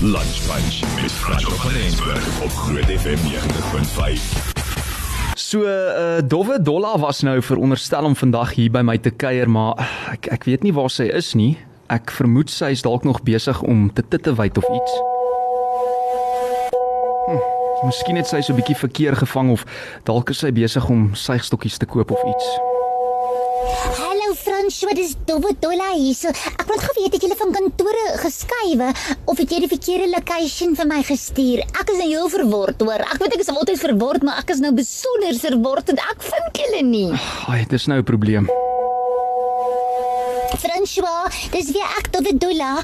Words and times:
Lunch 0.00 0.46
Punch 0.46 1.02
met 1.02 1.12
Franco 1.12 1.50
van 1.50 1.70
Rensburg 1.70 2.42
op 2.42 2.50
Groot 2.50 2.84
FM 2.84 3.16
90.5. 3.16 4.54
So 5.34 5.60
uh 5.60 6.18
Dowwe 6.24 6.62
Dolla 6.62 6.98
was 6.98 7.20
nou 7.20 7.42
veronderstel 7.42 8.04
om 8.04 8.16
vandag 8.16 8.54
hier 8.54 8.70
by 8.70 8.80
my 8.80 8.98
te 8.98 9.10
kuier, 9.10 9.50
maar 9.50 9.74
ek 10.12 10.30
ek 10.30 10.46
weet 10.46 10.62
nie 10.62 10.72
waar 10.72 10.90
sy 10.90 11.08
is 11.10 11.32
nie. 11.34 11.58
Ek 11.90 12.14
vermoed 12.14 12.50
sy 12.50 12.70
is 12.76 12.86
dalk 12.86 13.02
nog 13.02 13.24
besig 13.26 13.62
om 13.62 13.90
te 13.92 14.06
tittewyt 14.08 14.62
of 14.62 14.70
iets. 14.70 14.94
Hm, 17.26 17.42
miskien 17.90 18.22
het 18.22 18.30
sy 18.30 18.40
so 18.40 18.54
'n 18.54 18.62
bietjie 18.62 18.78
verkeer 18.78 19.18
gevang 19.18 19.50
of 19.50 19.66
dalk 20.04 20.30
is 20.30 20.38
sy 20.38 20.54
besig 20.54 20.88
om 20.88 21.10
suigstokkies 21.14 21.78
te 21.78 21.86
koop 21.86 22.10
of 22.10 22.22
iets. 22.22 22.67
Hallo 24.68 24.76
François, 24.76 24.94
dis 24.94 25.16
Dowwe 25.24 25.54
Dolla 25.60 25.94
hier. 25.96 26.12
So, 26.12 26.28
ek 26.28 26.66
wil 26.68 26.80
gou 26.82 26.90
weet 26.98 27.14
het 27.16 27.22
jy 27.24 27.36
van 27.40 27.54
kantore 27.54 28.02
geskuiwe 28.20 28.90
of 29.24 29.40
het 29.40 29.54
jy 29.54 29.62
die 29.64 29.70
verkeerde 29.70 30.10
location 30.12 30.76
vir 30.76 30.90
my 30.90 31.00
gestuur? 31.08 31.64
Ek 31.72 31.88
is 31.88 32.02
nou 32.02 32.10
heel 32.10 32.28
verward 32.36 32.84
hoor. 32.84 33.06
Ek 33.08 33.16
weet 33.22 33.38
ek 33.38 33.46
is 33.46 33.52
altyd 33.54 33.80
verward, 33.80 34.28
maar 34.28 34.42
ek 34.44 34.52
is 34.52 34.60
nou 34.60 34.74
besonder 34.76 35.40
verward 35.40 35.94
en 35.94 36.04
ek 36.12 36.26
vind 36.28 36.60
julle 36.60 36.84
nie. 36.84 37.08
Ai, 37.48 37.62
dis 37.72 37.88
nou 37.88 38.02
'n 38.02 38.10
probleem. 38.12 38.52
François, 40.56 41.28
dis 41.52 41.70
weer 41.74 41.88
ek 41.98 42.10
Dowwe 42.12 42.32
Dolla. 42.40 42.78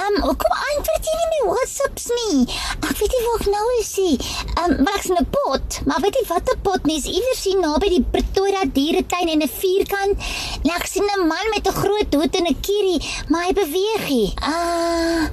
Um, 0.00 0.16
kom 0.40 0.54
antwoord 0.56 1.08
jy 1.08 1.14
nie 1.18 1.28
my 1.32 1.40
WhatsApps 1.52 2.06
nie. 2.18 2.44
Ek 2.80 2.96
weet 2.98 3.14
nie 3.14 3.22
waar 3.26 3.40
ek 3.40 3.50
nou 3.52 3.64
is 3.78 3.92
nie. 4.02 4.16
Um, 4.62 4.74
maar 4.82 4.98
ek's 4.98 5.10
in 5.12 5.20
'n 5.20 5.28
pot, 5.36 5.78
maar 5.86 6.00
weet 6.02 6.18
jy 6.18 6.24
wat 6.28 6.50
'n 6.54 6.60
pot 6.62 6.86
nie? 6.86 6.98
Is 6.98 7.06
iewers 7.10 7.44
hier 7.44 7.60
naby 7.60 7.88
die 7.88 8.04
Pretoria 8.14 8.64
dieretuin 8.64 9.28
en 9.28 9.42
'n 9.42 9.48
vierkant. 9.48 10.16
En 10.64 10.70
ek 10.70 10.86
sien 10.86 11.04
'n 11.04 11.26
man 11.28 11.46
met 11.54 11.68
'n 11.68 11.78
groot 11.82 12.14
hoed 12.14 12.34
en 12.36 12.46
'n 12.46 12.60
kierie, 12.60 13.00
maar 13.28 13.44
hy 13.44 13.52
beweeg 13.52 14.08
nie. 14.08 14.32
Ah. 14.40 15.28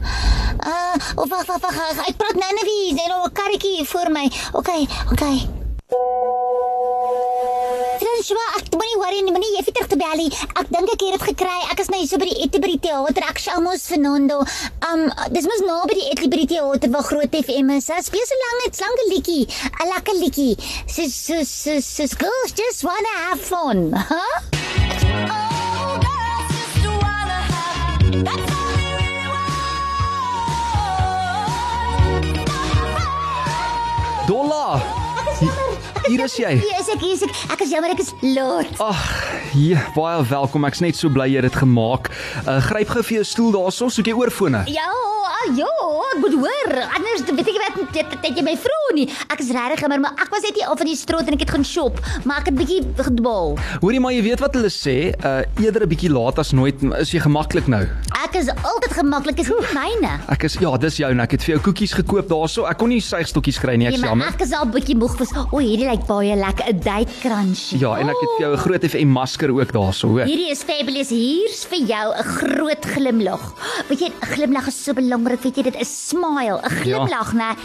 Uh, 0.66 0.96
uh, 1.18 1.26
wag, 1.30 1.46
wag, 1.46 1.62
wag. 1.62 2.08
Ek 2.08 2.18
praat 2.18 2.36
nou 2.36 2.52
net 2.54 2.68
wie, 2.70 2.94
jy 2.94 3.08
nou 3.08 3.26
'n 3.26 3.34
karretjie 3.34 3.86
voor 3.86 4.12
my. 4.12 4.32
Okay, 4.54 4.88
okay. 5.12 5.61
François, 8.22 8.58
ek 8.60 8.76
moenie 8.78 8.98
worry 9.02 9.22
nie, 9.26 9.32
moenie 9.34 9.48
jy 9.56 9.62
terug 9.66 9.88
te 9.90 9.98
bel 9.98 10.20
nie. 10.20 10.28
Ek 10.54 10.68
dink 10.70 10.92
ek 10.94 11.02
het 11.08 11.16
dit 11.16 11.24
gekry. 11.32 11.56
Ek 11.74 11.80
is 11.82 11.88
nou 11.90 11.98
hier 11.98 12.10
so 12.12 12.20
by 12.22 12.28
die 12.30 12.44
Etebry 12.46 12.76
teater. 12.78 13.26
Ek 13.26 13.42
sê 13.42 13.50
almos 13.56 13.88
Fernando. 13.90 14.44
Um 14.92 15.08
dis 15.34 15.48
mos 15.50 15.64
nou 15.66 15.80
by 15.90 15.96
die 15.98 16.06
Etebry 16.12 16.46
teater 16.52 16.94
waar 16.94 17.08
groot 17.08 17.34
FM 17.34 17.74
is. 17.80 17.90
Dit 17.90 18.06
speel 18.06 18.28
so 18.30 18.38
lank, 18.44 18.62
dit's 18.68 18.84
lank 18.86 19.02
'n 19.02 19.10
liedjie. 19.10 19.48
'n 19.50 19.90
Lekker 19.90 20.16
liedjie. 20.22 20.54
So 20.86 21.10
so 21.10 21.42
so 21.42 21.80
so 21.82 22.06
girls 22.22 22.54
just 22.54 22.86
wanna 22.86 23.16
have 23.26 23.42
fun. 23.42 23.90
Huh? 23.98 24.38
Dolla, 34.30 35.01
hier 36.12 36.24
is 36.26 36.36
jy. 36.36 36.52
Hier 36.60 36.80
is 36.80 36.90
ek, 36.92 37.04
hier 37.04 37.16
is 37.16 37.24
ek. 37.26 37.38
Ek 37.56 37.64
is 37.64 37.72
jammer 37.72 37.94
ek 37.94 38.02
is 38.04 38.12
laat. 38.36 38.72
Ag, 38.84 39.04
hier, 39.54 39.80
baie 39.96 40.20
welkom. 40.28 40.68
Ek's 40.68 40.84
net 40.84 41.00
so 41.00 41.12
bly 41.14 41.30
jy 41.32 41.40
het 41.40 41.48
dit 41.48 41.60
gemaak. 41.62 42.12
Uh 42.44 42.60
gryp 42.68 42.92
gou 42.92 43.04
vir 43.08 43.22
jou 43.22 43.28
stoel 43.28 43.56
daarso, 43.56 43.88
soek 43.92 44.12
jy 44.12 44.16
oorfone. 44.20 44.66
Ja, 44.72 44.90
ah, 44.92 45.46
ja, 45.58 45.70
ek 46.12 46.20
moet 46.24 46.36
hoor. 46.44 46.74
Anders 46.98 47.24
weet 47.28 47.52
ek 47.54 47.60
wat 47.64 47.96
dit 47.96 48.16
het 48.28 48.40
jy 48.42 48.44
my 48.46 48.58
vra 48.60 48.80
nie. 48.98 49.08
Ek 49.32 49.40
is 49.44 49.52
regtig 49.56 49.86
jammer, 49.86 50.04
maar 50.04 50.20
ek 50.20 50.34
was 50.34 50.44
net 50.46 50.60
hier 50.60 50.72
af 50.72 50.82
van 50.82 50.92
die 50.92 50.98
straat 51.00 51.32
en 51.32 51.38
ek 51.38 51.46
het 51.46 51.56
gaan 51.56 51.68
shop, 51.68 52.02
maar 52.28 52.44
ek 52.44 52.52
het 52.52 52.60
bietjie 52.60 52.82
gedwaal. 53.00 53.56
Hoorie 53.80 54.04
maar 54.04 54.16
jy 54.16 54.26
weet 54.28 54.44
wat 54.44 54.58
hulle 54.60 54.72
sê, 54.74 54.98
uh 55.16 55.42
eerder 55.64 55.88
'n 55.88 55.92
bietjie 55.96 56.12
laat 56.12 56.40
as 56.44 56.52
nooit. 56.52 56.84
Is 57.00 57.16
jy 57.16 57.24
gemaklik 57.24 57.68
nou? 57.72 57.84
Ek 58.12 58.21
is 58.36 58.50
altyd 58.50 58.94
gemaklik, 58.94 59.40
is 59.40 59.48
nie 59.48 59.68
myne. 59.74 60.20
Ek 60.30 60.44
is 60.44 60.54
ja, 60.60 60.78
dis 60.78 60.98
joune. 60.98 61.22
Ek 61.22 61.32
het 61.32 61.44
vir 61.44 61.56
jou 61.56 61.62
koekies 61.72 61.94
gekoop 61.94 62.28
daarso. 62.30 62.66
Ek 62.70 62.78
kon 62.78 62.90
nie 62.90 63.00
suigstokkies 63.02 63.60
kry 63.60 63.76
nie, 63.78 63.88
ek 63.88 63.92
Nee, 63.92 63.98
is 63.98 64.02
maar 64.02 64.10
jammer. 64.10 64.28
ek 64.28 64.42
is 64.42 64.54
al 64.54 64.66
bietjie 64.66 64.96
moeg 64.98 65.18
was. 65.20 65.32
O, 65.52 65.58
hierdie 65.60 65.88
lyk 65.90 66.06
baie 66.08 66.36
lekker, 66.36 66.66
'n 66.74 66.80
date 66.80 67.12
crunch. 67.22 67.72
Ja, 67.80 67.96
en 68.00 68.10
ek 68.10 68.16
het 68.22 68.30
vir 68.38 68.46
jou 68.48 68.54
'n 68.54 68.58
groot 68.66 68.84
FM 68.92 69.08
masker 69.08 69.50
ook 69.52 69.72
daarso, 69.72 70.08
hoor. 70.08 70.26
Hierdie 70.26 70.52
is 70.52 70.64
fabulous. 70.64 71.10
Hier's 71.10 71.66
vir 71.66 71.80
jou 71.88 72.14
'n 72.16 72.24
groot 72.24 72.86
glimlag. 72.86 73.54
Weet 73.90 74.00
jy, 74.00 74.08
'n 74.12 74.26
glimlag 74.36 74.68
is 74.68 74.84
so 74.84 74.94
belangrik. 74.94 75.42
Weet 75.44 75.56
jy, 75.58 75.64
dit 75.64 75.76
is 75.82 76.08
smile, 76.10 76.60
'n 76.64 76.70
glimlag, 76.70 77.34
né? 77.34 77.56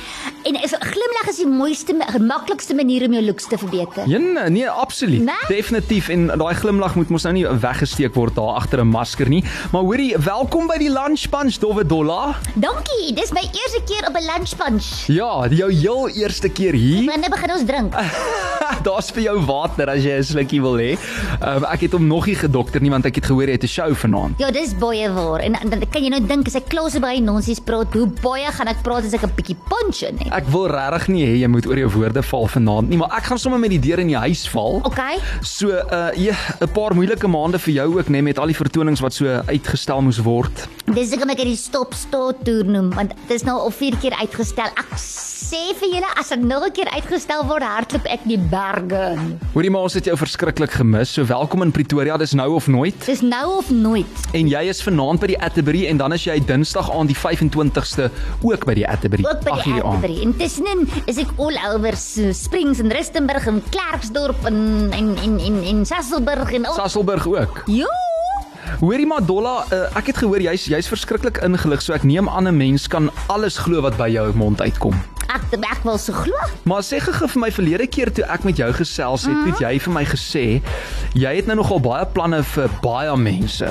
En 0.45 0.55
'n 0.55 0.69
glimlag 0.81 1.27
is 1.29 1.37
die 1.37 1.47
mooiste, 1.47 1.95
gemaklikste 2.13 2.75
manier 2.75 3.07
om 3.07 3.13
jou 3.13 3.25
looks 3.25 3.47
te 3.49 3.59
verbeter. 3.59 4.09
Ja, 4.09 4.19
nee, 4.19 4.51
nee, 4.51 4.69
absoluut. 4.71 5.23
Nee? 5.25 5.35
Definitief 5.49 6.09
en 6.09 6.27
daai 6.27 6.55
glimlag 6.55 6.95
moet 6.97 7.09
mos 7.09 7.23
nou 7.25 7.35
nie 7.35 7.47
weggesteek 7.47 8.15
word 8.15 8.35
daar 8.35 8.55
agter 8.57 8.81
'n 8.81 8.89
masker 8.89 9.29
nie. 9.29 9.45
Maar 9.73 9.83
hoorie, 9.83 10.17
welkom 10.19 10.56
by 10.65 10.79
die 10.81 10.89
Lunch 10.89 11.27
Punch 11.29 11.59
Dowwe 11.61 11.85
Dolla. 11.85 12.39
Dankie. 12.57 13.13
Dis 13.13 13.29
my 13.37 13.43
eerste 13.45 13.83
keer 13.85 14.07
op 14.09 14.17
'n 14.17 14.25
lunch 14.25 14.57
punch. 14.57 15.05
Ja, 15.07 15.47
jou 15.49 15.71
heel 15.73 16.09
eerste 16.09 16.49
keer 16.49 16.73
hier. 16.73 17.05
Wanneer 17.05 17.31
begin 17.31 17.51
ons 17.51 17.65
drink? 17.65 17.93
Daar's 18.89 19.11
vir 19.11 19.23
jou 19.23 19.37
water 19.45 19.91
as 19.91 20.03
jy 20.03 20.17
'n 20.17 20.25
slukkie 20.25 20.61
wil 20.63 20.79
hê. 20.81 20.97
Um, 21.45 21.65
ek 21.65 21.81
het 21.81 21.93
hom 21.93 22.07
nog 22.07 22.27
nie 22.27 22.35
gedokter 22.35 22.81
nie 22.81 22.91
want 22.91 23.05
ek 23.05 23.15
het 23.21 23.27
gehoor 23.27 23.47
jy 23.47 23.53
het 23.53 23.65
'n 23.65 23.69
show 23.69 23.95
vanaand. 23.95 24.39
Ja, 24.39 24.51
dis 24.51 24.73
baie 24.75 25.11
waar. 25.13 25.41
En 25.41 25.53
dan 25.53 25.85
kan 25.91 26.03
jy 26.03 26.09
nou 26.09 26.27
dink 26.27 26.47
as 26.47 26.57
ek 26.57 26.69
klaar 26.69 26.91
so 26.91 27.01
baie 27.01 27.21
nonsies 27.21 27.61
praat, 27.61 27.93
hoe 27.93 28.07
baie 28.23 28.49
gaan 28.51 28.69
ek 28.69 28.83
praat 28.83 29.05
as 29.05 29.13
ek 29.13 29.25
'n 29.25 29.33
bietjie 29.37 29.57
punch 29.69 30.03
in 30.03 30.17
het? 30.19 30.33
Ek 30.33 30.49
wil 30.49 30.69
regtig 30.69 31.09
nie 31.09 31.27
hê 31.27 31.37
jy 31.41 31.49
moet 31.49 31.67
oor 31.67 31.77
jou 31.77 31.91
woorde 31.91 32.23
val 32.23 32.47
vanaand 32.47 32.89
nie, 32.89 32.97
maar 32.97 33.13
ek 33.13 33.25
gaan 33.25 33.39
sommer 33.39 33.61
met 33.61 33.71
die 33.71 33.81
deur 33.81 33.99
in 33.99 34.09
die 34.09 34.17
huis 34.17 34.49
val. 34.49 34.81
Okay. 34.85 35.19
So 35.43 35.69
uh 35.69 36.11
ja, 36.17 36.35
'n 36.61 36.73
paar 36.73 36.95
moeilike 36.95 37.29
maande 37.29 37.59
vir 37.59 37.75
jou 37.75 37.99
ook, 37.99 38.09
nê, 38.09 38.23
met 38.23 38.39
al 38.39 38.47
die 38.47 38.57
vertonings 38.57 39.01
wat 39.01 39.13
so 39.13 39.27
uitgestel 39.27 40.01
moes 40.03 40.19
word. 40.19 40.46
Dis 40.95 41.11
hoekom 41.11 41.33
ek 41.35 41.41
dit 41.43 41.59
stop 41.59 41.95
start 41.99 42.45
toer 42.47 42.65
noem, 42.65 42.93
want 42.95 43.11
dit 43.27 43.35
is 43.35 43.43
nou 43.43 43.57
al 43.59 43.73
4 43.75 43.97
keer 43.99 44.15
uitgestel. 44.21 44.71
Ek 44.79 44.93
sê 44.97 45.75
vir 45.79 45.97
julle 45.97 46.11
as 46.21 46.31
dit 46.33 46.43
nog 46.47 46.65
'n 46.67 46.73
keer 46.73 46.89
uitgestel 46.95 47.45
word, 47.47 47.63
hardloop 47.63 48.07
ek 48.07 48.23
die 48.25 48.39
berge 48.39 49.01
in. 49.15 49.39
Hoorie 49.55 49.71
maar 49.71 49.83
ons 49.83 49.95
het 49.95 50.05
jou 50.05 50.17
verskriklik 50.17 50.71
gemis. 50.71 51.11
So 51.11 51.25
welkom 51.25 51.63
in 51.63 51.73
Pretoria, 51.73 52.17
dis 52.17 52.35
nou 52.35 52.55
of 52.55 52.67
nooit. 52.69 53.07
Dis 53.07 53.21
nou 53.21 53.59
of 53.59 53.71
nooit. 53.71 54.07
En 54.33 54.49
jy 54.49 54.63
is 54.69 54.83
vanaand 54.83 55.21
by 55.21 55.27
die 55.27 55.39
Atterbury 55.41 55.87
en 55.87 55.97
dan 55.97 56.13
is 56.13 56.25
jy 56.25 56.39
Dinsdag 56.39 56.91
aan 56.91 57.07
die 57.07 57.17
25ste 57.17 58.11
ook 58.43 58.65
by 58.65 58.75
die 58.75 58.89
Atterbury. 58.89 59.25
Ook 59.27 59.45
by 59.45 59.51
die 59.51 59.63
hierdie. 59.63 59.83
Atterbury. 59.83 60.21
Intussen 60.23 60.89
is 61.07 61.19
ek 61.19 61.31
all 61.39 61.57
over 61.75 61.97
so 61.97 62.33
Springs 62.33 62.79
en 62.79 62.91
Rustenburg 62.91 63.47
en 63.47 63.63
Klerksdorp 63.71 64.45
en 64.45 64.91
en 64.93 65.17
en 65.17 65.39
en, 65.39 65.63
en 65.65 65.87
Sasolburg 65.87 66.53
en 66.53 66.65
al. 66.65 66.75
Sasolburg 66.75 67.27
ook. 67.27 67.63
Ja. 67.67 68.06
Hoorie 68.81 69.07
maar 69.07 69.25
Dolla, 69.27 69.65
uh, 69.73 69.97
ek 69.99 70.13
het 70.13 70.23
gehoor 70.23 70.43
jy's 70.43 70.67
jy's 70.71 70.89
verskriklik 70.91 71.41
ingelig, 71.45 71.83
so 71.83 71.95
ek 71.97 72.05
neem 72.05 72.29
aan 72.29 72.49
'n 72.49 72.57
mens 72.57 72.87
kan 72.89 73.11
alles 73.27 73.59
glo 73.59 73.81
wat 73.81 73.97
by 73.97 74.09
jou 74.11 74.33
mond 74.35 74.61
uitkom. 74.61 74.95
Ek 75.29 75.59
ek 75.59 75.83
wil 75.85 75.99
so 75.99 76.13
glo. 76.13 76.37
Maar 76.65 76.83
sê 76.83 77.01
gou 77.01 77.29
vir 77.29 77.41
my 77.41 77.51
verlede 77.51 77.87
keer 77.87 78.13
toe 78.13 78.25
ek 78.25 78.45
met 78.45 78.57
jou 78.57 78.73
gesels 78.73 79.27
het, 79.27 79.37
het 79.47 79.59
jy 79.61 79.79
vir 79.81 79.93
my 79.93 80.05
gesê 80.05 80.63
jy 81.15 81.37
het 81.37 81.47
nou 81.47 81.57
nogal 81.57 81.81
baie 81.81 82.07
planne 82.07 82.43
vir 82.43 82.69
baie 82.83 83.17
mense. 83.17 83.69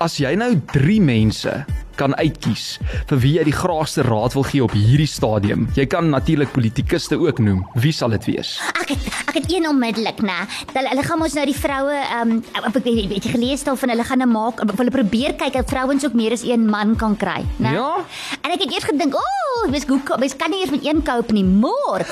As 0.00 0.16
jy 0.18 0.34
nou 0.34 0.54
3 0.72 1.00
mense 1.00 1.64
kan 1.98 2.14
uitkies 2.18 2.78
vir 3.10 3.20
wie 3.22 3.34
jy 3.38 3.44
die 3.48 3.56
graagste 3.56 4.04
raad 4.06 4.36
wil 4.36 4.46
gee 4.48 4.62
op 4.64 4.74
hierdie 4.76 5.08
stadium. 5.10 5.66
Jy 5.76 5.86
kan 5.90 6.10
natuurlik 6.12 6.52
politikuste 6.54 7.18
ook 7.18 7.42
noem. 7.44 7.64
Wie 7.82 7.92
sal 7.92 8.14
dit 8.16 8.30
wees? 8.30 8.56
Ek 8.78 8.94
het 8.94 9.08
ek 9.28 9.34
het 9.40 9.50
een 9.52 9.68
onmiddellik, 9.68 10.22
né? 10.24 10.38
Hulle 10.72 10.92
hulle 10.94 11.04
gaan 11.04 11.24
ons 11.26 11.36
nou 11.38 11.46
die 11.48 11.56
vroue 11.58 11.96
ehm 11.98 12.36
um, 12.38 12.42
ek 12.58 12.80
weet 12.84 13.08
weet 13.12 13.26
jy 13.26 13.34
gelees 13.34 13.64
het 13.66 13.78
van 13.82 13.92
hulle 13.94 14.06
gaan 14.06 14.22
nou 14.24 14.30
maak 14.30 14.62
hulle 14.64 14.94
probeer 14.94 15.36
kyk 15.40 15.60
of 15.60 15.68
vrouens 15.70 16.06
ook 16.06 16.16
meer 16.16 16.36
as 16.36 16.44
een 16.46 16.66
man 16.70 16.96
kan 16.96 17.16
kry, 17.16 17.42
né? 17.58 17.74
Ja. 17.76 17.90
En 18.42 18.54
ek 18.54 18.64
het 18.64 18.72
eers 18.72 18.88
gedink, 18.88 19.14
"O, 19.14 19.18
oh, 19.18 19.47
mens 19.70 19.84
hoe 19.86 20.00
mens 20.18 20.36
kan 20.36 20.50
nie 20.50 20.60
eers 20.60 20.70
met 20.70 20.86
een 20.86 21.02
koop 21.02 21.32
nie." 21.32 21.44
Maar 21.44 22.06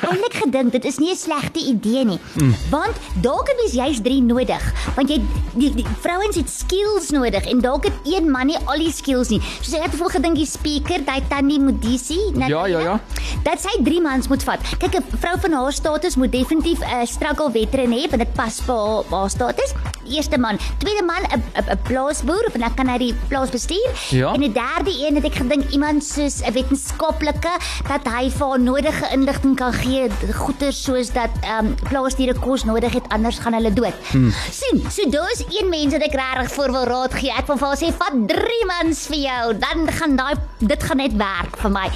toe 0.00 0.10
het 0.10 0.24
ek 0.24 0.30
eintlik 0.30 0.34
gedink 0.42 0.72
dit 0.72 0.84
is 0.84 0.98
nie 0.98 1.10
'n 1.12 1.16
slegte 1.16 1.58
idee 1.58 2.04
nie. 2.04 2.18
Mm. 2.34 2.54
Want 2.70 2.94
dalk 3.20 3.48
het 3.48 3.56
mens 3.56 3.72
juist 3.72 4.04
3 4.04 4.22
nodig, 4.22 4.62
want 4.94 5.08
jy 5.08 5.20
die, 5.54 5.74
die 5.74 5.86
vrouens 6.00 6.36
het 6.36 6.50
skills 6.50 7.10
nodig 7.10 7.44
en 7.46 7.60
dalk 7.60 7.84
het 7.84 7.98
een 8.04 8.30
man 8.30 8.46
nie 8.46 8.58
al 8.64 8.78
die 8.78 8.92
skills 8.92 9.28
nie. 9.28 9.40
So 9.60 9.76
ek 9.76 9.82
het 9.82 9.90
bijvoorbeeld 9.90 10.16
gedink 10.16 10.36
die 10.36 10.46
speaker, 10.46 11.04
daai 11.04 11.22
Tannie 11.28 11.60
Modisi, 11.60 12.18
Ja, 12.34 12.66
ja, 12.66 12.78
ja. 12.80 13.00
Dat 13.42 13.60
sy 13.60 13.82
3 13.82 14.00
mans 14.00 14.28
moet 14.28 14.42
vat. 14.42 14.60
Kyk, 14.78 14.94
'n 14.94 15.18
vrou 15.18 15.36
van 15.40 15.52
haar 15.52 15.72
status 15.72 16.16
moet 16.16 16.32
definitief 16.32 16.80
'n 16.80 16.84
uh, 16.84 17.06
struggle 17.06 17.50
veteran 17.50 17.92
hê, 17.92 18.08
want 18.10 18.18
dit 18.18 18.32
pas 18.32 18.60
by 18.66 18.72
haar, 18.72 19.04
haar 19.10 19.30
status. 19.30 19.72
Eerste 20.08 20.38
man, 20.38 20.58
tweede 20.78 21.04
man 21.04 21.22
'n 21.22 21.42
'n 21.54 21.70
'n 21.70 21.78
plaasboer, 21.82 22.44
want 22.52 22.60
dan 22.60 22.74
kan 22.74 22.88
hy 22.88 22.98
die 22.98 23.14
plaas 23.28 23.50
bestuur. 23.50 23.90
Ja. 24.10 24.32
En 24.32 24.40
die 24.40 24.52
derde 24.52 24.90
een 25.06 25.14
het 25.14 25.24
ek 25.24 25.34
gedink 25.34 25.70
iemand 25.70 26.04
soos 26.04 26.40
'n 26.42 26.52
wetenskaplike 26.90 27.52
dat 27.88 28.06
hy 28.10 28.28
vir 28.30 28.50
haar 28.50 28.60
nodige 28.60 29.08
inligting 29.14 29.56
kan 29.56 29.72
gee, 29.74 30.08
goeie 30.36 30.70
soos 30.72 31.12
dat 31.14 31.30
ehm 31.42 31.70
um, 31.70 31.74
plaasdiere 31.88 32.34
kos 32.38 32.64
nodig 32.64 32.92
het 32.94 33.06
anders 33.10 33.38
gaan 33.38 33.54
hulle 33.54 33.72
dood. 33.72 33.94
Hmm. 34.12 34.30
sien, 34.50 34.82
so 34.90 35.08
daar's 35.10 35.42
een 35.48 35.68
mens 35.70 35.92
wat 35.92 36.02
ek 36.02 36.14
regtig 36.14 36.52
voor 36.54 36.72
wil 36.72 36.84
raad 36.84 37.14
gee. 37.14 37.32
Ek 37.32 37.46
wil 37.46 37.58
vir 37.58 37.68
haar 37.68 37.80
sê 37.80 37.90
vat 37.92 38.16
3 38.30 38.66
mans 38.70 39.06
vir 39.10 39.20
jou, 39.24 39.54
dan 39.58 39.90
gaan 39.98 40.16
daai 40.16 40.34
dit 40.58 40.82
gaan 40.82 41.00
net 41.00 41.16
werk 41.16 41.56
vir 41.62 41.70
my. 41.70 41.86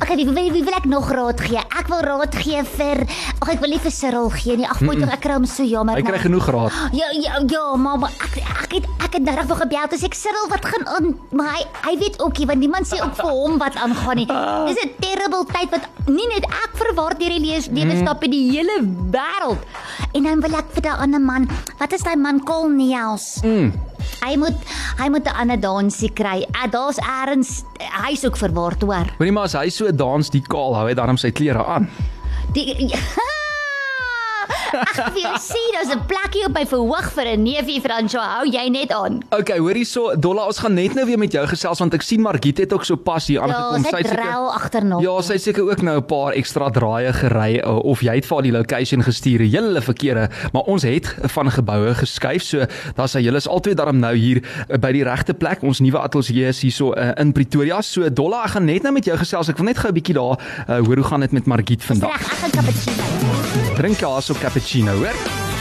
Okay, 0.00 0.16
wie, 0.16 0.28
wie, 0.28 0.50
wie 0.52 0.64
wil 0.64 0.78
ek 0.78 0.88
nog 0.90 1.10
raad 1.12 1.40
gee? 1.40 1.60
Ek 1.78 1.90
wil 1.92 2.04
raad 2.04 2.34
gee 2.34 2.62
vir 2.76 3.04
Ag 3.40 3.50
ek 3.56 3.60
wil 3.60 3.74
nie 3.74 3.80
vir 3.82 3.92
Cyril 3.92 4.30
gee 4.32 4.56
nie. 4.56 4.68
Ag, 4.68 4.80
moet 4.80 4.96
mm 4.96 5.04
-mm. 5.04 5.12
ek 5.12 5.20
kry 5.20 5.34
hom 5.34 5.46
so 5.46 5.64
jammer. 5.64 5.96
Hy 5.96 6.02
kry 6.02 6.18
genoeg 6.18 6.48
raad. 6.48 6.72
Ja, 6.92 7.10
ja, 7.12 7.38
ja, 7.48 7.54
Ja, 7.54 7.76
maar, 7.76 7.98
maar 7.98 8.10
ek 8.10 8.36
ek 8.42 8.72
het 8.72 8.86
ek 9.14 9.20
het 9.22 9.30
nou 9.30 9.46
nog 9.46 9.60
gebel 9.62 9.86
toe 9.90 9.98
sê 10.00 10.08
ek 10.10 10.16
Cyril 10.18 10.48
wat 10.50 10.64
gaan 10.66 10.86
aan, 10.90 11.06
maar 11.38 11.52
hy 11.54 11.62
hy 11.84 11.92
weet 12.00 12.16
ook 12.18 12.38
nie 12.40 12.46
want 12.50 12.60
niemand 12.64 12.88
sê 12.90 12.98
ook 12.98 13.14
vir 13.20 13.30
hom 13.30 13.58
wat 13.62 13.76
aangaan 13.78 14.18
nie. 14.18 14.26
Dis 14.26 14.80
'n 14.82 14.90
terrible 14.98 15.44
tyd 15.46 15.70
wat 15.70 15.86
nie 16.10 16.26
net 16.32 16.44
ek 16.50 16.72
verward 16.82 17.20
deur 17.20 17.30
die 17.30 17.44
lees 17.46 17.68
lewe 17.70 17.94
stap 18.02 18.24
in 18.24 18.30
die 18.34 18.50
hele 18.50 18.82
wêreld. 19.14 19.62
En 20.14 20.22
dan 20.26 20.40
wil 20.40 20.54
ek 20.58 20.66
vir 20.74 20.82
daai 20.82 20.98
ander 21.06 21.20
man, 21.20 21.48
wat 21.78 21.92
is 21.92 22.02
daai 22.02 22.16
man 22.16 22.42
Col 22.42 22.68
Niels? 22.68 23.38
Mm. 23.42 23.72
Hy 24.24 24.36
moet 24.36 24.58
hy 24.98 25.08
moet 25.08 25.26
'n 25.26 25.36
ander 25.36 25.60
dansie 25.60 26.10
kry. 26.10 26.46
Ah, 26.52 26.66
daar's 26.70 26.98
eers 26.98 27.62
hy's 27.78 28.24
ook 28.24 28.36
verward 28.36 28.82
hoor. 28.82 29.06
Hoorie 29.18 29.32
maar 29.32 29.44
as 29.44 29.54
hy 29.54 29.68
so 29.68 29.90
dans 29.92 30.30
die 30.30 30.42
kaal 30.42 30.74
hou 30.74 30.88
hy 30.88 30.94
dan 30.94 31.18
sy 31.18 31.30
klere 31.30 31.64
aan. 31.64 31.88
Die 32.52 32.74
Ag, 34.72 35.12
wie 35.14 35.26
sien, 35.40 35.70
daar's 35.74 35.92
'n 35.94 36.00
plekkie 36.06 36.44
op 36.46 36.52
my 36.54 36.64
verhoog 36.66 37.12
vir 37.12 37.26
'n 37.36 37.42
neefie 37.42 37.80
François. 37.80 38.26
Hou 38.38 38.46
jy 38.50 38.68
net 38.68 38.92
aan. 38.92 39.22
Okay, 39.30 39.58
hoorie 39.58 39.84
so 39.84 40.14
Dolla, 40.16 40.46
ons 40.46 40.58
gaan 40.58 40.74
net 40.74 40.94
nou 40.94 41.06
weer 41.06 41.18
met 41.18 41.32
jou 41.32 41.46
gesels 41.46 41.78
want 41.78 41.94
ek 41.94 42.02
sien 42.02 42.20
Margit 42.20 42.58
het 42.58 42.72
ook 42.72 42.84
so 42.84 42.96
pas 42.96 43.26
hier 43.26 43.40
Ja, 43.40 43.46
aangekom. 43.46 43.84
sy 43.90 43.96
het 43.96 44.06
drel 44.16 44.52
agterna. 44.52 44.98
Ja, 45.00 45.20
sy 45.22 45.36
seker 45.38 45.62
ook 45.70 45.82
nou 45.82 45.96
'n 45.98 46.04
paar 46.06 46.32
ekstra 46.32 46.70
draaie 46.70 47.12
gery 47.12 47.60
uh, 47.64 47.76
of 47.84 48.00
jy 48.00 48.14
het 48.14 48.26
vir 48.26 48.42
die 48.42 48.52
location 48.52 49.02
gestuur, 49.02 49.40
hele 49.40 49.80
verkeerde, 49.82 50.28
maar 50.52 50.62
ons 50.62 50.82
het 50.82 51.14
van 51.22 51.50
geboue 51.50 51.94
geskuif. 51.94 52.42
So 52.42 52.66
daar's 52.96 53.12
hy, 53.14 53.20
julle 53.22 53.36
is 53.36 53.48
albei 53.48 53.74
daarom 53.74 53.98
nou 53.98 54.14
hier 54.16 54.42
uh, 54.70 54.76
by 54.78 54.92
die 54.92 55.04
regte 55.04 55.34
plek. 55.34 55.62
Ons 55.62 55.80
nuwe 55.80 55.98
ateljee 55.98 56.48
is 56.48 56.60
hierso 56.62 56.92
uh, 56.96 57.12
in 57.16 57.32
Pretoria. 57.32 57.80
So 57.82 58.08
Dolla, 58.10 58.44
ek 58.44 58.50
gaan 58.50 58.64
net 58.64 58.82
nou 58.82 58.92
met 58.92 59.04
jou 59.04 59.16
gesels. 59.16 59.48
Ek 59.48 59.56
wil 59.56 59.66
net 59.66 59.78
gou 59.78 59.88
'n 59.90 59.94
bietjie 59.94 60.14
daar 60.14 60.38
uh, 60.68 60.86
hoor 60.86 60.96
hoe 60.96 61.04
gaan 61.04 61.20
dit 61.20 61.32
met 61.32 61.46
Margit 61.46 61.82
vandag. 61.84 62.10
Reg, 62.10 62.32
ek 62.32 62.38
gaan 62.38 62.50
cappuccino. 62.50 63.02
Drink 63.76 63.98
jy 64.00 64.08
haar 64.08 64.22
so 64.22 64.34
cappuccino, 64.64 64.92
hoor? 64.94 65.53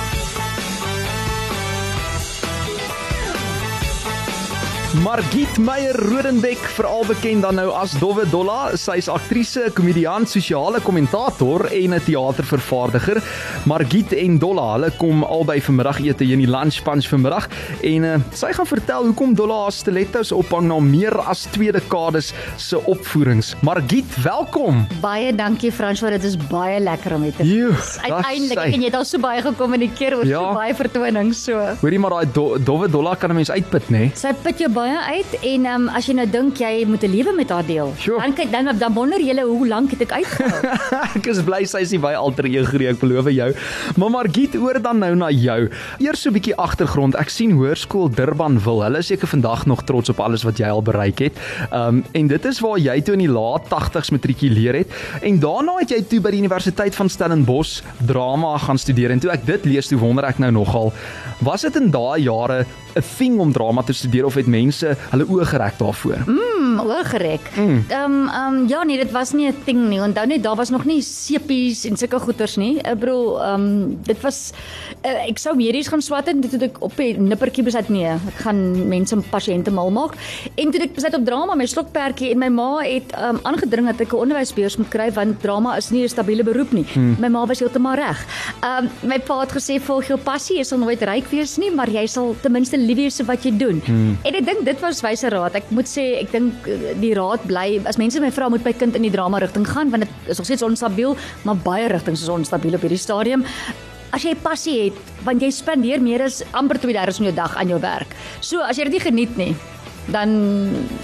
Margit 5.01 5.57
Meyer 5.57 5.95
Rodenbeck, 5.98 6.60
veral 6.75 7.01
bekend 7.10 7.42
dan 7.42 7.56
nou 7.57 7.72
as 7.74 7.95
Dowwe 7.98 8.28
Dolla, 8.30 8.75
sy 8.78 9.00
is 9.01 9.07
aktrise, 9.10 9.72
komediant, 9.74 10.30
sosiale 10.30 10.78
kommentator 10.86 11.66
en 11.74 11.94
'n 11.98 12.01
teatervervaardiger. 12.06 13.18
Margit 13.66 14.13
en 14.13 14.38
Dolla, 14.38 14.74
hulle 14.74 14.92
kom 14.98 15.24
albei 15.24 15.60
vanmiddagete 15.62 16.24
hier 16.24 16.38
in 16.38 16.45
die 16.45 16.51
lunch 16.51 16.84
punch 16.84 17.07
vanmiddag 17.10 17.50
en 17.81 18.04
uh, 18.06 18.19
sy 18.34 18.51
gaan 18.54 18.68
vertel 18.69 19.06
hoekom 19.10 19.34
Dolla 19.34 19.63
haar 19.63 19.72
stilettos 19.72 20.31
ophang 20.31 20.68
na 20.68 20.78
meer 20.80 21.18
as 21.25 21.48
twee 21.51 21.72
dekades 21.72 22.31
se 22.57 22.78
opvoerings. 22.86 23.56
Margit, 23.62 24.06
welkom. 24.22 24.86
Baie 25.01 25.34
dankie 25.34 25.72
François, 25.72 26.12
dit 26.12 26.24
is 26.24 26.38
baie 26.38 26.80
lekker 26.80 27.16
om 27.16 27.22
met 27.22 27.36
te 27.38 27.44
Joe, 27.44 27.74
Uiteindelik 28.04 28.74
en 28.74 28.80
jy 28.80 28.86
het 28.86 28.95
al 28.95 29.06
so 29.06 29.18
baie 29.18 29.42
gekommunikeer 29.42 30.18
oor 30.18 30.25
Ja. 30.25 30.38
so 30.40 30.54
baie 30.54 30.75
vertonings 30.75 31.44
so. 31.44 31.57
Hoorie 31.81 32.00
maar 32.00 32.12
daai 32.12 32.31
do, 32.31 32.60
Dowwe 32.60 32.88
Dolla 32.88 33.16
kan 33.16 33.31
'n 33.31 33.36
mens 33.36 33.50
uitput, 33.50 33.90
nê? 33.90 33.98
Nee? 33.98 34.12
Sy 34.13 34.34
put 34.44 34.60
jou 34.60 34.69
baie 34.69 34.82
uit 34.89 35.33
en 35.41 35.65
um, 35.65 35.89
as 35.89 36.07
jy 36.07 36.13
nou 36.13 36.25
dink 36.30 36.57
jy 36.57 36.85
moet 36.88 37.03
'n 37.03 37.12
lewe 37.12 37.33
met 37.35 37.50
haar 37.50 37.65
deel, 37.65 37.94
Sure. 38.00 38.19
dan 38.21 38.33
kyk 38.33 38.51
dan 38.51 38.77
dan 38.77 38.94
wonder 38.94 39.19
jy 39.19 39.41
hoe 39.41 39.68
lank 39.68 39.91
het 39.91 40.01
ek 40.01 40.12
uitgehou. 40.12 40.62
ek 41.18 41.27
is 41.27 41.41
bly 41.41 41.65
sy 41.65 41.81
is 41.81 41.91
nie 41.91 42.00
baie 42.00 42.15
alter 42.15 42.45
ego 42.45 42.77
nie, 42.77 42.88
ek 42.88 43.00
beloof 43.00 43.30
jou. 43.30 43.53
Maar 43.97 44.09
Margit, 44.09 44.56
oor 44.56 44.80
dan 44.81 45.00
nou 45.00 45.15
na 45.15 45.30
jou. 45.30 45.69
Eers 46.00 46.21
so 46.21 46.30
'n 46.30 46.33
bietjie 46.33 46.56
agtergrond. 46.56 47.15
Ek 47.15 47.30
sien 47.30 47.51
Hoërskool 47.51 48.09
Durbanville. 48.09 48.83
Hulle 48.83 48.97
is 49.00 49.07
seker 49.07 49.27
vandag 49.27 49.65
nog 49.65 49.83
trots 49.83 50.09
op 50.09 50.19
alles 50.19 50.44
wat 50.44 50.57
jy 50.57 50.69
al 50.69 50.81
bereik 50.81 51.19
het. 51.19 51.33
Um 51.71 52.03
en 52.13 52.27
dit 52.27 52.45
is 52.45 52.59
waar 52.59 52.80
jy 52.80 53.01
toe 53.01 53.13
in 53.13 53.19
die 53.19 53.33
laat 53.33 53.68
80s 53.69 54.12
matrikuleer 54.12 54.75
het 54.75 54.89
en 55.21 55.39
daarna 55.39 55.80
het 55.80 55.89
jy 55.89 56.01
toe 56.07 56.19
by 56.21 56.31
die 56.31 56.39
Universiteit 56.39 56.95
van 56.95 57.09
Stellenbosch 57.09 57.81
drama 58.06 58.57
gaan 58.57 58.77
studeer 58.77 59.12
en 59.12 59.19
toe 59.19 59.31
ek 59.31 59.45
dit 59.45 59.65
lees, 59.65 59.88
toe 59.88 59.97
wonder 60.00 60.25
ek 60.25 60.39
nou 60.39 60.51
nogal, 60.51 60.94
was 61.41 61.62
dit 61.62 61.75
in 61.75 61.91
daai 61.91 62.24
jare 62.24 62.65
'n 62.95 63.01
ding 63.33 63.39
om 63.39 63.51
drama 63.51 63.81
te 63.81 63.94
studeer 63.94 64.25
of 64.25 64.35
het 64.38 64.47
mense 64.47 64.72
hulle 64.81 65.25
oë 65.25 65.45
gereg 65.45 65.77
daarvoor? 65.77 66.23
Hmm, 66.25 66.79
oorgerek. 66.79 67.49
Ehm 67.55 67.83
um, 67.91 68.29
um, 68.29 68.67
ja 68.67 68.83
nee, 68.83 68.97
dit 68.97 69.11
was 69.11 69.31
nie 69.31 69.47
'n 69.47 69.55
ding 69.65 69.89
nie. 69.89 69.99
Onthou 70.01 70.25
net 70.25 70.43
daar 70.43 70.55
was 70.55 70.69
nog 70.69 70.85
nie 70.85 71.01
sepies 71.01 71.85
en 71.85 71.97
sulke 71.97 72.19
goeters 72.19 72.55
nie. 72.55 72.81
Ek 72.81 72.99
bedoel, 72.99 73.41
ehm 73.41 73.61
um, 73.61 73.97
dit 74.03 74.21
was 74.21 74.51
uh, 75.05 75.27
ek 75.29 75.37
sou 75.37 75.55
medies 75.55 75.87
gaan 75.87 76.01
swat 76.01 76.27
en 76.27 76.41
toe 76.41 76.59
ek 76.61 76.81
op 76.81 76.95
die 76.97 77.17
nippertjie 77.19 77.63
besluit 77.63 77.89
nee, 77.89 78.07
ek 78.07 78.39
gaan 78.45 78.87
mense 78.87 79.15
pasiënte 79.29 79.71
mal 79.71 79.91
maak. 79.91 80.15
En 80.55 80.71
toe 80.71 80.81
ek 80.81 80.93
besluit 80.93 81.15
op 81.15 81.25
drama 81.25 81.55
my 81.55 81.65
slokperdjie 81.65 82.31
en 82.31 82.39
my 82.39 82.49
ma 82.49 82.79
het 82.81 83.11
ehm 83.11 83.35
um, 83.35 83.39
aangedring 83.43 83.85
dat 83.91 84.01
ek 84.01 84.13
'n 84.13 84.23
onderwysbeurs 84.25 84.77
moet 84.77 84.89
kry 84.89 85.11
want 85.11 85.41
drama 85.41 85.77
is 85.77 85.91
nie 85.91 86.03
'n 86.03 86.09
stabiele 86.09 86.43
beroep 86.43 86.71
nie. 86.71 86.85
Hmm. 86.93 87.15
My 87.19 87.27
ma 87.27 87.45
was 87.45 87.59
heeltemal 87.59 87.95
reg. 87.95 88.25
Ehm 88.61 88.85
um, 88.85 89.09
my 89.09 89.19
pa 89.19 89.39
het 89.39 89.51
gesê 89.51 89.79
volg 89.81 90.07
jou 90.07 90.19
passie, 90.19 90.57
jy 90.57 90.63
sal 90.63 90.77
nooit 90.77 91.01
ryk 91.01 91.27
wees 91.31 91.57
nie, 91.57 91.71
maar 91.71 91.89
jy 91.89 92.05
sal 92.07 92.35
ten 92.41 92.51
minste 92.51 92.77
lief 92.77 92.97
wees 92.97 93.17
vir 93.17 93.25
wat 93.25 93.43
jy 93.43 93.57
doen. 93.57 93.81
Hmm. 93.85 94.17
En 94.23 94.35
ek 94.35 94.45
dink 94.45 94.62
dit 94.63 94.80
was 94.83 95.01
wyse 95.04 95.30
raad. 95.33 95.56
Ek 95.60 95.69
moet 95.75 95.89
sê 95.89 96.06
ek 96.21 96.31
dink 96.33 96.68
eh, 96.69 96.94
die 97.00 97.13
raad 97.18 97.44
bly 97.50 97.81
as 97.89 98.00
mense 98.01 98.21
my 98.24 98.31
vra 98.33 98.50
moet 98.51 98.65
my 98.65 98.74
kind 98.77 98.98
in 98.98 99.07
die 99.07 99.13
drama 99.13 99.42
rigting 99.44 99.65
gaan 99.68 99.92
want 99.94 100.06
dit 100.06 100.31
is 100.31 100.42
nog 100.42 100.50
steeds 100.50 100.65
onstabiel, 100.65 101.18
maar 101.48 101.60
baie 101.65 101.89
rigtings 101.92 102.24
is 102.24 102.31
onstabiel 102.31 102.77
op 102.77 102.86
hierdie 102.86 103.01
stadium. 103.01 103.45
As 104.13 104.25
jy 104.27 104.36
passie 104.38 104.77
het, 104.86 104.98
want 105.25 105.42
jy 105.42 105.50
spandeer 105.51 106.01
meer 106.04 106.21
as 106.27 106.44
amper 106.54 106.77
2/3 106.77 107.18
van 107.18 107.30
jou 107.30 107.36
dag 107.36 107.56
aan 107.57 107.74
jou 107.74 107.80
werk. 107.81 108.15
So 108.42 108.62
as 108.62 108.77
jy 108.77 108.89
dit 108.89 109.00
nie 109.00 109.06
geniet 109.07 109.38
nie, 109.38 109.56
dan 110.12 110.30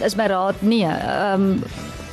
is 0.03 0.15
my 0.15 0.27
raad 0.27 0.61
nee, 0.61 0.85
ehm 0.85 1.53
um, 1.57 1.63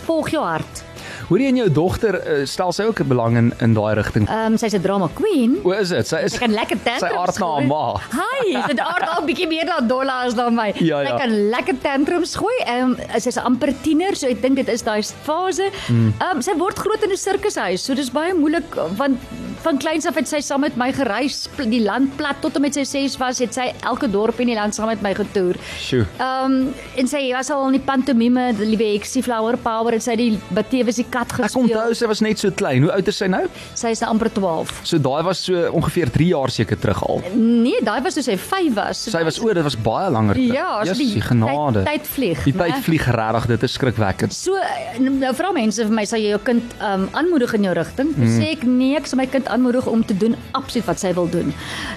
volg 0.06 0.31
jou 0.31 0.42
hart. 0.44 0.84
Hoorie 1.26 1.49
en 1.50 1.56
jou 1.58 1.67
dogter 1.75 2.14
uh, 2.20 2.44
stel 2.46 2.70
sy 2.73 2.84
ook 2.87 3.00
'n 3.02 3.08
belang 3.11 3.37
in 3.37 3.49
in 3.58 3.73
daai 3.75 3.94
rigting. 3.99 4.28
Ehm 4.31 4.52
um, 4.52 4.56
sy's 4.58 4.75
'n 4.78 4.82
drama 4.82 5.08
queen. 5.14 5.56
O, 5.64 5.73
is 5.73 5.88
dit? 5.88 6.06
Sy 6.06 6.20
is 6.23 6.32
Sy 6.32 6.38
kan 6.38 6.52
lekker 6.55 6.78
tantrums. 6.84 7.11
Sy 7.11 7.19
aard 7.19 7.38
na 7.38 7.46
haar 7.46 7.67
ma. 7.67 7.84
Hi, 8.14 8.52
sy 8.69 8.78
aard 8.78 9.08
al 9.08 9.25
bietjie 9.26 9.49
meer 9.49 9.67
na 9.67 9.81
Dolla 9.81 10.20
as 10.26 10.34
na 10.38 10.50
my. 10.50 10.73
Ja, 10.78 11.00
ja. 11.02 11.08
Sy 11.11 11.17
kan 11.25 11.34
lekker 11.50 11.81
tantrums 11.82 12.37
gooi. 12.37 12.55
Ehm 12.67 12.94
um, 12.94 13.19
sy's 13.19 13.38
amper 13.43 13.75
tiener, 13.82 14.14
so 14.14 14.28
ek 14.31 14.40
dink 14.43 14.56
dit 14.56 14.69
is 14.69 14.82
daai 14.82 15.02
fase. 15.02 15.70
Ehm 15.90 16.12
um, 16.31 16.43
sy 16.43 16.55
word 16.55 16.78
groot 16.78 17.02
in 17.02 17.11
'n 17.11 17.17
sirkushuis, 17.17 17.81
so 17.82 17.94
dis 17.94 18.11
baie 18.11 18.32
moeilik 18.34 18.70
want 18.96 19.19
van 19.66 19.78
kleins 19.82 20.06
af 20.06 20.14
het 20.18 20.28
sy 20.30 20.38
saam 20.44 20.62
met 20.62 20.76
my 20.78 20.88
gereis, 20.94 21.44
die 21.58 21.82
land 21.82 22.12
plat 22.18 22.38
tot 22.44 22.54
en 22.58 22.62
met 22.66 22.76
sy 22.76 22.84
6 22.86 23.16
was, 23.18 23.40
het 23.42 23.56
sy 23.56 23.66
elke 23.88 24.08
dorp 24.10 24.38
in 24.42 24.50
die 24.52 24.56
land 24.58 24.76
saam 24.76 24.90
met 24.92 25.02
my 25.04 25.12
getoer. 25.16 25.58
Ehm 25.90 26.14
um, 26.22 26.56
en 26.96 27.08
sy 27.10 27.20
was 27.34 27.50
al 27.52 27.66
in 27.68 27.76
die 27.76 27.82
pantomime, 27.84 28.46
die 28.56 28.68
liewe 28.70 28.86
Heksie 28.94 29.22
Flower 29.26 29.58
Power 29.60 29.96
en 29.96 30.02
sy 30.04 30.14
die 30.18 30.28
Batewes 30.54 31.00
die 31.00 31.06
kat 31.10 31.32
Ek 31.34 31.42
gespeel. 31.42 31.66
onthou 31.66 31.96
sy 31.98 32.08
was 32.08 32.22
net 32.24 32.40
so 32.40 32.52
klein. 32.54 32.86
Hoe 32.86 32.92
oud 32.94 33.10
is 33.10 33.18
sy 33.20 33.28
nou? 33.30 33.42
Sy 33.76 33.92
is 33.96 34.02
nou 34.04 34.10
amper 34.14 34.30
12. 34.32 34.72
So 34.88 35.00
daai 35.02 35.22
was 35.26 35.42
so 35.44 35.66
ongeveer 35.76 36.12
3 36.14 36.28
jaar 36.30 36.52
seker 36.54 36.78
terug 36.80 37.02
al. 37.08 37.22
Nee, 37.34 37.82
daai 37.84 38.00
was 38.06 38.16
toe 38.16 38.24
sy 38.24 38.36
5 38.38 38.72
was. 38.78 39.02
Sy 39.10 39.24
was 39.26 39.40
o, 39.42 39.50
dit 39.52 39.66
was 39.66 39.76
baie 39.76 40.10
langer. 40.14 40.38
terug. 40.38 40.54
Ja, 40.54 40.68
so 40.84 40.92
Jessie, 40.92 41.10
die 41.18 41.26
genade. 41.26 41.84
Tyd, 41.84 42.04
tyd 42.06 42.12
vlieg. 42.14 42.44
Die 42.46 42.56
tyd 42.56 42.78
vlieg 42.86 43.10
regtig, 43.18 43.50
dit 43.54 43.66
is 43.68 43.76
skrikwekkend. 43.76 44.36
So 44.36 44.56
nou 45.02 45.34
vra 45.36 45.52
mense 45.56 45.84
vir 45.84 45.94
my 45.94 46.06
sal 46.08 46.22
jy 46.22 46.32
jou 46.36 46.42
kind 46.46 46.78
um 46.80 47.08
aanmoedig 47.18 47.56
in 47.58 47.68
jou 47.68 47.75
rigting? 47.76 48.14
Mm. 48.16 48.32
Sê 48.38 48.52
ek 48.54 48.64
nee, 48.68 48.94
ek 48.99 49.11
sal 49.11 49.20
my 49.20 49.28
kind 49.30 49.49
aanmoedig 49.56 49.86
om 49.88 50.04
te 50.04 50.16
doen 50.16 50.36
absoluut 50.52 50.86
wat 50.86 51.00
sy 51.00 51.12
wil 51.16 51.28
doen. 51.32 51.52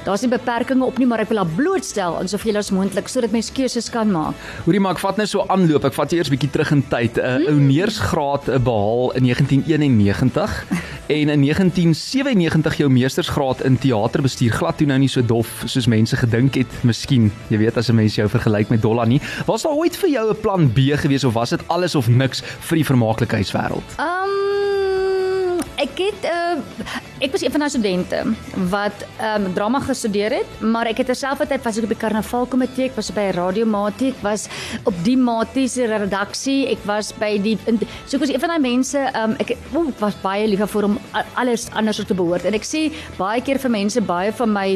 Daar's 0.05 0.23
nie 0.23 0.31
beperkings 0.31 0.85
op 0.85 0.99
nie, 1.01 1.07
maar 1.09 1.23
ek 1.23 1.31
wil 1.33 1.41
haar 1.43 1.55
blootstel 1.57 2.17
aan 2.19 2.31
soveel 2.31 2.59
as 2.61 2.71
moontlik 2.75 3.11
sodat 3.11 3.35
mens 3.35 3.51
keuses 3.51 3.89
kan 3.91 4.11
maak. 4.11 4.37
Hoorie 4.65 4.81
maar 4.83 4.97
ek 4.97 5.03
vat 5.03 5.19
net 5.19 5.31
so 5.31 5.45
aanloop. 5.51 5.89
Ek 5.89 5.97
vat 5.97 6.15
eers 6.15 6.31
bietjie 6.31 6.51
terug 6.53 6.71
in 6.75 6.83
tyd. 6.91 7.19
'n 7.19 7.43
uh, 7.43 7.51
Ouneersgraad 7.53 8.49
uh, 8.49 8.59
behaal 8.63 9.11
in 9.19 9.27
1991 9.27 10.55
en 11.09 11.29
in 11.33 11.41
1997 11.41 12.77
jou 12.77 12.89
meestersgraad 12.89 13.63
in 13.65 13.77
teaterbestuur. 13.77 14.53
Glad 14.59 14.77
toe 14.77 14.87
nou 14.87 14.99
nie 14.99 15.09
so 15.09 15.25
dof 15.25 15.63
soos 15.65 15.89
mense 15.89 16.15
gedink 16.15 16.55
het. 16.55 16.71
Miskien, 16.83 17.31
jy 17.49 17.57
weet 17.57 17.77
as 17.77 17.89
'n 17.89 17.95
mens 17.95 18.15
jou 18.15 18.29
vergelyk 18.29 18.69
met 18.69 18.81
Dolla 18.81 19.05
nie. 19.05 19.21
Was 19.45 19.63
daar 19.63 19.73
ooit 19.73 19.95
vir 19.95 20.09
jou 20.09 20.29
'n 20.29 20.41
plan 20.41 20.71
B 20.71 20.93
gewees 20.95 21.23
of 21.23 21.33
was 21.33 21.49
dit 21.49 21.61
alles 21.67 21.95
of 21.95 22.07
niks 22.07 22.41
vir 22.41 22.75
die 22.77 22.85
vermaaklikheidswêreld? 22.85 23.97
Um 23.97 25.59
ek 25.79 25.95
het 25.97 26.25
uh, 26.27 26.59
ek 27.19 27.33
was 27.35 27.43
een 27.43 27.51
van 27.51 27.63
daai 27.63 27.71
studente 27.71 28.19
wat 28.71 29.03
um 29.29 29.47
drama 29.53 29.81
gestudeer 29.83 30.31
het, 30.39 30.61
maar 30.63 30.88
ek 30.88 31.01
het 31.01 31.09
terselfdertyd 31.11 31.65
was 31.65 31.79
ek 31.79 31.88
op 31.88 31.93
die 31.93 31.99
karnavaalkomitee, 31.99 32.89
ek 32.89 32.95
was 32.99 33.11
by 33.15 33.25
radiomatie, 33.35 34.13
ek 34.13 34.21
was 34.23 34.47
op 34.88 34.95
die 35.03 35.17
matiese 35.19 35.89
redaksie, 35.91 36.61
ek 36.71 36.85
was 36.88 37.11
by 37.19 37.33
die 37.43 37.57
in, 37.67 37.81
so 38.05 38.15
ek 38.15 38.23
was 38.23 38.31
een 38.31 38.43
van 38.43 38.53
daai 38.55 38.63
mense 38.63 39.03
um 39.19 39.35
ek 39.43 39.55
o, 39.73 39.83
ek 39.91 39.99
was 40.03 40.19
baie 40.23 40.47
lief 40.47 40.63
vir 40.71 40.88
om 40.88 40.97
alles 41.39 41.67
anders 41.75 41.99
te 41.99 42.15
behoort. 42.15 42.47
En 42.47 42.55
ek 42.55 42.67
sê 42.67 42.88
baie 43.19 43.43
keer 43.43 43.59
vir 43.59 43.75
mense 43.75 44.03
baie 44.07 44.31
van 44.39 44.55
my 44.55 44.67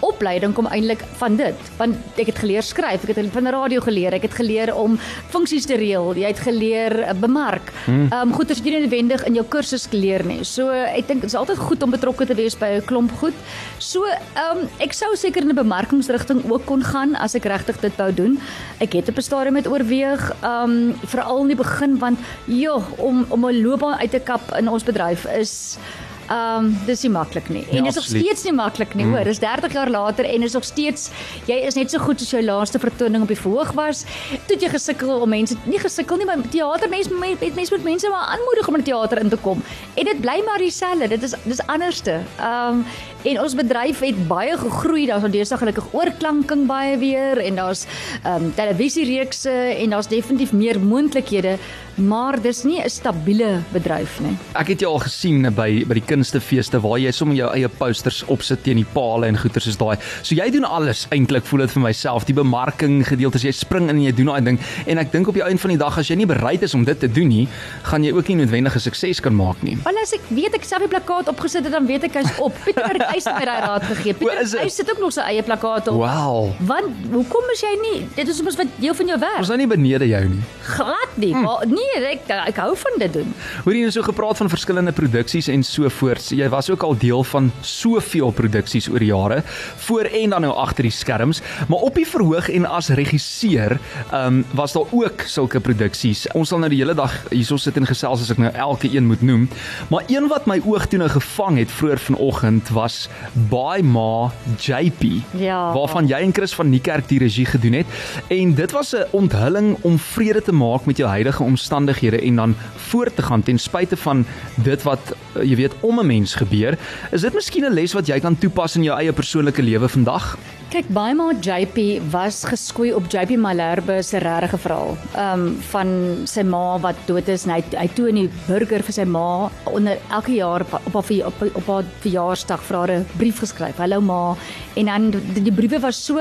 opleiding 0.00 0.54
kom 0.54 0.66
eintlik 0.66 1.02
van 1.20 1.36
dit. 1.36 1.70
Want 1.76 2.18
ek 2.20 2.26
het 2.26 2.38
geleer 2.38 2.62
skryf 2.62 3.04
ek 3.04 3.16
het 3.16 3.32
van 3.32 3.46
radio 3.46 3.80
geleer 3.80 4.12
ek 4.16 4.22
het 4.28 4.34
geleer 4.34 4.74
om 4.74 4.98
funksies 5.32 5.66
te 5.66 5.76
reël 5.76 6.14
jy 6.16 6.28
het 6.30 6.40
geleer 6.40 6.98
uh, 7.02 7.14
bemark. 7.20 7.72
Ehm 7.86 8.12
um, 8.12 8.34
goed 8.36 8.50
as 8.50 8.60
jy 8.62 8.74
nie 8.74 8.84
noodwendig 8.84 9.24
in 9.28 9.38
jou 9.38 9.44
kursus 9.48 9.86
geleer 9.90 10.24
nie. 10.26 10.42
So 10.44 10.70
ek 10.70 11.08
dink 11.08 11.24
dit 11.24 11.30
is 11.30 11.38
altyd 11.38 11.58
goed 11.58 11.82
om 11.82 11.94
betrokke 11.94 12.26
te 12.26 12.34
wees 12.34 12.56
by 12.58 12.76
'n 12.76 12.86
klomp 12.86 13.12
goed. 13.20 13.34
So 13.78 14.04
ehm 14.06 14.64
um, 14.64 14.68
ek 14.78 14.92
sou 14.92 15.14
seker 15.16 15.42
in 15.42 15.50
'n 15.50 15.60
bemarkingsrigting 15.62 16.44
ook 16.50 16.66
kon 16.66 16.82
gaan 16.82 17.14
as 17.16 17.34
ek 17.34 17.44
regtig 17.44 17.80
dit 17.80 17.96
wou 17.96 18.12
doen. 18.12 18.38
Ek 18.80 18.92
het 18.92 19.08
op 19.08 19.16
'n 19.16 19.22
stadium 19.22 19.54
met 19.54 19.66
oorweeg 19.66 20.32
ehm 20.42 20.70
um, 20.70 20.94
veral 21.04 21.42
in 21.42 21.48
die 21.48 21.56
begin 21.56 21.98
want 21.98 22.18
joh 22.44 22.84
om 22.98 23.26
om 23.28 23.46
'n 23.46 23.62
loopbaan 23.62 23.98
uit 23.98 24.10
te 24.10 24.20
kap 24.20 24.54
in 24.58 24.68
ons 24.68 24.84
bedryf 24.84 25.26
is 25.26 25.78
Ehm 26.26 26.64
um, 26.64 26.78
dis 26.86 27.02
nie 27.02 27.10
maklik 27.14 27.48
nie. 27.48 27.64
En 27.70 27.76
Ja, 27.76 27.82
dis 27.82 27.94
nog 27.94 28.04
steeds 28.04 28.42
nie 28.44 28.52
maklik 28.52 28.94
nie, 28.94 29.06
hoor. 29.06 29.24
Dis 29.24 29.38
30 29.38 29.72
jaar 29.72 29.90
later 29.90 30.24
en 30.24 30.42
is 30.42 30.52
nog 30.52 30.64
steeds 30.64 31.10
jy 31.46 31.60
is 31.68 31.74
net 31.74 31.90
so 31.90 31.98
goed 32.02 32.20
soos 32.20 32.30
jou 32.34 32.42
laaste 32.42 32.78
vertoning 32.82 33.22
op 33.22 33.28
die 33.28 33.38
verhoog 33.38 33.72
was. 33.78 34.04
Toe 34.46 34.58
jy 34.58 34.68
gesukkel 34.72 35.20
om 35.20 35.28
mense 35.28 35.54
nie 35.64 35.78
gesukkel 35.78 36.16
nie, 36.16 36.26
maar 36.26 36.42
teatermense 36.50 37.14
met 37.14 37.54
mense 37.54 37.74
moet 37.74 37.84
mense 37.84 38.10
maar 38.10 38.34
aanmoedig 38.34 38.68
om 38.68 38.74
in 38.74 38.82
die 38.84 38.92
teater 38.92 39.22
in 39.22 39.28
te 39.28 39.36
kom. 39.36 39.62
En 39.94 40.04
dit 40.04 40.20
bly 40.20 40.42
maar 40.46 40.58
dieselfde. 40.58 41.08
Dit 41.08 41.22
is 41.22 41.34
dis 41.44 41.66
anderste. 41.66 42.20
Ehm 42.38 42.82
um, 42.82 42.84
en 43.26 43.40
ons 43.42 43.56
bedryf 43.58 44.02
het 44.06 44.18
baie 44.28 44.54
gegroei. 44.58 45.06
Daar's 45.08 45.24
nou 45.26 45.32
deesdae 45.34 45.58
gelukkig 45.58 45.88
oorklanking 45.96 46.66
baie 46.68 46.94
weer 47.00 47.40
en 47.42 47.58
daar's 47.62 47.86
ehm 48.22 48.46
um, 48.46 48.52
televisiereekse 48.56 49.52
en 49.52 49.94
daar's 49.94 50.08
definitief 50.10 50.52
meer 50.52 50.78
moontlikhede, 50.80 51.56
maar 51.96 52.40
dis 52.42 52.62
nie 52.64 52.80
'n 52.82 52.90
stabiele 52.90 53.62
bedryf 53.72 54.20
nie. 54.20 54.36
Ek 54.54 54.68
het 54.68 54.80
jou 54.80 54.92
al 54.92 54.98
gesien 54.98 55.42
by 55.54 55.84
by 55.84 55.94
die 55.94 56.06
kunstefeeste 56.06 56.80
waar 56.80 56.98
jy 56.98 57.10
sommer 57.10 57.36
jou 57.36 57.50
eie 57.54 57.68
posters 57.68 58.22
opsit 58.28 58.62
teen 58.62 58.76
die 58.76 58.86
pale 58.92 59.26
en 59.26 59.36
goeters 59.36 59.64
soos 59.64 59.76
daai. 59.76 59.96
So 60.22 60.34
jy 60.34 60.50
doen 60.50 60.64
alles 60.64 61.06
eintlik 61.10 61.44
voel 61.44 61.60
dit 61.60 61.70
vir 61.70 61.82
myself, 61.82 62.24
die 62.24 62.34
bemarking 62.34 63.06
gedeeltes, 63.06 63.42
jy 63.42 63.52
spring 63.52 63.90
in 63.90 63.96
en 63.96 64.02
jy 64.02 64.12
doen 64.12 64.26
daai 64.26 64.44
ding 64.44 64.58
en 64.86 64.98
ek 64.98 65.12
dink 65.12 65.28
op 65.28 65.34
die 65.34 65.42
einde 65.42 65.58
van 65.58 65.70
die 65.70 65.78
dag 65.78 65.98
as 65.98 66.08
jy 66.08 66.16
nie 66.16 66.26
bereid 66.26 66.62
is 66.62 66.74
om 66.74 66.84
dit 66.84 67.00
te 67.00 67.08
doen 67.08 67.28
nie, 67.28 67.48
gaan 67.82 68.04
jy 68.04 68.12
ook 68.12 68.28
nie 68.28 68.36
noodwendige 68.36 68.78
sukses 68.78 69.20
kan 69.20 69.34
maak 69.34 69.62
nie. 69.62 69.76
Wel 69.84 70.02
as 70.02 70.12
ek 70.12 70.22
weet 70.30 70.54
ek 70.54 70.64
self 70.64 70.82
die 70.82 70.88
plakkaat 70.88 71.28
opgesit 71.28 71.64
het, 71.64 71.72
dan 71.72 71.86
weet 71.86 72.04
ek 72.04 72.14
hy's 72.14 72.38
op. 72.38 72.54
Pieter 72.64 73.00
het 73.16 73.26
eis 73.26 73.38
my 73.38 73.46
daai 73.48 73.60
raad 73.64 73.86
gegee. 73.90 74.14
Pieter 74.18 74.60
hy 74.60 74.68
sit 74.72 74.90
ook 74.92 75.00
nog 75.02 75.12
sy 75.14 75.24
eie 75.30 75.42
plakkaat 75.46 75.88
op. 75.92 75.98
Wow. 76.00 76.52
Want 76.68 77.08
hoekom 77.12 77.50
is 77.54 77.62
jy 77.64 77.72
nie? 77.82 77.98
Dit 78.16 78.30
is 78.32 78.40
mos 78.44 78.58
wat 78.60 78.70
deel 78.80 78.96
van 78.96 79.12
jou 79.12 79.16
Ons 79.16 79.26
werk. 79.26 79.48
nou 79.48 79.58
nie 79.62 79.68
benede 79.70 80.08
jou 80.10 80.22
nie. 80.34 80.42
Glad 80.66 81.16
nie. 81.20 81.32
Hm. 81.32 81.42
Maar 81.46 81.66
nee, 81.70 82.02
ek 82.12 82.30
ek 82.36 82.60
hou 82.62 82.72
van 82.76 82.98
dit 83.02 83.12
doen. 83.18 83.32
Hoor 83.64 83.76
jy 83.76 83.84
nou 83.86 83.94
so 83.94 84.06
gepraat 84.06 84.40
van 84.42 84.50
verskillende 84.52 84.92
produksies 84.96 85.48
en 85.52 85.64
so 85.66 85.88
voorts. 85.98 86.30
Jy 86.36 86.48
was 86.52 86.70
ook 86.70 86.82
al 86.86 86.96
deel 87.00 87.24
van 87.32 87.50
soveel 87.66 88.32
produksies 88.36 88.88
oor 88.92 89.02
jare, 89.02 89.42
voor 89.86 90.10
en 90.10 90.34
dan 90.34 90.46
nou 90.46 90.52
agter 90.56 90.86
die 90.88 90.94
skerms, 90.94 91.42
maar 91.70 91.86
op 91.86 91.94
die 91.98 92.06
verhoog 92.06 92.50
en 92.52 92.66
as 92.66 92.90
regisseur, 92.94 93.78
ehm 94.10 94.26
um, 94.26 94.44
was 94.56 94.72
daar 94.72 94.90
ook 94.92 95.24
sulke 95.26 95.60
produksies. 95.60 96.26
Ons 96.34 96.50
sal 96.52 96.60
nou 96.62 96.70
die 96.70 96.80
hele 96.80 96.94
dag 96.94 97.12
hierso 97.30 97.56
sit 97.60 97.76
en 97.76 97.86
gesels 97.86 98.22
as 98.24 98.30
ek 98.34 98.40
nou 98.42 98.52
elke 98.52 98.90
een 98.92 99.06
moet 99.06 99.22
noem, 99.22 99.48
maar 99.92 100.04
een 100.10 100.28
wat 100.28 100.46
my 100.50 100.58
oog 100.64 100.86
toe 100.90 100.98
nou 100.98 101.08
gevang 101.10 101.58
het 101.60 101.70
vroeër 101.70 102.02
vanoggend 102.08 102.70
was 102.74 103.05
By 103.50 103.80
Ma 103.82 104.30
JP. 104.60 105.02
Ja. 105.38 105.72
Waarvan 105.72 106.06
jy 106.06 106.20
en 106.22 106.32
Chris 106.32 106.54
van 106.54 106.70
Niekerk 106.70 107.08
die 107.08 107.18
regie 107.18 107.46
gedoen 107.46 107.72
het 107.72 107.86
en 108.28 108.54
dit 108.54 108.72
was 108.72 108.94
'n 108.94 109.04
onthulling 109.10 109.76
om 109.82 109.98
vrede 109.98 110.42
te 110.42 110.52
maak 110.52 110.84
met 110.86 110.96
jou 110.96 111.08
huidige 111.08 111.42
omstandighede 111.42 112.20
en 112.20 112.36
dan 112.36 112.56
voort 112.76 113.16
te 113.16 113.22
gaan 113.22 113.42
ten 113.42 113.58
spyte 113.58 113.96
van 113.96 114.24
dit 114.54 114.82
wat 114.82 115.00
uh, 115.36 115.42
jy 115.42 115.56
weet 115.56 115.74
om 115.80 115.98
'n 116.00 116.06
mens 116.06 116.34
gebeur. 116.34 116.78
Is 117.12 117.20
dit 117.20 117.34
miskien 117.34 117.64
'n 117.64 117.72
les 117.72 117.92
wat 117.92 118.06
jy 118.06 118.20
kan 118.20 118.38
toepas 118.38 118.76
in 118.76 118.82
jou 118.82 118.98
eie 118.98 119.12
persoonlike 119.12 119.62
lewe 119.62 119.88
vandag? 119.88 120.36
Kyk, 120.68 120.88
Baima 120.88 121.32
JP 121.40 122.02
was 122.10 122.44
geskoei 122.44 122.92
op 122.92 123.04
JP 123.08 123.36
Malherbe 123.38 124.02
se 124.02 124.18
regte 124.18 124.58
verhaal. 124.58 124.96
Ehm 125.14 125.40
um, 125.46 125.56
van 125.70 126.16
sy 126.24 126.42
ma 126.42 126.78
wat 126.78 126.96
dood 127.06 127.28
is 127.28 127.44
en 127.46 127.50
hy 127.54 127.62
hy 127.76 127.86
toe 127.94 128.08
in 128.08 128.14
die 128.14 128.30
burger 128.48 128.82
vir 128.82 128.92
sy 128.92 129.04
ma 129.04 129.48
onder 129.64 129.98
elke 130.10 130.32
jaar 130.34 130.60
op 130.60 130.72
op 130.84 130.92
haar 130.92 131.02
verja- 131.02 131.26
op, 131.26 131.42
op 131.54 131.66
haar 131.66 131.84
verjaarsdag 132.00 132.62
vir 132.62 132.76
'n 132.90 133.06
brief 133.16 133.38
geskryf. 133.38 133.76
Hallo 133.76 134.00
ma. 134.00 134.36
En 134.74 134.84
dan 134.86 135.10
die, 135.10 135.42
die 135.42 135.52
briewe 135.52 135.80
was 135.80 136.04
so 136.04 136.18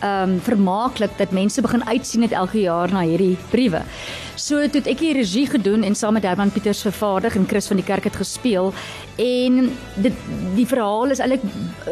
ehm 0.00 0.30
um, 0.30 0.40
vermaaklik 0.40 1.10
dat 1.16 1.30
mense 1.30 1.60
begin 1.60 1.84
uitsien 1.84 2.22
het 2.22 2.32
elke 2.32 2.60
jaar 2.60 2.92
na 2.92 3.00
hierdie 3.00 3.36
briewe. 3.50 3.82
So 4.34 4.68
toe 4.72 4.80
ek 4.88 5.02
die 5.02 5.12
regie 5.12 5.46
gedoen 5.46 5.82
en 5.84 5.94
saam 5.94 6.16
met 6.16 6.24
Herman 6.24 6.50
Pieters 6.50 6.80
vervaardig 6.82 7.36
en 7.36 7.44
Chris 7.48 7.68
van 7.68 7.76
die 7.76 7.84
kerk 7.84 8.04
het 8.08 8.16
gespeel 8.16 8.72
en 9.20 9.76
dit 10.00 10.22
die 10.56 10.66
verhaal 10.66 11.12
is 11.12 11.20
eintlik 11.20 11.44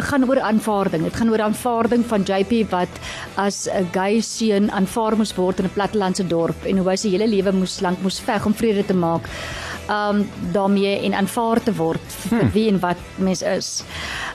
gaan 0.08 0.24
oor 0.24 0.40
aanvaarding. 0.40 1.04
Dit 1.04 1.16
gaan 1.20 1.30
oor 1.30 1.44
aanvaarding 1.44 2.06
van 2.08 2.24
JP 2.24 2.70
wat 2.70 3.00
as 3.36 3.68
'n 3.68 3.88
gay 3.92 4.20
seun 4.20 4.70
aanvaar 4.70 5.16
moes 5.16 5.34
word 5.34 5.58
in 5.58 5.66
'n 5.66 5.76
plattelandse 5.76 6.26
dorp 6.26 6.64
en 6.64 6.78
hoe 6.78 6.88
hy 6.88 6.96
sy 6.96 7.08
hele 7.08 7.28
lewe 7.28 7.52
moes 7.52 7.80
lank 7.80 8.00
moes 8.02 8.20
veg 8.20 8.46
om 8.46 8.54
vrede 8.54 8.86
te 8.86 8.94
maak. 8.94 9.28
Um 9.88 10.26
daarmee 10.52 11.00
en 11.00 11.14
aanvaar 11.14 11.62
te 11.62 11.72
word 11.72 12.16
vir 12.28 12.40
hmm. 12.40 12.50
wie 12.52 12.68
en 12.68 12.80
wat 12.82 13.00
mens 13.16 13.42
is. 13.42 13.84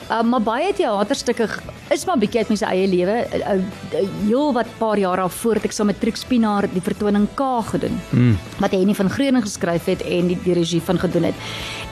Um 0.09 0.29
maar 0.33 0.41
baie 0.41 0.73
teaterstukke 0.73 1.47
is 1.93 2.05
maar 2.05 2.17
bietjie 2.17 2.41
uit 2.41 2.49
my 2.49 2.57
se 2.57 2.65
eie 2.65 2.87
lewe. 2.89 3.19
Uh, 3.37 3.53
uh, 3.53 4.07
Heel 4.23 4.53
wat 4.53 4.67
paar 4.79 4.97
jaar 4.97 5.21
al 5.21 5.29
voor 5.29 5.59
het 5.59 5.67
ek 5.69 5.75
saam 5.75 5.91
met 5.91 5.99
Trix 6.01 6.23
Spinaar 6.25 6.65
die 6.73 6.81
vertoning 6.81 7.27
K 7.37 7.49
gedoen. 7.69 7.99
Hmm. 8.09 8.37
Wat 8.59 8.73
Henny 8.73 8.95
van 8.97 9.11
Greuning 9.13 9.45
geskryf 9.45 9.85
het 9.91 10.01
en 10.01 10.31
die, 10.31 10.39
die 10.43 10.57
regie 10.57 10.81
van 10.81 10.99
gedoen 10.99 11.29
het. 11.29 11.35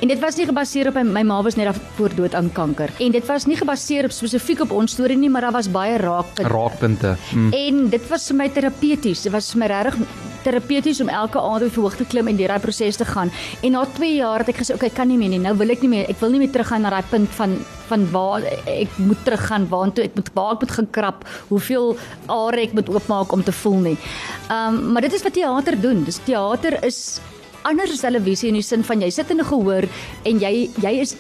En 0.02 0.10
dit 0.10 0.20
was 0.20 0.36
nie 0.40 0.48
gebaseer 0.50 0.90
op 0.90 0.98
my, 0.98 1.04
my 1.06 1.22
ma 1.30 1.42
was 1.46 1.56
net 1.60 1.78
voor 1.96 2.10
dood 2.18 2.34
aan 2.36 2.50
kanker. 2.52 2.90
En 2.98 3.14
dit 3.14 3.26
was 3.30 3.46
nie 3.46 3.60
gebaseer 3.60 4.10
op 4.10 4.16
spesifiek 4.16 4.64
op 4.66 4.72
ons 4.74 4.96
storie 4.98 5.18
nie, 5.18 5.30
maar 5.30 5.46
daar 5.46 5.60
was 5.60 5.70
baie 5.70 5.98
raakpunte. 6.02 6.50
Raakpunte. 6.50 7.16
Mm. 7.36 7.54
En 7.54 7.88
dit 7.94 8.10
was 8.10 8.26
vir 8.32 8.40
my 8.42 8.50
terapeuties. 8.50 9.22
Dit 9.28 9.36
was 9.36 9.52
vir 9.54 9.62
my 9.62 9.70
regtig 9.70 10.02
terapeuties 10.42 11.02
om 11.02 11.10
elke 11.10 11.38
aand 11.38 11.62
weer 11.62 11.74
verhoog 11.76 11.96
te 11.96 12.06
klim 12.10 12.28
en 12.28 12.40
deur 12.40 12.50
daai 12.54 12.64
proses 12.64 12.98
te 12.98 13.06
gaan. 13.06 13.30
En 13.64 13.72
na 13.72 13.86
2 13.86 14.16
jaar 14.16 14.40
het 14.40 14.50
ek 14.50 14.62
gesê, 14.62 14.74
"Oké, 14.74 14.86
okay, 14.86 14.90
ek 14.90 14.96
kan 14.96 15.08
nie 15.08 15.18
meer 15.18 15.30
nie. 15.30 15.40
Nou 15.40 15.56
wil 15.58 15.70
ek 15.70 15.82
nie 15.82 15.90
meer. 15.90 16.10
Ek 16.10 16.20
wil 16.20 16.30
nie 16.30 16.40
meer 16.40 16.52
teruggaan 16.52 16.82
na 16.82 16.90
daai 16.90 17.04
punt 17.10 17.30
van 17.30 17.58
van 17.88 18.12
waar 18.12 18.42
ek 18.66 18.98
moet 18.98 19.24
teruggaan, 19.26 19.68
waantoe 19.70 20.04
ek 20.04 20.16
moet 20.16 20.30
waar 20.34 20.54
ek 20.54 20.62
moet 20.62 20.72
gaan 20.72 20.90
krap, 20.92 21.26
hoeveel 21.50 21.98
are 22.28 22.62
ek 22.62 22.74
moet 22.74 22.90
oopmaak 22.90 23.32
om 23.32 23.44
te 23.44 23.52
voel 23.52 23.80
nie. 23.80 23.98
Ehm 24.50 24.76
um, 24.76 24.92
maar 24.92 25.02
dit 25.02 25.14
is 25.14 25.24
wat 25.24 25.34
teater 25.34 25.82
doen. 25.82 26.04
Dis 26.04 26.20
teater 26.24 26.84
is 26.84 27.20
anders 27.64 27.92
as 27.92 28.00
televisie 28.00 28.50
in 28.50 28.58
die 28.58 28.66
sin 28.66 28.84
van 28.84 29.02
jy 29.02 29.10
sit 29.10 29.30
in 29.32 29.40
'n 29.40 29.46
gehoor 29.46 29.86
en 30.26 30.40
jy 30.40 30.70
jy 30.82 30.94
is 31.02 31.16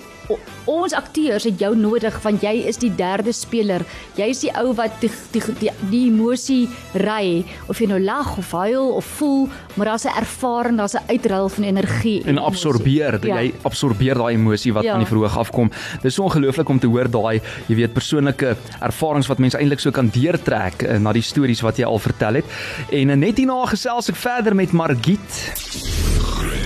ons 0.65 0.93
akteurs 0.93 1.43
het 1.43 1.59
jou 1.59 1.75
nodig 1.75 2.21
want 2.23 2.41
jy 2.41 2.53
is 2.67 2.77
die 2.77 2.91
derde 2.95 3.31
speler. 3.31 3.85
Jy 4.15 4.27
is 4.29 4.39
die 4.39 4.51
ou 4.57 4.73
wat 4.77 4.91
die 5.01 5.09
die 5.31 5.41
die, 5.59 5.69
die 5.89 6.03
emosie 6.07 6.67
ry 6.93 7.43
of 7.67 7.79
jy 7.79 7.87
nou 7.87 7.99
lag 7.99 8.37
of 8.37 8.51
huil 8.51 8.91
of 8.97 9.05
voel, 9.17 9.49
maar 9.75 9.85
daar's 9.85 10.05
'n 10.05 10.17
ervaring, 10.17 10.77
daar's 10.77 10.95
'n 10.95 11.07
uitruil 11.09 11.49
van 11.49 11.63
energie 11.63 12.23
en 12.25 12.37
absorbeer, 12.37 13.13
emosie. 13.13 13.29
ja. 13.29 13.41
jy 13.41 13.53
absorbeer 13.63 14.15
daai 14.15 14.33
emosie 14.35 14.73
wat 14.73 14.83
Ja. 14.83 14.91
van 14.91 14.99
die 14.99 15.07
verhoog 15.07 15.37
afkom. 15.37 15.71
Dis 16.01 16.13
so 16.15 16.23
ongelooflik 16.23 16.69
om 16.69 16.79
te 16.79 16.87
hoor 16.87 17.09
daai, 17.09 17.41
jy 17.67 17.75
weet, 17.75 17.93
persoonlike 17.93 18.55
ervarings 18.81 19.27
wat 19.27 19.39
mense 19.39 19.57
eintlik 19.57 19.79
so 19.79 19.91
kan 19.91 20.09
deurtrek 20.09 20.83
uh, 20.83 20.97
na 20.97 21.11
die 21.13 21.21
stories 21.21 21.61
wat 21.61 21.77
jy 21.77 21.85
al 21.85 21.99
vertel 21.99 22.33
het. 22.33 22.45
En 22.91 23.09
uh, 23.09 23.15
net 23.15 23.37
hierna 23.37 23.65
gesels 23.65 24.09
ek 24.09 24.15
verder 24.15 24.55
met 24.55 24.71
Margit. 24.71 26.60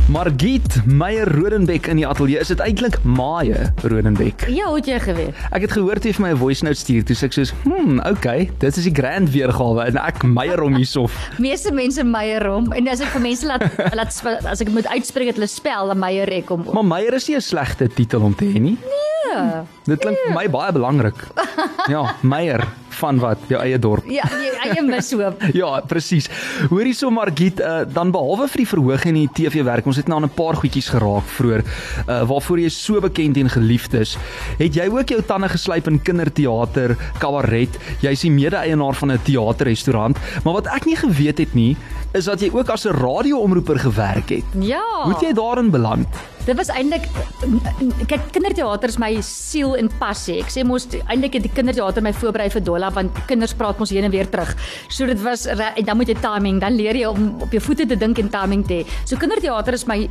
Margit 0.09 0.87
Meyer 0.87 1.29
Rodenbeck 1.29 1.87
in 1.87 1.97
die 2.01 2.07
ateljee. 2.07 2.39
Is 2.41 2.49
dit 2.49 2.59
eintlik 2.65 2.97
Maaie 3.03 3.73
Rodenbeck? 3.83 4.47
Ja, 4.49 4.65
hoe 4.71 4.79
het 4.79 4.89
jy 4.89 4.97
geweet? 5.05 5.37
Ek 5.53 5.67
het 5.67 5.75
gehoor 5.77 6.01
jy 6.01 6.15
vir 6.17 6.25
my 6.25 6.31
'n 6.33 6.41
voice 6.41 6.65
note 6.65 6.81
stuur, 6.81 7.05
toe 7.05 7.17
sê 7.17 7.25
ek 7.29 7.33
soos, 7.33 7.53
"Hm, 7.63 8.01
okay, 8.09 8.51
dit 8.59 8.77
is 8.77 8.85
die 8.85 8.95
grand 8.95 9.31
weergawe 9.31 9.85
en 9.85 9.97
ek 9.97 10.23
Meyer 10.25 10.61
hom 10.61 10.75
hiersof." 10.75 11.13
Meeste 11.39 11.73
mense 11.73 12.05
meier 12.05 12.47
hom 12.49 12.73
en 12.73 12.89
as 12.89 13.01
ek 13.01 13.09
vir 13.09 13.21
mense 13.21 13.47
laat 13.47 13.69
laat 13.99 14.25
as 14.47 14.61
ek 14.61 14.69
moet 14.69 14.87
uitspreek 14.87 15.27
dat 15.27 15.35
hulle 15.35 15.47
spel, 15.47 15.87
dan 15.87 15.99
meier 15.99 16.29
ek 16.33 16.49
hom. 16.49 16.65
Maar 16.73 16.85
Meyer 16.85 17.15
is 17.15 17.29
nie 17.29 17.37
'n 17.37 17.41
slegte 17.41 17.89
titel 17.89 18.23
om 18.23 18.35
te 18.35 18.45
hê 18.45 18.61
nie. 18.61 18.79
Ja. 19.31 19.65
Dit 19.85 20.01
klink 20.01 20.17
vir 20.27 20.35
my 20.35 20.49
baie 20.49 20.73
belangrik. 20.73 21.21
Ja, 21.89 22.15
Meyer 22.23 22.67
van 23.01 23.21
wat? 23.23 23.43
Jou 23.51 23.61
eie 23.63 23.79
dorp. 23.81 24.07
Ja, 24.11 24.27
jy 24.29 24.53
eie 24.69 24.85
mishoop. 24.87 25.43
Ja, 25.61 25.81
presies. 25.89 26.29
Hoor 26.71 26.87
hierso 26.87 27.11
Margit, 27.13 27.61
uh, 27.61 27.83
dan 27.91 28.13
behalwe 28.15 28.47
vir 28.53 28.63
die 28.63 28.69
verhoog 28.71 29.07
en 29.11 29.19
die 29.19 29.29
TV-werk, 29.37 29.89
ons 29.91 29.99
het 30.01 30.09
nou 30.09 30.21
aan 30.21 30.29
'n 30.29 30.37
paar 30.37 30.57
goedjies 30.61 30.91
geraak 30.95 31.27
vroeër, 31.37 31.65
uh, 31.65 32.23
waarvoor 32.31 32.61
jy 32.61 32.71
so 32.71 33.01
bekend 33.01 33.37
en 33.37 33.51
geliefd 33.51 33.95
is. 33.95 34.17
Het 34.59 34.75
jy 34.75 34.89
ook 34.89 35.09
jou 35.09 35.21
tande 35.23 35.49
geslyp 35.49 35.89
in 35.89 36.01
kinderteater, 36.03 36.97
kabaret? 37.19 37.79
Jy's 38.01 38.21
die 38.27 38.31
mede-eienaar 38.31 38.95
van 38.95 39.13
'n 39.13 39.23
teaterrestaurant, 39.25 40.19
maar 40.45 40.55
wat 40.55 40.67
ek 40.67 40.87
nie 40.87 40.97
geweet 40.97 41.39
het 41.39 41.55
nie, 41.55 41.77
is 42.13 42.27
dat 42.27 42.41
jy 42.43 42.51
ook 42.53 42.69
as 42.69 42.85
'n 42.87 42.97
radioomroeper 42.97 43.79
gewerk 43.79 44.29
het. 44.29 44.45
Ja. 44.59 44.83
Hoe 45.03 45.13
het 45.13 45.21
jy 45.21 45.33
daarin 45.33 45.71
beland? 45.71 46.09
Dit 46.45 46.57
was 46.57 46.69
eintlik 46.69 47.09
kyk 48.07 48.21
kinderteater 48.33 48.89
is 48.89 48.99
my 48.99 49.21
siel 49.21 49.77
en 49.77 49.91
passie. 49.99 50.41
Ek 50.41 50.51
sê 50.51 50.65
mos 50.65 50.87
eintlik 51.07 51.33
het 51.33 51.43
die 51.43 51.53
kinderteater 51.53 52.03
my 52.03 52.13
voorberei 52.13 52.51
vir 52.51 52.63
Dolla 52.63 52.91
want 52.91 53.11
kinders 53.27 53.55
praat 53.55 53.79
mos 53.79 53.91
heen 53.91 54.05
en 54.05 54.11
weer 54.11 54.29
terug. 54.29 54.57
So 54.89 55.07
dit 55.07 55.23
was 55.23 55.47
en 55.47 55.85
dan 55.85 55.97
moet 55.97 56.09
jy 56.09 56.17
timing, 56.21 56.61
dan 56.61 56.75
leer 56.75 56.97
jy 56.97 57.07
om 57.07 57.35
op 57.41 57.51
jou 57.51 57.63
voete 57.63 57.87
te 57.87 57.97
dink 57.97 58.19
en 58.19 58.29
timing 58.29 58.67
te 58.67 58.75
hê. 58.75 58.87
So 59.05 59.17
kinderteater 59.17 59.73
is 59.73 59.87
my 59.87 60.09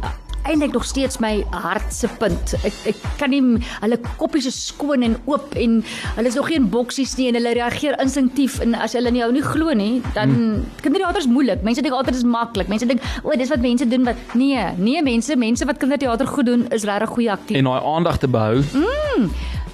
eintlik 0.47 0.73
nog 0.73 0.85
steeds 0.85 1.19
my 1.23 1.43
hart 1.51 1.93
se 1.93 2.09
punt. 2.19 2.53
Ek 2.63 2.75
ek 2.93 3.01
kan 3.19 3.33
nie 3.33 3.41
hulle 3.81 3.99
koppies 4.17 4.47
is 4.49 4.57
skoon 4.69 5.03
en 5.05 5.17
oop 5.29 5.55
en 5.59 5.79
hulle 6.15 6.31
is 6.31 6.37
nog 6.39 6.49
geen 6.51 6.69
boksies 6.71 7.15
nie 7.19 7.29
en 7.29 7.39
hulle 7.39 7.53
reageer 7.57 7.97
instinktief 8.01 8.59
en 8.63 8.75
as 8.75 8.95
hulle 8.97 9.11
nie 9.11 9.23
jou 9.23 9.31
nie 9.35 9.45
glo 9.45 9.75
nie, 9.75 10.01
dan 10.15 10.33
hmm. 10.35 10.65
kinderteater 10.83 11.23
is 11.23 11.29
moeilik. 11.29 11.63
Mense 11.67 11.83
dink 11.85 11.95
altyd 11.95 12.15
dit 12.15 12.23
is 12.23 12.29
maklik. 12.29 12.71
Mense 12.71 12.87
dink, 12.89 13.03
"O, 13.23 13.35
dis 13.35 13.49
wat 13.49 13.63
mense 13.63 13.87
doen 13.87 14.03
wat 14.07 14.15
nee, 14.33 14.65
nee 14.77 15.03
mense, 15.03 15.35
mense 15.35 15.65
wat 15.65 15.77
kinderteater 15.77 16.27
goed 16.27 16.45
doen 16.45 16.67
is 16.71 16.83
regtig 16.83 17.09
goeie 17.09 17.31
akteurs. 17.31 17.59
En 17.59 17.69
daai 17.71 17.81
aandag 17.95 18.17
te 18.17 18.27
behou. 18.27 18.63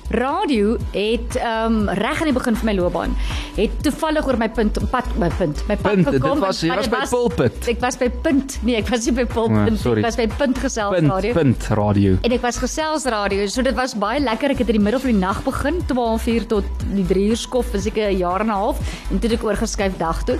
Radio 0.09 0.77
het 0.91 1.35
ehm 1.35 1.73
um, 1.87 1.89
reg 1.89 2.19
aan 2.21 2.29
die 2.29 2.33
begin 2.33 2.55
van 2.55 2.65
my 2.65 2.73
loopbaan 2.77 3.15
het 3.55 3.71
toevallig 3.83 4.27
oor 4.27 4.37
my 4.37 4.49
punt 4.49 4.77
pad 4.91 5.05
my 5.17 5.29
punt 5.37 5.63
my 5.67 5.75
pad 5.75 5.91
Punt, 5.93 6.05
dit 6.11 6.21
gekom. 6.21 6.39
was- 6.39 6.61
jy 6.61 6.75
was 6.75 6.87
dit 6.89 6.93
by 6.99 7.05
Pulpit. 7.09 7.67
Ek 7.67 7.79
was 7.79 7.97
by 7.97 8.09
punt. 8.09 8.57
Nee, 8.63 8.75
ek 8.75 8.87
was 8.89 9.05
nie 9.05 9.13
by 9.13 9.25
pulpit. 9.25 9.85
Oh, 9.85 9.97
ek 9.97 10.03
was 10.03 10.15
by 10.15 10.27
punt 10.27 10.57
gesels 10.57 10.93
Punt, 10.95 11.09
radio. 11.11 11.33
punt 11.33 11.67
radio. 11.69 12.17
En 12.21 12.31
ek 12.31 12.41
was 12.41 12.57
gesels 12.57 13.05
radio, 13.05 13.45
so 13.47 13.61
dit 13.61 13.73
was 13.75 13.93
baie 13.95 14.19
lekker. 14.19 14.49
Ek 14.51 14.57
het 14.57 14.67
in 14.69 14.75
die 14.75 14.83
middel 14.83 14.99
van 14.99 15.11
die 15.11 15.19
nag 15.19 15.43
begin, 15.43 15.81
12:00 15.87 16.45
tot 16.47 16.63
die 16.93 17.05
3 17.05 17.27
uur 17.29 17.37
skof, 17.37 17.71
was 17.71 17.85
ek 17.85 17.97
'n 17.97 18.17
jaar 18.17 18.39
en 18.41 18.47
'n 18.47 18.49
half 18.49 18.77
en 19.11 19.19
toe 19.19 19.29
het 19.29 19.39
ek 19.39 19.45
oorgeskuif 19.45 19.97
dag 19.97 20.23
toe. 20.23 20.37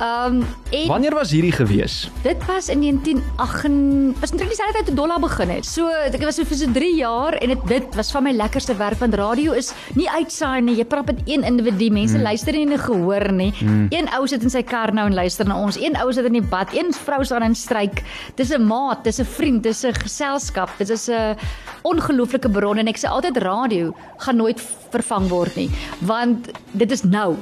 Ehm 0.00 0.34
um, 0.42 0.46
en 0.72 0.86
Wanneer 0.88 1.14
was 1.14 1.30
hierdie 1.30 1.52
gewees? 1.52 2.10
dit 2.22 2.46
was 2.46 2.68
in 2.68 2.80
1988 2.80 4.20
was 4.20 4.30
eintlik 4.30 4.48
dieselfde 4.48 4.76
tyd 4.78 4.86
toe 4.86 4.94
Dollar 4.94 5.20
begin 5.20 5.48
het. 5.50 5.64
So 5.66 5.88
ek 5.88 6.22
was 6.22 6.34
so 6.36 6.44
vir 6.44 6.56
so 6.56 6.66
3 6.72 6.96
jaar 6.96 7.32
en 7.40 7.48
dit 7.48 7.66
dit 7.68 7.94
was 7.96 8.10
van 8.10 8.22
my 8.22 8.32
lekkerste 8.32 8.74
werk 8.76 8.98
want 9.06 9.18
radio 9.20 9.54
is 9.56 9.72
nie 9.94 10.08
uitsaai 10.10 10.60
nie. 10.66 10.76
Jy 10.80 10.86
praat 10.90 11.12
met 11.12 11.22
een 11.28 11.46
individu. 11.46 11.90
Mense 11.94 12.18
mm. 12.18 12.26
luister 12.26 12.56
nie 12.56 12.66
en 12.66 12.78
gehoor 12.82 13.28
nie. 13.32 13.52
Mm. 13.60 13.86
Een 13.94 14.10
ou 14.16 14.24
sit 14.30 14.42
in 14.42 14.52
sy 14.52 14.62
kar 14.66 14.92
nou 14.96 15.06
en 15.10 15.16
luister 15.16 15.48
na 15.48 15.58
ons. 15.62 15.78
Een 15.80 15.96
ou 16.00 16.10
sit 16.12 16.26
in 16.28 16.38
die 16.40 16.44
bad. 16.44 16.74
Een 16.76 16.92
vrou 16.96 17.22
staan 17.24 17.46
in 17.46 17.54
stryk. 17.54 18.02
Dis 18.36 18.52
'n 18.52 18.66
maat, 18.66 19.04
dis 19.04 19.20
'n 19.20 19.24
vriend, 19.24 19.62
dis 19.62 19.84
'n 19.84 19.94
geselskap. 19.94 20.70
Dit 20.78 20.90
is 20.90 21.08
'n 21.08 21.36
ongelooflike 21.82 22.50
bron 22.50 22.78
en 22.78 22.88
ek 22.88 22.98
sê 22.98 23.08
altyd 23.08 23.36
radio 23.36 23.94
gaan 24.18 24.36
nooit 24.36 24.60
vervang 24.90 25.28
word 25.28 25.54
nie, 25.56 25.70
want 26.00 26.50
dit 26.72 26.90
is 26.90 27.02
nou. 27.02 27.36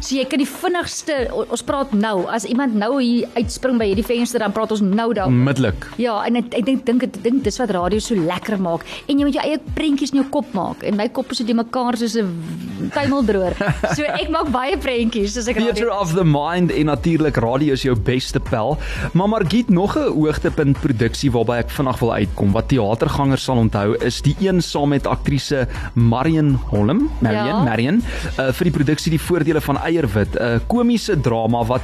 So 0.00 0.14
jy 0.14 0.24
kan 0.28 0.38
die 0.38 0.46
vinnigste 0.46 1.14
ons 1.34 1.62
praat 1.66 1.92
nou. 1.96 2.26
As 2.30 2.44
iemand 2.46 2.74
nou 2.78 2.98
hier 3.02 3.26
uitspring 3.34 3.78
by 3.80 3.88
hierdie 3.90 4.04
venster 4.06 4.38
dan 4.42 4.52
praat 4.54 4.70
ons 4.76 4.82
nou 4.84 5.08
daar. 5.16 5.26
Onmiddellik. 5.26 5.86
Ja, 5.98 6.18
en 6.28 6.36
ek 6.36 6.52
dink 6.66 6.84
dink 6.86 7.02
ek 7.08 7.16
dink 7.24 7.42
dis 7.46 7.58
wat 7.58 7.72
radio 7.74 7.98
so 8.02 8.14
lekker 8.14 8.58
maak. 8.62 8.84
En 9.08 9.18
jy 9.18 9.24
moet 9.26 9.34
jou 9.38 9.42
eie 9.46 9.58
prentjies 9.74 10.12
in 10.14 10.20
jou 10.20 10.28
kop 10.30 10.52
maak. 10.54 10.84
En 10.86 10.96
my 10.96 11.08
kop 11.08 11.32
is 11.34 11.38
die 11.46 11.54
mekaar 11.56 11.96
soos 11.98 12.14
'n 12.16 12.90
tuimeldroër. 12.94 13.56
So 13.96 14.02
ek 14.04 14.28
maak 14.30 14.50
baie 14.52 14.76
prentjies 14.78 15.36
as 15.40 15.48
ek 15.48 15.56
Theater 15.56 15.88
radio. 15.88 16.00
of 16.00 16.14
the 16.14 16.24
Mind 16.24 16.70
en 16.70 16.86
natuurlik 16.86 17.36
radio 17.40 17.72
is 17.72 17.82
jou 17.82 17.96
beste 17.96 18.40
pel. 18.40 18.76
Maar 19.14 19.28
Margit 19.28 19.68
nog 19.70 19.96
'n 19.96 20.12
hoogtepunt 20.12 20.80
produksie 20.80 21.30
waarby 21.32 21.58
ek 21.64 21.70
vinnig 21.70 21.98
wil 22.00 22.12
uitkom 22.12 22.52
wat 22.52 22.68
teatergangers 22.68 23.44
sal 23.44 23.56
onthou 23.56 23.96
is 24.04 24.20
die 24.22 24.36
een 24.40 24.60
saam 24.62 24.88
met 24.90 25.06
aktrise 25.06 25.66
Marion 25.94 26.54
Holm, 26.70 27.10
Marion, 27.20 27.46
Ja. 27.46 27.62
Marion, 27.64 28.02
uh, 28.38 28.52
vir 28.52 28.64
die 28.64 28.70
produksie 28.72 29.10
Die 29.10 29.20
Voordele 29.20 29.60
van 29.60 29.76
Eierwit, 29.86 30.36
'n 30.36 30.60
komiese 30.66 31.20
drama 31.20 31.64
wat 31.64 31.82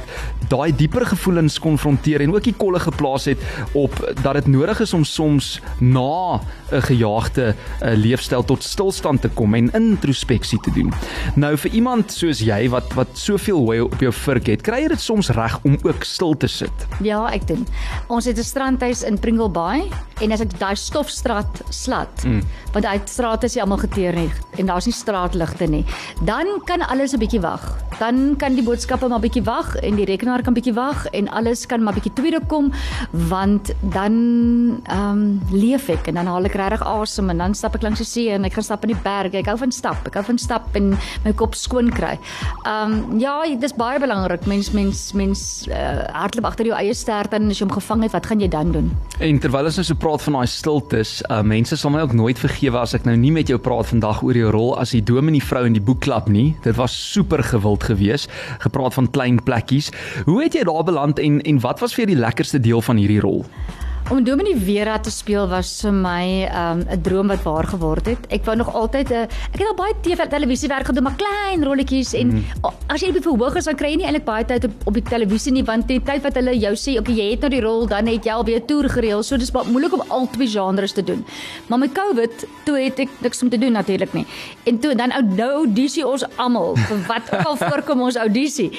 daai 0.49 0.75
dieper 0.75 1.05
gevoelens 1.05 1.59
konfronteer 1.59 2.21
en 2.21 2.33
ook 2.33 2.43
die 2.43 2.57
kolle 2.57 2.79
geplaas 2.79 3.25
het 3.25 3.39
op 3.73 3.93
dat 4.21 4.33
dit 4.33 4.47
nodig 4.47 4.79
is 4.79 4.93
om 4.93 5.03
soms 5.03 5.61
na 5.79 6.41
'n 6.71 6.81
gejaagde 6.81 7.55
uh, 7.55 7.93
leefstyl 7.95 8.43
tot 8.43 8.63
stilstand 8.63 9.21
te 9.21 9.29
kom 9.29 9.53
en 9.53 9.71
introspeksie 9.71 10.59
te 10.59 10.71
doen. 10.73 10.93
Nou 11.35 11.57
vir 11.57 11.71
iemand 11.71 12.11
soos 12.11 12.39
jy 12.39 12.69
wat 12.69 12.93
wat 12.93 13.07
soveel 13.13 13.57
hooi 13.57 13.79
op 13.81 13.99
jou 13.99 14.11
vurk 14.13 14.47
het, 14.47 14.61
kry 14.61 14.81
jy 14.83 14.87
dit 14.87 15.01
soms 15.01 15.29
reg 15.29 15.59
om 15.63 15.77
ook 15.83 16.03
stil 16.03 16.37
te 16.37 16.47
sit. 16.47 16.87
Ja, 17.01 17.27
ek 17.31 17.47
doen. 17.47 17.67
Ons 18.07 18.25
het 18.25 18.37
'n 18.37 18.43
strandhuis 18.43 19.03
in 19.03 19.19
Pringle 19.19 19.49
Bay 19.49 19.89
en 20.21 20.31
as 20.31 20.41
ek 20.41 20.59
daai 20.59 20.75
stofstraat 20.75 21.61
slat, 21.69 22.23
mm. 22.25 22.41
want 22.73 22.85
daai 22.85 23.01
strate 23.05 23.45
is 23.45 23.55
nie 23.55 23.61
almal 23.61 23.77
geteer 23.77 24.15
nie 24.15 24.31
en 24.57 24.65
daar's 24.65 24.85
nie 24.85 24.93
straatligte 24.93 25.67
nie, 25.67 25.85
dan 26.21 26.47
kan 26.65 26.81
alles 26.81 27.13
'n 27.13 27.19
bietjie 27.19 27.41
wag. 27.41 27.77
Dan 27.99 28.35
kan 28.41 28.55
die 28.57 28.63
boodskappe 28.65 29.07
maar 29.11 29.21
bietjie 29.23 29.43
wag 29.45 29.75
en 29.83 29.97
die 29.99 30.07
rekenaar 30.07 30.43
kan 30.43 30.55
bietjie 30.55 30.73
wag 30.73 31.05
en 31.13 31.29
alles 31.29 31.65
kan 31.69 31.83
maar 31.83 31.95
bietjie 31.97 32.13
tweede 32.17 32.39
kom 32.47 32.71
want 33.29 33.73
dan 33.93 34.15
ehm 34.83 35.11
um, 35.11 35.23
leef 35.51 35.89
ek 35.93 36.07
en 36.09 36.19
dan 36.19 36.29
haal 36.31 36.47
ek 36.47 36.55
regtig 36.59 36.83
asem 36.87 37.29
en 37.29 37.41
dan 37.43 37.55
stap 37.57 37.75
ek 37.77 37.85
langs 37.85 38.01
die 38.01 38.07
see 38.07 38.31
en 38.33 38.45
ek 38.47 38.57
gaan 38.57 38.65
stap 38.65 38.83
in 38.87 38.93
die 38.93 39.03
berge. 39.03 39.37
Ek 39.41 39.49
hou 39.51 39.57
van 39.59 39.71
stap. 39.71 40.07
Ek 40.07 40.17
hou 40.19 40.25
van 40.31 40.39
stap 40.41 40.75
en 40.79 40.93
my 41.25 41.33
kop 41.37 41.57
skoon 41.59 41.91
kry. 41.93 42.15
Ehm 42.63 42.93
um, 42.93 43.19
ja, 43.21 43.35
dis 43.59 43.75
baie 43.77 43.99
belangrik. 44.01 44.47
Mens 44.49 44.71
mens 44.73 45.11
mens 45.17 45.43
uh, 45.69 46.03
hardloop 46.13 46.49
agter 46.49 46.71
jou 46.71 46.77
eie 46.77 46.93
stert 46.97 47.33
en 47.37 47.49
as 47.51 47.59
jy 47.59 47.67
hom 47.67 47.75
gevang 47.75 48.05
het, 48.07 48.13
wat 48.15 48.29
gaan 48.29 48.41
jy 48.41 48.49
dan 48.51 48.73
doen? 48.75 48.91
En 49.23 49.39
terwyl 49.39 49.69
ons 49.69 49.79
nou 49.79 49.85
so 49.87 49.99
praat 49.99 50.23
van 50.25 50.39
daai 50.39 50.49
stiltes, 50.49 51.15
uh, 51.29 51.41
mense 51.45 51.77
sal 51.79 51.93
my 51.93 52.03
ook 52.05 52.15
nooit 52.17 52.39
vergewe 52.39 52.81
as 52.81 52.95
ek 52.97 53.07
nou 53.07 53.15
nie 53.19 53.31
met 53.35 53.51
jou 53.51 53.59
praat 53.61 53.91
vandag 53.91 54.23
oor 54.25 54.37
jou 54.37 54.51
rol 54.53 54.73
as 54.81 54.95
die 54.95 55.03
dominee 55.03 55.43
vrou 55.43 55.65
in 55.69 55.77
die 55.77 55.83
boekklub 55.83 56.29
nie. 56.31 56.53
Dit 56.65 56.77
was 56.79 56.95
super 57.13 57.43
gewild 57.43 57.82
geweest. 57.83 58.31
Gepraat 58.57 58.93
van 58.93 59.09
klein 59.09 59.43
plekkies. 59.43 59.91
Hoe 60.25 60.43
het 60.43 60.53
jy 60.53 60.63
daar 60.63 60.83
beland 60.83 61.19
en 61.19 61.41
en 61.41 61.59
wat 61.59 61.79
was 61.79 61.93
vir 61.93 62.05
jou 62.05 62.15
die 62.15 62.23
lekkerste 62.25 62.59
deel 62.59 62.81
van 62.81 62.97
hierdie 62.97 63.19
rol? 63.19 63.45
Om 64.11 64.23
Dominee 64.23 64.57
Vera 64.59 64.97
te 64.99 65.11
speel 65.11 65.45
was 65.47 65.69
vir 65.79 65.93
my 65.95 66.23
um, 66.51 66.81
'n 66.91 67.01
droom 67.01 67.27
wat 67.31 67.43
waar 67.43 67.63
geword 67.63 68.05
het. 68.05 68.25
Ek 68.35 68.43
wou 68.43 68.55
nog 68.55 68.73
altyd 68.75 69.09
'n 69.09 69.27
ek 69.53 69.59
het 69.59 69.67
al 69.67 69.75
baie 69.75 69.93
TV 70.01 70.27
televisie 70.27 70.67
werk 70.67 70.85
gedoen, 70.85 71.03
maar 71.03 71.15
klein 71.15 71.63
rolletjies 71.63 72.13
en 72.13 72.27
mm. 72.27 72.43
as 72.87 73.01
jy 73.01 73.11
by 73.13 73.21
verhoog 73.21 73.55
is 73.55 73.63
dan 73.63 73.75
kry 73.75 73.89
jy 73.91 73.95
nie 73.95 74.05
eintlik 74.05 74.25
baie 74.25 74.45
tyd 74.45 74.65
op, 74.65 74.71
op 74.85 74.93
die 74.93 75.03
televisie 75.03 75.51
nie 75.51 75.63
want 75.63 75.87
die 75.87 76.01
tyd 76.03 76.21
wat 76.21 76.35
hulle 76.35 76.51
jou 76.59 76.73
sê, 76.75 76.99
okay, 76.99 77.13
jy 77.15 77.29
het 77.31 77.41
nou 77.41 77.49
die 77.49 77.61
rol, 77.61 77.87
dan 77.87 78.07
het 78.07 78.25
jy 78.25 78.31
al 78.31 78.43
weer 78.43 78.59
'n 78.59 78.65
toer 78.65 78.89
gereël. 78.89 79.23
So 79.23 79.37
dis 79.37 79.51
baie 79.51 79.71
moeilik 79.71 79.93
om 79.93 80.03
al 80.09 80.27
twee 80.31 80.47
genres 80.47 80.91
te 80.91 81.03
doen. 81.03 81.25
Maar 81.67 81.79
met 81.79 81.91
COVID, 81.93 82.45
toe 82.65 82.77
het 82.77 82.99
ek 82.99 83.09
niks 83.21 83.41
om 83.41 83.49
te 83.49 83.57
doen 83.57 83.71
natuurlik 83.71 84.13
nie. 84.13 84.25
En 84.65 84.79
toe 84.79 84.95
dan 84.95 85.11
ou 85.11 85.23
nou 85.23 85.51
audisie 85.63 86.07
ons 86.07 86.23
almal 86.35 86.75
vir 86.75 86.99
wat 87.07 87.33
ook 87.33 87.45
al 87.45 87.55
voorkom 87.69 88.01
ons 88.01 88.15
audisie. 88.15 88.71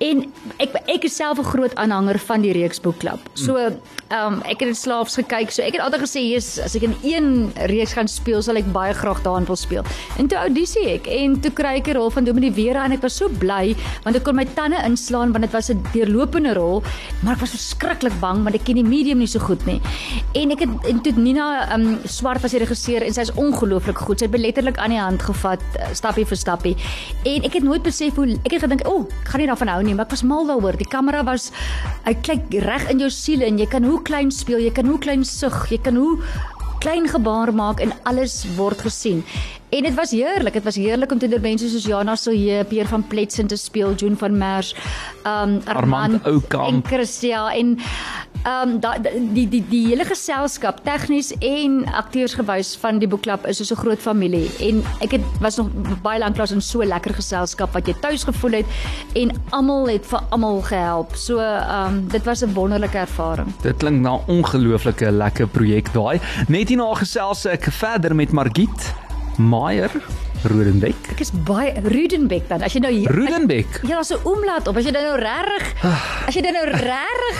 En 0.00 0.26
ek 0.58 0.74
ek 0.86 1.04
is 1.04 1.14
self 1.14 1.38
'n 1.38 1.44
groot 1.44 1.74
aanhanger 1.74 2.18
van 2.18 2.40
die 2.40 2.52
reeks 2.52 2.80
boekklub. 2.80 3.20
So 3.34 3.56
ehm 3.56 3.78
um, 4.10 4.42
ek 4.42 4.60
het 4.60 4.71
dit 4.72 4.80
slaafs 4.80 5.18
gekyk. 5.20 5.52
So 5.52 5.62
ek 5.64 5.76
het 5.76 5.84
altyd 5.84 6.04
gesê, 6.06 6.20
"Jesus, 6.24 6.58
as 6.64 6.76
ek 6.76 6.82
in 6.82 6.96
een 7.02 7.52
reeks 7.68 7.92
gaan 7.92 8.08
speel, 8.08 8.42
sal 8.42 8.56
ek 8.56 8.72
baie 8.72 8.94
graag 8.94 9.22
daarin 9.22 9.46
wil 9.46 9.56
speel." 9.56 9.84
En 10.18 10.26
toe 10.26 10.38
audisie 10.38 10.86
ek 10.94 11.06
en 11.06 11.40
toe 11.40 11.50
kry 11.50 11.76
ek 11.76 11.88
'n 11.88 11.96
rol 11.96 12.10
van 12.10 12.24
Dominee 12.24 12.52
Vera 12.52 12.84
en 12.84 12.92
ek 12.92 13.02
was 13.02 13.16
so 13.16 13.28
bly 13.28 13.74
want 14.04 14.16
ek 14.16 14.24
kon 14.24 14.34
my 14.34 14.44
tande 14.44 14.76
inslaan 14.84 15.32
want 15.32 15.44
dit 15.44 15.52
was 15.52 15.70
'n 15.70 15.82
deurlopende 15.92 16.54
rol, 16.54 16.82
maar 17.22 17.34
ek 17.34 17.40
was 17.40 17.50
verskriklik 17.50 18.20
bang 18.20 18.42
want 18.42 18.54
ek 18.54 18.64
ken 18.64 18.76
die 18.76 18.84
medium 18.84 19.18
nie 19.18 19.26
so 19.26 19.38
goed 19.38 19.64
nie. 19.66 19.80
En 20.34 20.50
ek 20.50 20.60
het 20.60 20.68
en 20.88 21.00
toe 21.00 21.12
Nina 21.12 21.74
um, 21.74 21.98
Swart 22.04 22.42
was 22.42 22.52
die 22.52 22.60
regisseur 22.60 23.02
en 23.02 23.12
sy's 23.12 23.32
ongelooflik 23.34 23.98
goed. 23.98 24.18
Sy 24.18 24.24
het 24.24 24.32
my 24.32 24.38
letterlik 24.38 24.78
aan 24.78 24.90
die 24.90 25.00
hand 25.00 25.22
gevat 25.22 25.60
eh, 25.78 25.92
stappie 25.92 26.24
vir 26.24 26.36
stappie. 26.36 26.76
En 27.24 27.42
ek 27.42 27.52
het 27.52 27.62
nooit 27.62 27.82
besef 27.82 28.14
hoe 28.14 28.38
ek 28.44 28.52
het 28.52 28.62
gedink, 28.62 28.86
"O, 28.86 28.94
oh, 28.94 29.06
ek 29.22 29.28
gaan 29.28 29.40
nie 29.40 29.46
daarvan 29.46 29.68
hou 29.68 29.82
nie," 29.82 29.94
maar 29.94 30.06
ek 30.06 30.10
was 30.10 30.22
mal 30.22 30.46
daaroor. 30.46 30.76
Die 30.76 30.88
kamera 30.88 31.24
was 31.24 31.50
hy 32.04 32.14
kyk 32.14 32.62
reg 32.64 32.90
in 32.90 32.98
jou 32.98 33.10
siel 33.10 33.42
en 33.42 33.58
jy 33.58 33.66
kan 33.66 33.84
hoe 33.84 34.00
klein 34.02 34.30
speel, 34.30 34.61
jy 34.62 34.72
kan 34.74 34.86
hoe 34.86 34.98
klein 35.02 35.24
sug, 35.24 35.64
jy 35.70 35.78
kan 35.82 35.96
hoe 35.98 36.18
klein 36.82 37.06
gebaar 37.08 37.52
maak 37.54 37.80
en 37.80 37.92
alles 38.10 38.42
word 38.56 38.80
gesien. 38.82 39.22
En 39.72 39.86
dit 39.86 39.94
was 39.96 40.10
heerlik. 40.12 40.52
Dit 40.58 40.66
was 40.66 40.76
heerlik 40.76 41.12
om 41.14 41.18
teenoor 41.18 41.40
mense 41.40 41.68
soos 41.72 41.86
Jana 41.88 42.16
Silje, 42.18 42.64
Pierre 42.68 42.90
van 42.90 43.06
Pletsen 43.08 43.46
te 43.48 43.56
speel, 43.56 43.94
June 43.94 44.18
van 44.20 44.36
Merwe, 44.36 44.74
um 45.24 45.60
Armand 45.64 46.26
Oukamp. 46.26 46.68
en 46.68 46.82
Christia 46.84 47.46
en 47.54 47.78
um 48.48 48.80
da, 48.80 48.96
die 48.98 49.46
die 49.48 49.62
die 49.68 49.82
hele 49.86 50.04
geselskap 50.04 50.80
tegnies 50.86 51.30
en 51.38 51.82
akteursgewys 51.94 52.74
van 52.82 52.98
die 52.98 53.08
boekklub 53.08 53.46
is 53.46 53.62
so 53.62 53.74
'n 53.74 53.78
groot 53.78 54.00
familie 54.00 54.50
en 54.60 54.82
ek 55.00 55.12
het 55.18 55.24
was 55.40 55.56
nog 55.56 55.68
baie 56.02 56.18
lank 56.18 56.36
lank 56.36 56.50
in 56.50 56.60
so 56.60 56.82
lekker 56.82 57.14
geselskap 57.14 57.72
wat 57.72 57.86
jy 57.86 57.94
tuis 58.00 58.24
gevoel 58.24 58.52
het 58.52 58.66
en 59.14 59.30
almal 59.50 59.86
het 59.88 60.06
vir 60.06 60.20
almal 60.30 60.62
gehelp. 60.62 61.14
So 61.14 61.38
um 61.38 62.08
dit 62.08 62.24
was 62.24 62.42
'n 62.42 62.54
wonderlike 62.54 62.98
ervaring. 62.98 63.52
Dit 63.62 63.76
klink 63.76 64.00
na 64.00 64.16
'n 64.16 64.24
ongelooflike 64.26 65.10
lekker 65.10 65.46
projek 65.46 65.92
daai. 65.92 66.20
Net 66.48 66.68
hierna 66.68 66.94
gesels 66.94 67.46
ek 67.46 67.70
verder 67.70 68.14
met 68.14 68.32
Margit 68.32 68.94
Meyer 69.38 69.90
Rodenbeck. 70.44 71.10
Ek 71.14 71.20
is 71.20 71.30
baie 71.46 71.72
Rudenbeck 71.84 72.48
dan. 72.48 72.62
As 72.62 72.72
jy 72.74 72.80
nou 72.82 72.92
hier 72.92 73.10
Rudenbeck. 73.10 73.80
Ja, 73.82 73.96
daar's 74.00 74.10
'n 74.12 74.20
oomlaat 74.24 74.68
op. 74.68 74.76
As 74.76 74.84
jy 74.84 74.92
dan 74.92 75.02
nou 75.02 75.16
regtig 75.18 75.64
as 76.26 76.34
jy 76.34 76.42
dan 76.42 76.52
nou 76.52 76.66
regtig 76.66 77.36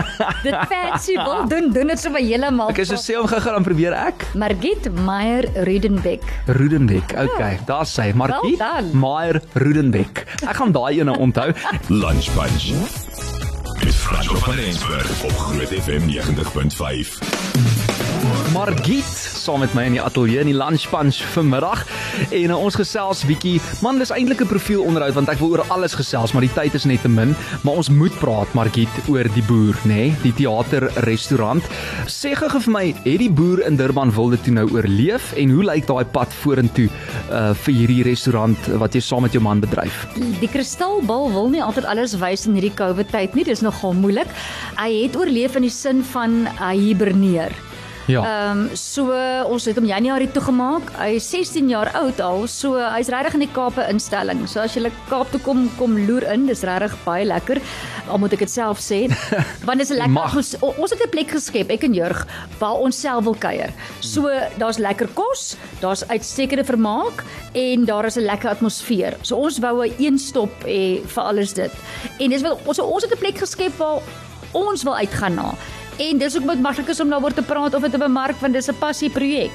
dit 0.46 0.54
fancy 0.70 1.14
wil 1.16 1.46
doen, 1.48 1.72
doen 1.72 1.86
dit 1.86 1.98
sommer 2.00 2.20
heeltemal. 2.20 2.70
Ek 2.70 2.78
is 2.78 2.88
so 2.88 2.96
sê 2.96 3.18
om 3.18 3.26
gou-gou 3.26 3.52
dan 3.52 3.62
probeer 3.66 3.92
ek. 3.92 4.26
Margit 4.34 4.88
Meyer 5.04 5.48
Rudenbeck. 5.66 6.22
Rudenbeck. 6.46 7.14
Okay, 7.16 7.58
daar's 7.66 7.94
sy. 7.94 8.12
Margit 8.14 8.58
Well. 8.58 8.90
Meyer 8.92 9.40
Rudenbeck. 9.54 10.24
Ek 10.42 10.56
gaan 10.56 10.72
daai 10.72 11.00
ene 11.00 11.16
onthou. 11.18 11.52
Lunch 11.88 12.30
Bunch. 12.34 12.72
Met 13.84 13.94
Franco 13.94 14.36
van 14.36 14.58
Eensberg 14.58 15.24
op 15.24 15.36
Groot 15.36 15.68
FM 15.68 16.08
90.5. 16.08 18.03
Margit 18.54 19.04
saam 19.18 19.64
met 19.64 19.72
my 19.74 19.82
in 19.88 19.96
die 19.96 20.02
ateljee 20.02 20.38
in 20.44 20.48
die 20.52 20.54
lunch 20.54 20.84
punch 20.86 21.16
vanmiddag 21.34 21.80
en 22.30 22.52
uh, 22.54 22.58
ons 22.58 22.76
gesels 22.78 23.24
bietjie 23.26 23.56
man 23.82 23.98
dis 23.98 24.12
eintlik 24.14 24.44
'n 24.44 24.50
profielonderhoud 24.52 25.16
want 25.16 25.32
ek 25.32 25.40
wil 25.42 25.56
oor 25.56 25.64
alles 25.74 25.96
gesels 25.98 26.32
maar 26.32 26.46
die 26.46 26.52
tyd 26.54 26.76
is 26.78 26.86
net 26.86 27.02
te 27.02 27.10
min 27.10 27.34
maar 27.66 27.80
ons 27.82 27.90
moet 27.90 28.14
praat 28.22 28.54
Margit 28.54 28.94
oor 29.10 29.26
die 29.34 29.42
boer 29.48 29.74
nê 29.90 29.94
nee? 29.94 30.14
die 30.22 30.32
teater 30.38 30.86
restaurant 31.08 31.66
sê 32.06 32.36
gou 32.38 32.48
vir 32.54 32.72
my 32.76 32.84
het 33.02 33.18
die 33.24 33.30
boer 33.30 33.64
in 33.66 33.76
Durban 33.76 34.14
wilde 34.14 34.38
toe 34.38 34.54
nou 34.54 34.68
oorleef 34.70 35.34
en 35.34 35.50
hoe 35.50 35.66
lyk 35.66 35.90
daai 35.90 36.04
pad 36.04 36.30
vorentoe 36.44 36.86
uh, 36.86 37.50
vir 37.66 37.74
hierdie 37.74 38.06
restaurant 38.06 38.70
wat 38.78 38.94
jy 38.94 39.02
saam 39.02 39.26
met 39.26 39.34
jou 39.34 39.42
man 39.42 39.60
bedryf 39.60 40.06
Die 40.40 40.48
kristalbal 40.48 41.30
wil 41.34 41.50
nie 41.50 41.62
altyd 41.62 41.90
alles 41.90 42.14
wys 42.22 42.46
in 42.46 42.54
hierdie 42.54 42.74
COVID 42.78 43.10
tyd 43.10 43.34
nie. 43.34 43.44
Dis 43.46 43.62
nogal 43.64 43.94
moeilik. 43.98 44.30
Hy 44.78 44.90
het 45.04 45.16
oorleef 45.18 45.56
in 45.58 45.66
die 45.66 45.74
sin 45.74 46.02
van 46.14 46.44
hy 46.58 46.74
hiberneer. 46.90 47.54
Ja. 48.06 48.20
Ehm 48.20 48.66
so 48.76 49.14
ons 49.48 49.64
het 49.64 49.78
hom 49.80 49.86
Januarie 49.88 50.28
toegemaak. 50.32 50.90
Hy 50.98 51.14
is 51.16 51.28
16 51.30 51.70
jaar 51.72 51.88
oud 51.96 52.20
al. 52.20 52.46
So 52.50 52.76
hy's 52.76 53.08
regtig 53.12 53.38
in 53.38 53.44
die 53.46 53.52
Kaape 53.54 53.86
instelling. 53.88 54.42
So 54.50 54.60
as 54.60 54.76
jy 54.76 54.90
Kaap 55.08 55.30
toe 55.32 55.40
kom 55.40 55.64
kom 55.78 55.96
loer 56.06 56.26
in, 56.34 56.44
dis 56.46 56.64
regtig 56.68 56.96
baie 57.06 57.24
lekker. 57.24 57.60
Al 58.12 58.20
moet 58.20 58.34
ek 58.36 58.44
dit 58.44 58.52
self 58.52 58.82
sê. 58.84 59.06
Want 59.66 59.80
dis 59.80 59.90
'n 59.90 60.02
lekker 60.02 60.36
ons, 60.36 60.54
ons 60.60 60.92
het 60.92 61.00
'n 61.00 61.10
plek 61.10 61.32
geskep, 61.32 61.70
ek 61.70 61.84
en 61.88 61.94
Jurg, 61.94 62.26
waar 62.58 62.76
ons 62.76 63.00
self 63.00 63.24
wil 63.24 63.36
kuier. 63.36 63.72
So 64.00 64.28
daar's 64.58 64.78
lekker 64.78 65.08
kos, 65.14 65.56
daar's 65.80 66.04
uitstekende 66.08 66.64
vermaak 66.64 67.24
en 67.54 67.84
daar 67.84 68.04
is 68.04 68.16
'n 68.16 68.28
lekker 68.28 68.50
atmosfeer. 68.50 69.16
So 69.22 69.36
ons 69.36 69.58
wou 69.58 69.86
'n 69.86 69.94
een 69.98 70.18
stop 70.18 70.52
hê 70.64 71.00
vir 71.06 71.22
alles 71.24 71.52
dit. 71.52 71.72
En 72.20 72.30
dis 72.30 72.42
wel 72.42 72.60
ons 72.66 72.78
ons 72.78 73.02
het 73.02 73.12
'n 73.12 73.18
plek 73.18 73.38
geskep 73.38 73.72
waar 73.78 74.02
ons 74.52 74.82
wil 74.82 74.96
uitgaan 74.96 75.34
na. 75.34 75.54
En 75.96 76.18
dis 76.18 76.36
ook 76.36 76.46
baie 76.48 76.58
maklik 76.58 76.88
is 76.88 77.00
om 77.00 77.10
daaroor 77.12 77.34
te 77.34 77.42
praat 77.42 77.74
of 77.74 77.82
dit 77.86 77.92
te 77.94 77.98
bemark 77.98 78.40
want 78.40 78.52
dis 78.52 78.68
'n 78.68 78.78
passie 78.78 79.10
projek. 79.10 79.52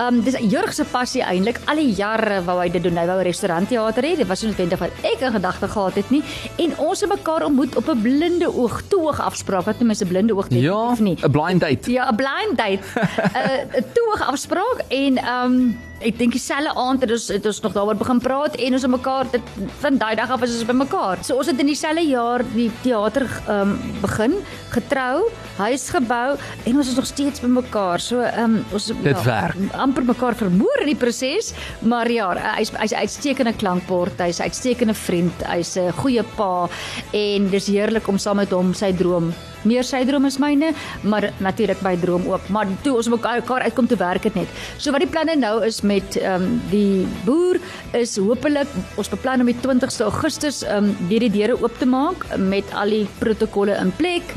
Um 0.00 0.22
dis 0.22 0.36
Jurg 0.38 0.74
se 0.74 0.84
passie 0.84 1.22
eintlik. 1.22 1.60
Al 1.66 1.76
die 1.76 1.94
jare 1.94 2.42
wou 2.44 2.58
hy 2.60 2.68
dit 2.68 2.82
doen. 2.82 2.96
Hy 2.96 3.06
wou 3.06 3.18
'n 3.18 3.24
restaurantteater 3.24 4.02
hê. 4.02 4.16
Dit 4.16 4.26
was 4.26 4.42
nie 4.42 4.50
noodwendig 4.50 4.78
wat 4.78 4.90
ek 5.02 5.20
in 5.20 5.32
gedagte 5.32 5.68
gehad 5.68 5.94
het 5.94 6.10
nie. 6.10 6.22
En 6.56 6.78
ons 6.78 7.00
het 7.00 7.08
mekaar 7.08 7.44
ontmoet 7.44 7.76
op 7.76 7.88
'n 7.88 8.02
blinde 8.02 8.54
oog, 8.54 8.82
toeg 8.88 9.20
afspraak. 9.20 9.64
Wat 9.64 9.78
noem 9.78 9.90
jy 9.90 10.04
'n 10.04 10.08
blinde 10.08 10.36
oog? 10.36 10.46
Ja, 10.48 10.90
of 10.90 11.00
nie? 11.00 11.16
'n 11.22 11.30
blind 11.30 11.60
date. 11.60 11.90
Ja, 11.90 12.10
'n 12.10 12.16
blind 12.16 12.56
date. 12.56 12.82
'n 13.34 13.78
'n 13.78 13.84
toeg 13.92 14.20
afspraak 14.26 14.78
en 14.88 15.18
um 15.18 15.78
ek 15.98 16.18
dink 16.18 16.34
dieselfde 16.36 16.70
aand 16.78 17.02
het 17.02 17.12
ons 17.14 17.26
het 17.32 17.46
ons 17.50 17.60
nog 17.64 17.74
daaroor 17.74 17.98
begin 17.98 18.20
praat 18.22 18.56
en 18.62 18.76
ons 18.76 18.84
het 18.86 18.92
mekaar 18.92 19.30
dit 19.32 19.50
van 19.82 19.98
daai 19.98 20.14
dag 20.18 20.30
af 20.30 20.44
is 20.46 20.54
ons 20.54 20.68
by 20.68 20.76
mekaar. 20.78 21.22
So 21.26 21.38
ons 21.40 21.50
het 21.50 21.58
in 21.58 21.70
dieselfde 21.70 22.04
jaar 22.06 22.44
die 22.52 22.68
teater 22.84 23.26
um 23.50 23.74
begin, 24.02 24.36
getrou, 24.74 25.26
huis 25.58 25.88
gebou 25.94 26.36
en 26.38 26.78
ons 26.78 26.92
is 26.92 26.98
nog 26.98 27.08
steeds 27.10 27.42
by 27.42 27.50
mekaar. 27.58 28.02
So 28.04 28.22
um 28.44 28.60
ons 28.72 28.90
Dit 29.02 29.24
werk. 29.26 29.58
amper 29.74 30.06
mekaar 30.06 30.38
vermoor 30.38 30.84
in 30.84 30.92
die 30.92 30.98
proses, 30.98 31.52
maar 31.82 32.10
ja, 32.10 32.30
hy's 32.54 32.70
hy's 32.78 32.94
uitstekende 32.94 33.56
klankbord, 33.58 34.22
hy's 34.22 34.40
uitstekende 34.40 34.94
vriend, 34.94 35.46
hy's 35.50 35.76
'n 35.76 35.92
goeie 35.98 36.22
pa 36.36 36.68
en 37.12 37.50
dis 37.50 37.66
heerlik 37.66 38.08
om 38.08 38.18
saam 38.18 38.36
met 38.36 38.50
hom 38.50 38.74
sy 38.74 38.92
droom 38.92 39.32
meer 39.62 39.86
sy 39.86 40.04
droom 40.08 40.28
is 40.28 40.38
myne, 40.38 40.72
maar 41.02 41.30
natuurlik 41.38 41.82
my 41.82 41.96
droom 41.96 42.26
ook. 42.28 42.48
Maar 42.48 42.70
toe 42.82 42.96
ons 42.96 43.08
mekaar 43.08 43.40
mekaar 43.42 43.66
uitkom 43.68 43.86
te 43.86 43.96
werk 43.96 44.24
het 44.24 44.34
net. 44.34 44.48
So 44.78 44.92
wat 44.92 45.04
die 45.04 45.10
planne 45.10 45.36
nou 45.38 45.64
is 45.66 45.80
met 45.82 46.16
ehm 46.20 46.42
um, 46.42 46.60
die 46.70 47.06
boer 47.24 47.58
is 47.96 48.16
hopelik 48.16 48.68
ons 48.96 49.08
beplan 49.08 49.40
om 49.40 49.50
die 49.50 49.58
20ste 49.62 50.06
Augustus 50.08 50.62
ehm 50.66 50.90
um, 50.90 51.08
weer 51.08 51.26
die 51.26 51.32
deure 51.38 51.58
oop 51.62 51.78
te 51.78 51.86
maak 51.86 52.26
met 52.36 52.64
al 52.74 52.90
die 52.90 53.06
protokolle 53.18 53.78
in 53.78 53.92
plek. 53.96 54.34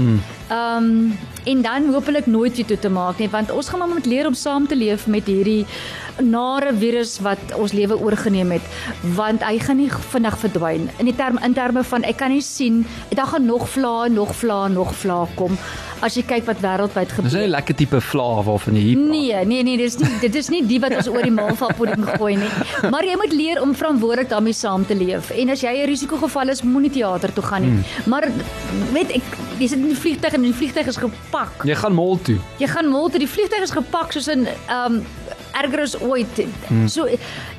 Ehm 0.50 0.90
um, 0.90 1.18
en 1.44 1.62
dan 1.62 1.94
hopelik 1.94 2.26
nooit 2.26 2.56
weer 2.56 2.66
toe 2.66 2.80
te 2.80 2.90
maak 2.90 3.20
nie 3.20 3.30
want 3.30 3.52
ons 3.52 3.70
gaan 3.70 3.80
maar 3.80 3.94
moet 3.94 4.06
leer 4.06 4.28
om 4.28 4.34
saam 4.38 4.68
te 4.68 4.76
leef 4.76 5.08
met 5.08 5.26
hierdie 5.26 5.66
nare 6.22 6.74
virus 6.78 7.18
wat 7.26 7.54
ons 7.58 7.74
lewe 7.74 7.98
oorgeneem 7.98 8.52
het 8.52 8.66
want 9.18 9.44
hy 9.44 9.58
gaan 9.60 9.80
nie 9.82 9.90
vinnig 10.14 10.38
verdwyn 10.44 10.90
in 11.00 11.10
die 11.10 11.16
term 11.16 11.40
in 11.46 11.56
terme 11.58 11.84
van 11.84 12.04
ek 12.04 12.20
kan 12.22 12.34
nie 12.34 12.44
sien 12.46 12.84
daar 13.10 13.32
gaan 13.34 13.46
nog 13.46 13.70
vla 13.70 14.08
nog 14.08 14.36
vla 14.36 14.68
nog 14.68 14.94
vla 15.04 15.24
kom 15.36 15.58
as 16.02 16.18
jy 16.18 16.24
kyk 16.26 16.48
wat 16.50 16.62
wêreldwyd 16.64 17.12
Dis 17.12 17.18
nie 17.18 17.26
'n 17.26 17.32
gebeur 17.32 17.48
lekker 17.56 17.76
tipe 17.76 18.00
vla 18.02 18.42
waarvan 18.42 18.76
jy 18.76 18.82
hier 18.82 18.98
praat. 18.98 19.10
Nee, 19.10 19.46
nee, 19.46 19.64
nee, 19.64 19.78
dis 19.78 19.98
nie 19.98 20.20
dit 20.22 20.36
is 20.36 20.50
nie 20.50 20.62
die 20.66 20.80
wat 20.80 20.96
ons 20.96 21.08
oor 21.08 21.22
die 21.22 21.32
maalval 21.32 21.74
pudding 21.78 22.06
gooi 22.18 22.36
nie. 22.38 22.50
Maar 22.90 23.06
jy 23.06 23.16
moet 23.16 23.34
leer 23.34 23.62
om 23.62 23.76
verantwoordelik 23.76 24.30
daarmee 24.30 24.54
saam 24.54 24.86
te 24.86 24.96
leef. 24.96 25.30
En 25.30 25.50
as 25.50 25.62
jy 25.62 25.74
'n 25.84 25.86
risikogeval 25.86 26.50
is, 26.50 26.64
moenie 26.64 26.92
teater 26.92 27.34
toe 27.34 27.44
gaan 27.44 27.62
nie. 27.62 27.72
Hmm. 27.72 27.84
Maar 28.06 28.32
weet 28.94 29.12
ek, 29.12 29.28
jy 29.62 29.70
sit 29.70 29.82
in 29.82 29.92
die 29.92 29.98
vliegtyg 29.98 30.36
en 30.38 30.46
die 30.46 30.54
vliegtyg 30.58 30.88
is 30.90 30.98
gepak. 30.98 31.66
Jy 31.70 31.76
gaan 31.78 31.94
mall 31.94 32.18
toe. 32.26 32.38
Jy 32.62 32.70
gaan 32.72 32.90
mol 32.90 33.12
toe 33.14 33.22
die 33.22 33.30
vliegtyg 33.30 33.66
is 33.68 33.74
gepak 33.76 34.16
soos 34.16 34.30
in 34.34 34.48
ehm 34.50 35.02
um, 35.02 35.04
erger 35.58 35.84
as 35.86 35.96
ooit. 36.02 36.42
Hmm. 36.68 36.88
So 36.92 37.08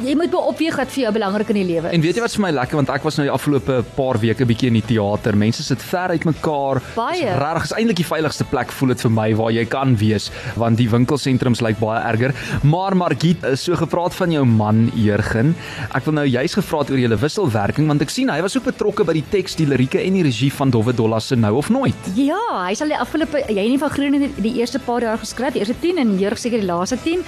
jy 0.03 0.15
moet 0.19 0.33
beopweeg 0.33 0.77
wat 0.81 0.93
vir 0.95 1.05
jou 1.07 1.13
belangrik 1.19 1.53
in 1.55 1.61
die 1.61 1.67
lewe 1.69 1.91
is. 1.91 1.97
En 1.97 2.05
weet 2.05 2.19
jy 2.19 2.25
wat 2.25 2.37
vir 2.37 2.45
my 2.47 2.53
lekker 2.57 2.81
want 2.81 2.93
ek 2.95 3.07
was 3.07 3.19
nou 3.19 3.27
die 3.29 3.35
afgelope 3.35 3.81
paar 3.97 4.19
weke 4.23 4.47
bietjie 4.49 4.71
in 4.73 4.79
die 4.81 4.85
teater. 4.93 5.37
Mense 5.39 5.65
sit 5.67 5.83
ver 5.85 6.15
uit 6.17 6.27
mekaar. 6.29 6.83
Baie. 6.97 7.29
Regtig 7.43 7.69
is 7.69 7.75
eintlik 7.79 8.01
die 8.03 8.09
veiligste 8.09 8.47
plek 8.49 8.73
voel 8.73 8.95
dit 8.95 9.05
vir 9.07 9.15
my 9.19 9.29
waar 9.39 9.53
jy 9.55 9.65
kan 9.71 9.97
wees 10.01 10.31
want 10.61 10.81
die 10.81 10.89
winkelsentrums 10.91 11.63
lyk 11.65 11.81
baie 11.83 12.01
erger. 12.13 12.37
Maar 12.63 12.97
Margit, 12.99 13.45
is 13.53 13.65
so 13.67 13.77
gepraat 13.79 14.15
van 14.17 14.33
jou 14.35 14.45
man 14.49 14.87
Jurgen. 14.99 15.55
Ek 15.95 16.07
wil 16.09 16.17
nou 16.21 16.27
juist 16.29 16.59
gevra 16.59 16.83
het 16.83 16.93
oor 16.93 17.01
julle 17.03 17.19
wisselwerking 17.21 17.89
want 17.91 18.05
ek 18.05 18.13
sien 18.13 18.31
hy 18.33 18.41
was 18.45 18.57
ook 18.59 18.69
betrokke 18.71 19.07
by 19.09 19.17
die 19.19 19.27
teks, 19.33 19.57
die 19.59 19.69
lirieke 19.69 20.01
en 20.03 20.19
die 20.19 20.25
regie 20.27 20.51
van 20.55 20.73
Dowwe 20.73 20.95
Dolla 20.97 21.21
se 21.21 21.37
Nou 21.37 21.55
of 21.61 21.71
Nooit. 21.73 22.11
Ja, 22.19 22.41
hy 22.67 22.75
sal 22.79 22.93
die 22.93 22.99
afgelope 22.99 23.45
jy 23.49 23.67
nie 23.71 23.81
van 23.81 23.93
Groene 23.93 24.23
die, 24.27 24.31
die 24.45 24.55
eerste 24.61 24.81
paar 24.83 25.05
jaar 25.05 25.21
geskryf, 25.21 25.57
die 25.57 25.63
eerste 25.63 25.77
10 25.83 26.01
en 26.03 26.17
Jurg 26.21 26.41
seker 26.41 26.63
die 26.63 26.69
laaste 26.69 26.99
10. 27.05 27.25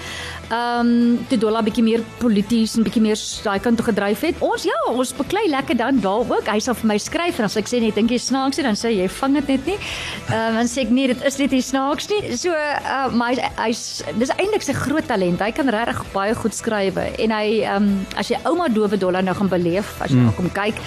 Ehm 0.55 0.87
um, 0.87 1.27
toe 1.29 1.39
Dolla 1.41 1.63
bietjie 1.67 1.83
meer 1.83 2.03
polities 2.21 2.77
en 2.79 2.85
bietjie 2.87 3.03
meer 3.03 3.19
daai 3.43 3.59
kant 3.63 3.81
toe 3.81 3.89
gedryf 3.89 4.21
het. 4.23 4.39
Ons 4.45 4.67
ja, 4.69 4.77
ons 4.93 5.11
beklei 5.19 5.49
lekker 5.51 5.77
dan 5.81 5.99
daar 6.05 6.23
ook. 6.23 6.47
Hy 6.47 6.61
sal 6.63 6.77
vir 6.79 6.93
my 6.93 6.99
skryf 7.01 7.41
en 7.41 7.49
as 7.49 7.57
ek 7.59 7.71
sê 7.71 7.81
net 7.83 7.99
dink 7.99 8.13
jy 8.15 8.21
snaaks 8.23 8.61
nie, 8.61 8.67
dan 8.69 8.79
sê 8.79 8.93
hy, 8.93 9.01
jy 9.03 9.09
vang 9.17 9.35
dit 9.41 9.51
net 9.55 9.71
nie. 9.73 9.79
Ehm 10.29 10.37
um, 10.37 10.59
dan 10.61 10.71
sê 10.71 10.85
ek 10.85 10.93
nee, 10.95 11.11
dit 11.11 11.25
is 11.27 11.39
net 11.43 11.57
nie 11.57 11.63
snaaks 11.65 12.07
nie. 12.13 12.21
So 12.39 12.55
uh, 12.55 13.09
maar 13.19 13.35
hy's 13.35 13.51
hy's 13.65 14.19
dis 14.21 14.33
eintlik 14.37 14.63
sy 14.63 14.77
groot 14.79 15.09
talent. 15.11 15.43
Hy 15.43 15.51
kan 15.57 15.71
regtig 15.75 16.05
baie 16.15 16.37
goed 16.39 16.55
skryf 16.55 17.01
en 17.03 17.35
hy 17.35 17.47
ehm 17.65 17.91
um, 17.91 17.91
as 18.21 18.31
jy 18.31 18.39
ouma 18.47 18.69
Dowe 18.71 19.01
Dolla 19.01 19.25
nou 19.25 19.35
gaan 19.35 19.51
beleef, 19.51 19.91
as 20.05 20.15
jy 20.15 20.21
mm. 20.23 20.37
kom 20.39 20.53
kyk, 20.55 20.79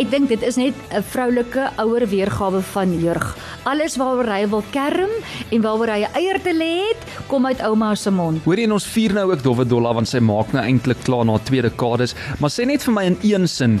ek 0.00 0.12
dink 0.12 0.28
dit 0.34 0.44
is 0.44 0.60
net 0.60 0.76
'n 0.92 1.02
vroulike 1.14 1.70
ouer 1.80 2.04
weergawe 2.12 2.60
van 2.74 2.92
Jurg. 3.00 3.32
Alles 3.64 3.96
waaroor 3.96 4.28
hy 4.32 4.44
wil 4.52 4.64
kerm 4.72 5.12
en 5.52 5.64
waaroor 5.64 5.94
hy 5.96 6.04
eier 6.20 6.42
te 6.44 6.52
lê 6.52 6.72
het, 6.90 7.08
kom 7.28 7.46
uit 7.46 7.60
ouma 7.64 7.94
se 7.94 8.10
mond. 8.10 8.44
Hoorie 8.44 8.68
en 8.68 8.76
ons 8.76 8.86
vier 8.98 9.14
nou 9.14 9.28
ook 9.30 9.44
Dowwe 9.44 9.62
Dolla 9.68 9.92
want 9.94 10.10
sy 10.10 10.18
maak 10.24 10.50
nou 10.54 10.64
eintlik 10.64 11.04
klaar 11.06 11.26
na 11.28 11.36
twee 11.46 11.62
dekades, 11.62 12.16
maar 12.42 12.50
sê 12.50 12.66
net 12.66 12.82
vir 12.82 12.96
my 12.96 13.06
in 13.12 13.18
een 13.22 13.46
sin 13.46 13.78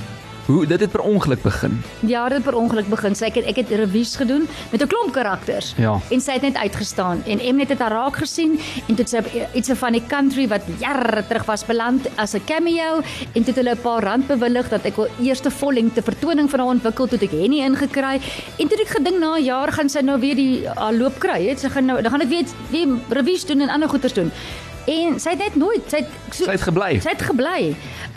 hoe 0.48 0.62
dit 0.66 0.80
het 0.80 0.90
per 0.90 1.02
ongeluk 1.04 1.42
begin. 1.44 1.74
Ja, 2.08 2.22
dit 2.28 2.38
het 2.38 2.44
per 2.46 2.56
ongeluk 2.56 2.86
begin. 2.88 3.12
Sy 3.18 3.26
ek 3.28 3.34
het 3.36 3.48
ek 3.50 3.58
het 3.60 3.72
revues 3.76 4.14
gedoen 4.16 4.46
met 4.72 4.80
'n 4.80 4.88
klomp 4.88 5.12
karakters. 5.12 5.74
Ja. 5.76 5.98
En 6.10 6.20
sy 6.20 6.32
het 6.38 6.42
net 6.42 6.56
uitgestaan 6.56 7.22
en 7.26 7.54
Mnet 7.54 7.68
het 7.68 7.78
haar 7.78 7.92
raak 7.92 8.16
gesien 8.16 8.58
en 8.88 8.94
toe 8.94 9.06
sy 9.06 9.20
iets 9.52 9.70
van 9.74 9.92
die 9.92 10.02
country 10.06 10.48
wat 10.48 10.62
jare 10.78 11.24
terug 11.28 11.44
was 11.44 11.64
beland 11.66 12.08
as 12.16 12.34
'n 12.34 12.44
cameo 12.46 13.02
en 13.34 13.44
toe 13.44 13.52
het 13.52 13.56
hulle 13.56 13.74
'n 13.74 13.82
paar 13.82 14.02
rand 14.02 14.26
bewillig 14.26 14.68
dat 14.68 14.84
ek 14.84 14.96
wil 14.96 15.08
eerste 15.20 15.50
vollengte 15.50 16.02
vertoning 16.02 16.50
van 16.50 16.60
haar 16.60 16.68
ontwikkel 16.68 17.06
toe 17.06 17.18
ek 17.18 17.30
Henny 17.30 17.60
ingekry 17.60 18.20
en 18.58 18.68
toe 18.68 18.80
ek 18.80 18.88
gedink 18.88 19.18
na 19.18 19.36
'n 19.36 19.44
jaar 19.44 19.72
gaan 19.72 19.88
sy 19.88 20.00
nou 20.00 20.18
weer 20.20 20.34
die 20.34 20.68
haar 20.68 20.94
loop 20.94 21.18
kry. 21.18 21.48
Het 21.48 21.60
sy 21.60 21.68
gaan 21.68 21.84
nou 21.84 22.02
dan 22.02 22.10
gaan 22.10 22.20
dit 22.20 22.28
weer 22.28 22.46
weer 22.70 22.88
revues 23.08 23.44
doen 23.44 23.60
en 23.60 23.68
ander 23.68 23.88
goeters 23.88 24.14
doen. 24.14 24.32
En 24.88 25.18
sy 25.20 25.34
het 25.34 25.38
net 25.42 25.56
nooit, 25.60 25.84
sy 25.92 26.00
het 26.00 26.12
so, 26.32 26.46
Sy 26.48 26.54
het 26.56 26.62
gebly. 26.64 26.94
Sy 27.04 27.12
het 27.12 27.22
gebly. 27.28 27.58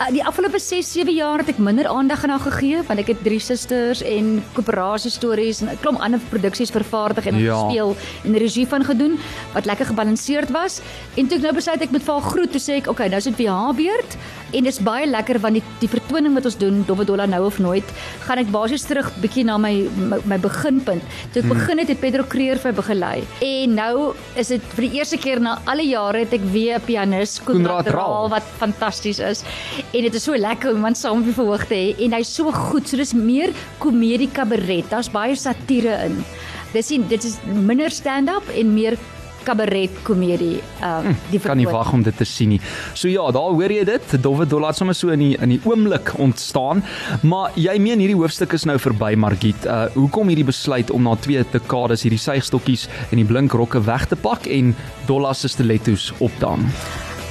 Uh, 0.00 0.06
die 0.14 0.22
afgelope 0.24 0.58
6, 0.62 0.88
7 0.94 1.12
jaar 1.14 1.42
het 1.42 1.50
ek 1.52 1.58
minder 1.60 1.86
aandag 1.90 2.22
aan 2.24 2.32
haar 2.32 2.46
gegee 2.46 2.80
want 2.88 3.02
ek 3.02 3.10
het 3.12 3.20
drie 3.26 3.40
susters 3.42 4.00
en 4.02 4.38
koöperasie 4.56 5.12
stories 5.12 5.60
en 5.60 5.68
'n 5.68 5.78
klomp 5.82 6.00
ander 6.00 6.20
produksies 6.30 6.70
vervaardig 6.72 7.26
en 7.26 7.36
Ja. 7.38 7.54
gespeel 7.60 7.96
en 8.24 8.38
regie 8.38 8.66
van 8.66 8.84
gedoen 8.84 9.18
wat 9.52 9.66
lekker 9.66 9.86
gebalanseerd 9.86 10.50
was. 10.50 10.80
En 11.16 11.26
toe 11.26 11.36
ek 11.36 11.42
nou 11.42 11.54
besluit 11.54 11.82
ek 11.82 11.90
moet 11.90 12.02
vir 12.02 12.14
haar 12.14 12.30
groet, 12.30 12.50
toe 12.52 12.60
sê 12.60 12.72
ek, 12.76 12.86
"Oké, 12.86 12.90
okay, 12.90 13.06
nou 13.08 13.18
is 13.18 13.24
dit 13.24 13.36
weer 13.36 13.50
haar 13.50 13.74
beurt." 13.74 14.16
En 14.52 14.62
dit 14.64 14.72
is 14.72 14.80
baie 14.84 15.06
lekker 15.06 15.38
want 15.40 15.54
die 15.54 15.62
die 15.80 15.88
vertoning 15.88 16.34
wat 16.34 16.44
ons 16.44 16.56
doen, 16.58 16.84
Dowwe 16.86 17.04
Dolla 17.04 17.26
nou 17.26 17.46
of 17.46 17.58
nooit, 17.58 17.84
gaan 18.26 18.38
ek 18.38 18.50
basies 18.52 18.84
terug 18.84 19.10
bietjie 19.22 19.44
na 19.44 19.56
my 19.58 19.72
my, 19.96 20.18
my 20.24 20.38
beginpunt. 20.38 21.02
Toe 21.32 21.42
ek 21.42 21.48
Hmm. 21.48 21.58
begin 21.58 21.78
het, 21.78 21.88
het 21.88 22.00
Pedro 22.00 22.24
Creer 22.28 22.58
vir 22.58 22.72
begelei. 22.72 23.24
En 23.40 23.74
nou 23.74 24.14
is 24.36 24.48
dit 24.48 24.62
vir 24.76 24.88
die 24.88 24.98
eerste 24.98 25.16
keer 25.16 25.40
na 25.40 25.58
alle 25.66 25.82
jare 25.82 26.18
het 26.18 26.32
ek 26.32 26.44
weer 26.52 26.76
'n 26.78 26.80
pianis, 26.86 27.40
Koenraad 27.44 27.86
Raal. 27.88 28.28
Wat 28.28 28.42
fantasties 28.58 29.18
is. 29.18 29.42
En 29.94 30.02
dit 30.02 30.14
is 30.14 30.22
so 30.22 30.32
lekker 30.36 30.70
om 30.70 30.76
iemand 30.76 30.96
saam 30.96 31.18
op 31.18 31.24
die 31.24 31.32
verhoog 31.34 31.66
te 31.66 31.74
hê 31.74 32.04
en 32.04 32.12
hy's 32.12 32.34
so 32.34 32.50
goed. 32.52 32.88
So 32.88 32.96
dis 32.96 33.12
meer 33.14 33.50
komedie 33.78 34.28
kabaret. 34.32 34.90
Daar's 34.90 35.08
baie 35.10 35.34
satire 35.34 36.04
in. 36.04 36.24
Dis 36.72 36.88
nie 36.90 37.00
dit 37.08 37.24
is 37.24 37.36
minder 37.44 37.90
stand-up 37.90 38.42
en 38.56 38.74
meer 38.74 38.96
kabaret 39.46 40.02
komedie 40.06 40.60
uh 40.82 41.12
die 41.30 41.40
Kan 41.42 41.58
nie 41.60 41.68
wag 41.68 41.92
om 41.92 42.02
dit 42.02 42.16
te 42.16 42.26
sien 42.28 42.54
nie. 42.54 42.60
So 42.94 43.08
ja, 43.10 43.24
daar 43.34 43.52
hoor 43.54 43.72
jy 43.72 43.84
dit. 43.88 44.16
Dowwe 44.22 44.46
Dolla 44.46 44.72
het 44.72 44.80
sommer 44.80 44.96
so 44.96 45.12
in 45.14 45.22
die 45.24 45.32
in 45.42 45.56
die 45.56 45.60
oomblik 45.68 46.14
ontstaan. 46.22 46.82
Maar 47.22 47.52
jy 47.58 47.76
meen 47.82 48.02
hierdie 48.02 48.18
hoofstuk 48.18 48.54
is 48.56 48.66
nou 48.68 48.78
verby, 48.82 49.14
Margit. 49.16 49.66
Uh 49.66 49.86
hoekom 49.94 50.30
hierdie 50.32 50.48
besluit 50.48 50.90
om 50.90 51.04
na 51.06 51.16
twee 51.20 51.44
dekades 51.52 52.06
hierdie 52.06 52.20
suigstokkies 52.22 52.88
en 53.10 53.20
die 53.20 53.28
blink 53.28 53.52
rokke 53.52 53.82
weg 53.86 54.08
te 54.10 54.16
pak 54.16 54.46
en 54.46 54.74
Dolla 55.06 55.34
se 55.34 55.48
stilettos 55.52 56.12
op 56.20 56.32
dan? 56.40 56.70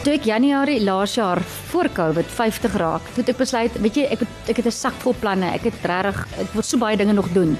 Toe 0.01 0.15
ek 0.17 0.23
Januarie 0.25 0.79
laas 0.81 1.11
jaar 1.13 1.37
voor 1.69 1.85
Covid 1.93 2.25
50 2.33 2.73
raak, 2.81 3.05
het 3.13 3.27
ek 3.29 3.37
besluit, 3.37 3.75
weet 3.83 3.99
jy, 3.99 4.05
ek 4.15 4.23
ek 4.49 4.57
het 4.57 4.65
'n 4.65 4.73
sak 4.73 4.95
vol 5.03 5.13
planne. 5.13 5.45
Ek 5.53 5.61
het 5.69 5.77
regtig 5.85 6.25
ek 6.41 6.53
wil 6.57 6.63
so 6.65 6.77
baie 6.81 6.97
dinge 6.97 7.13
nog 7.13 7.29
doen. 7.33 7.55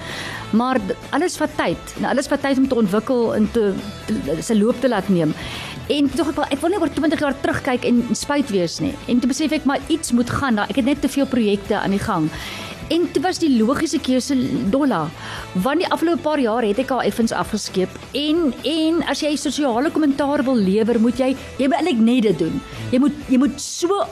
Maar 0.49 0.82
alles 1.12 1.38
vat 1.38 1.54
tyd. 1.56 1.77
Nou 2.01 2.10
alles 2.10 2.27
vat 2.27 2.41
tyd 2.41 2.58
om 2.58 2.67
te 2.67 2.75
ontwikkel 2.75 3.36
en 3.36 3.51
te, 3.51 3.73
te 4.08 4.41
se 4.41 4.58
loop 4.58 4.82
te 4.82 4.89
laat 4.89 5.08
neem. 5.10 5.36
En 5.88 6.10
toe 6.10 6.25
ek 6.30 6.36
wel 6.36 6.45
ek 6.49 6.62
wil 6.62 6.69
nie 6.69 6.80
oor 6.80 6.89
20 6.89 7.19
jaar 7.19 7.36
terugkyk 7.41 7.86
en 7.86 8.15
spyt 8.15 8.49
wees 8.49 8.80
nie. 8.80 8.95
En 9.08 9.19
toe 9.19 9.30
besef 9.30 9.51
ek 9.51 9.65
maar 9.65 9.80
iets 9.88 10.12
moet 10.12 10.30
gaan 10.30 10.56
daar. 10.56 10.69
Ek 10.69 10.82
het 10.82 10.86
net 10.86 11.01
te 11.01 11.10
veel 11.10 11.27
projekte 11.27 11.77
aan 11.77 11.91
die 11.91 11.99
gang. 11.99 12.30
En 12.91 13.08
dit 13.13 13.21
was 13.23 13.39
die 13.39 13.51
logiese 13.56 13.99
keuse 14.04 14.36
Dolla. 14.71 15.06
Want 15.63 15.84
die 15.84 15.91
afgelope 15.91 16.23
paar 16.25 16.41
jaar 16.43 16.65
het 16.67 16.82
ek 16.84 16.91
haar 16.91 17.08
effens 17.08 17.32
afgeskeep 17.32 17.93
en 18.17 18.51
en 18.67 18.99
as 19.12 19.23
jy 19.23 19.32
sosiale 19.39 19.91
kommentaar 19.93 20.43
wil 20.47 20.60
lewer, 20.60 20.99
moet 20.99 21.19
jy 21.21 21.32
jy 21.60 21.69
moet 21.69 21.80
eintlik 21.80 22.04
net 22.04 22.27
dit 22.27 22.43
doen. 22.43 22.60
Jy 22.91 22.99
moet 23.04 23.32
jy 23.32 23.39
moet 23.39 23.62
so 23.63 24.04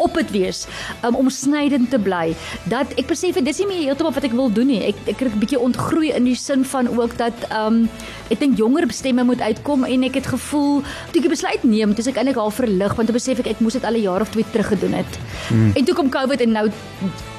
op 0.00 0.14
dit 0.18 0.30
wees 0.34 0.64
um, 1.04 1.14
om 1.14 1.30
snydend 1.30 1.90
te 1.90 1.98
bly. 1.98 2.34
Dat 2.72 2.92
ek 3.00 3.10
besef 3.12 3.38
dit 3.38 3.46
is 3.46 3.60
nie 3.62 3.68
meer 3.70 3.82
heeltemal 3.90 4.14
wat 4.16 4.26
ek 4.28 4.36
wil 4.36 4.52
doen 4.52 4.70
nie. 4.72 4.82
Ek 4.90 4.96
ek 5.14 5.24
het 5.24 5.34
'n 5.34 5.42
bietjie 5.42 5.60
ontgroei 5.60 6.12
in 6.16 6.24
die 6.24 6.36
sin 6.36 6.64
van 6.64 6.88
ook 6.88 7.16
dat 7.16 7.36
um, 7.52 7.88
ek 8.30 8.40
dink 8.40 8.58
jonger 8.58 8.86
stemme 8.92 9.24
moet 9.24 9.40
uitkom 9.40 9.84
en 9.84 10.04
ek 10.04 10.14
het 10.20 10.26
gevoel 10.26 10.82
toe 11.12 11.22
ek 11.22 11.30
besluit 11.30 11.64
neem 11.64 11.94
dis 11.94 12.06
ek 12.06 12.16
eintlik 12.16 12.36
al 12.36 12.50
verlig 12.50 12.94
want 12.94 13.08
toe 13.08 13.16
besef 13.16 13.38
ek 13.38 13.46
ek 13.46 13.60
moes 13.60 13.76
dit 13.78 13.84
al 13.84 13.94
'n 13.94 14.02
jaar 14.02 14.20
of 14.20 14.30
twee 14.30 14.46
terug 14.52 14.68
gedoen 14.68 14.92
het. 14.92 15.18
Hmm. 15.48 15.72
en 15.74 15.84
toe 15.84 15.94
kom 15.94 16.08
covid 16.10 16.40
en 16.40 16.52
nou 16.52 16.66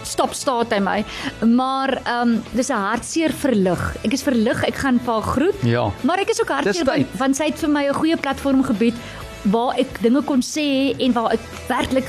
stop 0.03 0.33
staat 0.33 0.73
hy 0.73 0.79
my. 0.79 0.99
Maar 1.45 2.01
um, 2.21 2.43
dis 2.53 2.69
'n 2.69 2.83
hartseer 2.87 3.31
verlig. 3.31 3.81
Ek 4.03 4.13
is 4.13 4.23
verlig 4.23 4.63
ek 4.63 4.75
gaan 4.75 4.99
haar 5.05 5.21
groet. 5.21 5.59
Ja. 5.63 5.91
maar 6.01 6.19
ek 6.19 6.29
is 6.29 6.41
ook 6.41 6.49
hartseer 6.49 6.85
want, 6.85 7.07
want 7.17 7.35
sy 7.35 7.45
het 7.45 7.59
vir 7.59 7.69
my 7.69 7.87
'n 7.87 7.93
goeie 7.93 8.17
platform 8.17 8.63
gebied 8.63 8.95
waar 9.43 9.77
ek 9.79 10.01
dinge 10.01 10.21
kon 10.21 10.41
sê 10.41 10.93
en 10.99 11.13
waar 11.13 11.33
ek 11.33 11.39
werklik 11.67 12.07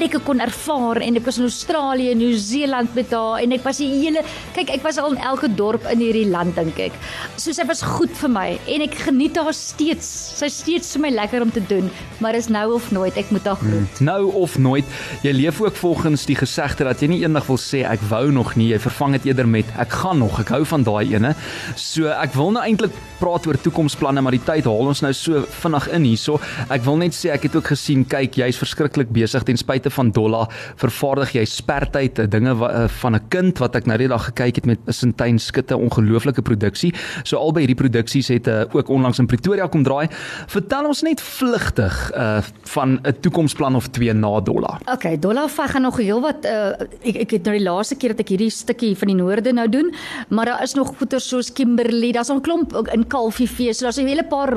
plekke 0.00 0.20
kon 0.24 0.40
ervaar 0.40 1.02
en 1.04 1.18
ek 1.18 1.26
was 1.26 1.36
in 1.40 1.44
Australië, 1.44 2.14
Nieu-Seeland 2.16 2.94
met 2.96 3.10
haar 3.12 3.42
en 3.44 3.52
ek 3.52 3.64
was 3.66 3.80
die 3.82 3.88
hele 3.90 4.22
kyk 4.56 4.70
ek 4.78 4.84
was 4.86 4.96
al 5.00 5.12
in 5.12 5.20
elke 5.28 5.50
dorp 5.58 5.84
in 5.92 6.00
hierdie 6.00 6.28
land 6.30 6.56
dink 6.56 6.78
ek. 6.80 6.96
So 7.36 7.52
sy 7.52 7.66
was 7.68 7.82
goed 7.84 8.14
vir 8.22 8.32
my 8.32 8.46
en 8.72 8.84
ek 8.86 8.96
geniet 9.04 9.36
haar 9.36 9.52
steeds. 9.56 10.08
Sy's 10.38 10.60
steeds 10.62 10.94
vir 10.96 11.04
my 11.04 11.10
lekker 11.18 11.44
om 11.44 11.52
te 11.52 11.60
doen, 11.68 11.90
maar 12.24 12.38
is 12.38 12.48
nou 12.52 12.66
of 12.78 12.88
nooit 12.96 13.18
ek 13.20 13.28
moet 13.34 13.50
haar 13.50 13.60
groet. 13.60 14.00
Nou 14.00 14.32
of 14.40 14.56
nooit. 14.62 14.88
Jy 15.26 15.34
leef 15.36 15.60
ook 15.60 15.76
volgens 15.82 16.24
die 16.30 16.38
gesegde 16.38 16.88
dat 16.88 17.04
jy 17.04 17.10
nie 17.12 17.20
eendag 17.26 17.50
wil 17.50 17.60
sê 17.60 17.82
ek 17.84 18.00
wou 18.08 18.30
nog 18.32 18.54
nie, 18.56 18.70
jy 18.72 18.80
vervang 18.80 19.18
dit 19.18 19.28
eerder 19.30 19.48
met 19.50 19.68
ek 19.80 20.00
gaan 20.00 20.22
nog. 20.24 20.40
Ek 20.40 20.54
hou 20.56 20.62
van 20.72 20.86
daai 20.86 21.12
ene. 21.12 21.34
So 21.76 22.08
ek 22.14 22.32
wil 22.38 22.54
nou 22.56 22.64
eintlik 22.64 22.96
praat 23.20 23.44
oor 23.50 23.58
toekomsplanne, 23.60 24.24
maar 24.24 24.32
die 24.32 24.44
tyd 24.46 24.64
haal 24.64 24.88
ons 24.94 25.04
nou 25.04 25.12
so 25.16 25.44
vinnig 25.60 25.90
in 25.92 26.08
hierso. 26.08 26.40
Ek 26.72 26.86
wil 26.86 26.96
net 27.02 27.16
sê 27.16 27.34
ek 27.34 27.50
het 27.50 27.60
ook 27.60 27.72
gesien, 27.74 28.06
kyk, 28.08 28.40
jy's 28.40 28.60
verskriklik 28.60 29.12
besig 29.12 29.44
ten 29.44 29.60
spyte 29.60 29.89
van 29.90 30.10
Dolla. 30.10 30.48
Vervaardig 30.76 31.32
jy 31.32 31.44
spertyd, 31.44 32.18
eh, 32.18 32.28
dinge 32.30 32.54
wa, 32.56 32.68
eh, 32.68 32.88
van 32.88 33.14
'n 33.14 33.28
kind 33.28 33.58
wat 33.58 33.76
ek 33.76 33.86
nou 33.86 33.98
die 33.98 34.08
dag 34.08 34.24
gekyk 34.24 34.56
het 34.56 34.66
met 34.66 34.78
Sintyn 34.86 35.38
Skutte, 35.38 35.76
ongelooflike 35.76 36.42
produksie. 36.42 36.94
So 37.22 37.36
albei 37.36 37.66
hierdie 37.66 37.82
produksies 37.82 38.28
het 38.28 38.46
uh, 38.48 38.64
ook 38.72 38.88
onlangs 38.88 39.18
in 39.18 39.26
Pretoria 39.26 39.66
kom 39.66 39.82
draai. 39.82 40.08
Vertel 40.46 40.86
ons 40.86 41.02
net 41.02 41.20
vlugtig 41.20 42.12
uh 42.14 42.40
van 42.62 43.00
'n 43.02 43.14
toekomsplan 43.20 43.76
of 43.76 43.88
twee 43.88 44.12
na 44.12 44.40
Dolla. 44.40 44.78
Okay, 44.92 45.18
Dolla 45.18 45.48
Veg 45.48 45.70
gaan 45.70 45.82
nog 45.82 45.96
heelwat 45.96 46.44
uh, 46.44 46.68
ek 47.02 47.16
ek 47.16 47.30
het 47.30 47.44
nou 47.44 47.56
die 47.56 47.64
laaste 47.64 47.96
keer 47.96 48.08
dat 48.08 48.20
ek 48.20 48.28
hierdie 48.28 48.50
stukkie 48.50 48.96
van 48.96 49.08
die 49.08 49.16
noorde 49.16 49.52
nou 49.52 49.68
doen, 49.68 49.94
maar 50.28 50.44
daar 50.44 50.62
is 50.62 50.74
nog 50.74 50.94
goeie 50.96 51.20
soos 51.20 51.52
Kimberley, 51.52 52.12
daar's 52.12 52.30
'n 52.30 52.40
klomp 52.40 52.72
in 52.92 53.06
Kalfiefees. 53.06 53.78
So 53.78 53.84
daar's 53.84 53.98
'n 53.98 54.06
hele 54.06 54.24
paar 54.24 54.56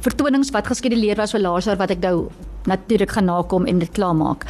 vertonings 0.00 0.50
wat 0.50 0.66
geskeduleer 0.66 1.16
was 1.16 1.32
vir 1.32 1.40
laas 1.40 1.64
jaar 1.64 1.76
wat 1.76 1.90
ek 1.90 2.00
nou 2.00 2.28
natuurlik 2.68 3.16
gaan 3.16 3.28
nakom 3.30 3.66
en 3.66 3.78
dit 3.82 3.90
klaarmaak. 3.96 4.44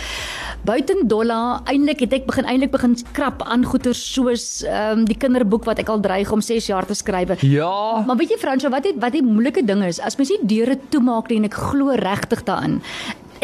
Buiten 0.67 1.07
Dolla, 1.09 1.61
eintlik 1.71 2.03
het 2.03 2.17
ek 2.19 2.27
begin 2.27 2.49
eintlik 2.51 2.73
begin 2.75 2.97
krap 3.17 3.45
aan 3.47 3.65
goeie 3.65 3.95
soos 3.95 4.65
ehm 4.67 4.99
um, 4.99 5.05
die 5.09 5.17
kinderboek 5.17 5.69
wat 5.69 5.79
ek 5.79 5.89
al 5.93 6.03
dreig 6.03 6.33
om 6.35 6.43
6 6.43 6.67
jaar 6.67 6.87
te 6.87 6.97
skryf. 6.99 7.41
Ja, 7.47 8.03
Maar 8.07 8.17
weet 8.17 8.35
jy 8.35 8.39
Fransjo, 8.43 8.71
wat 8.75 8.83
die 8.83 8.95
wat 8.99 9.15
die 9.15 9.23
moeilike 9.23 9.65
ding 9.65 9.85
is, 9.87 10.01
as 10.01 10.19
mens 10.19 10.33
nie 10.35 10.43
deure 10.51 10.79
toemaak 10.91 11.31
nie 11.31 11.39
en 11.39 11.49
ek 11.49 11.59
glo 11.71 11.95
regtig 11.95 12.43
daarin. 12.49 12.81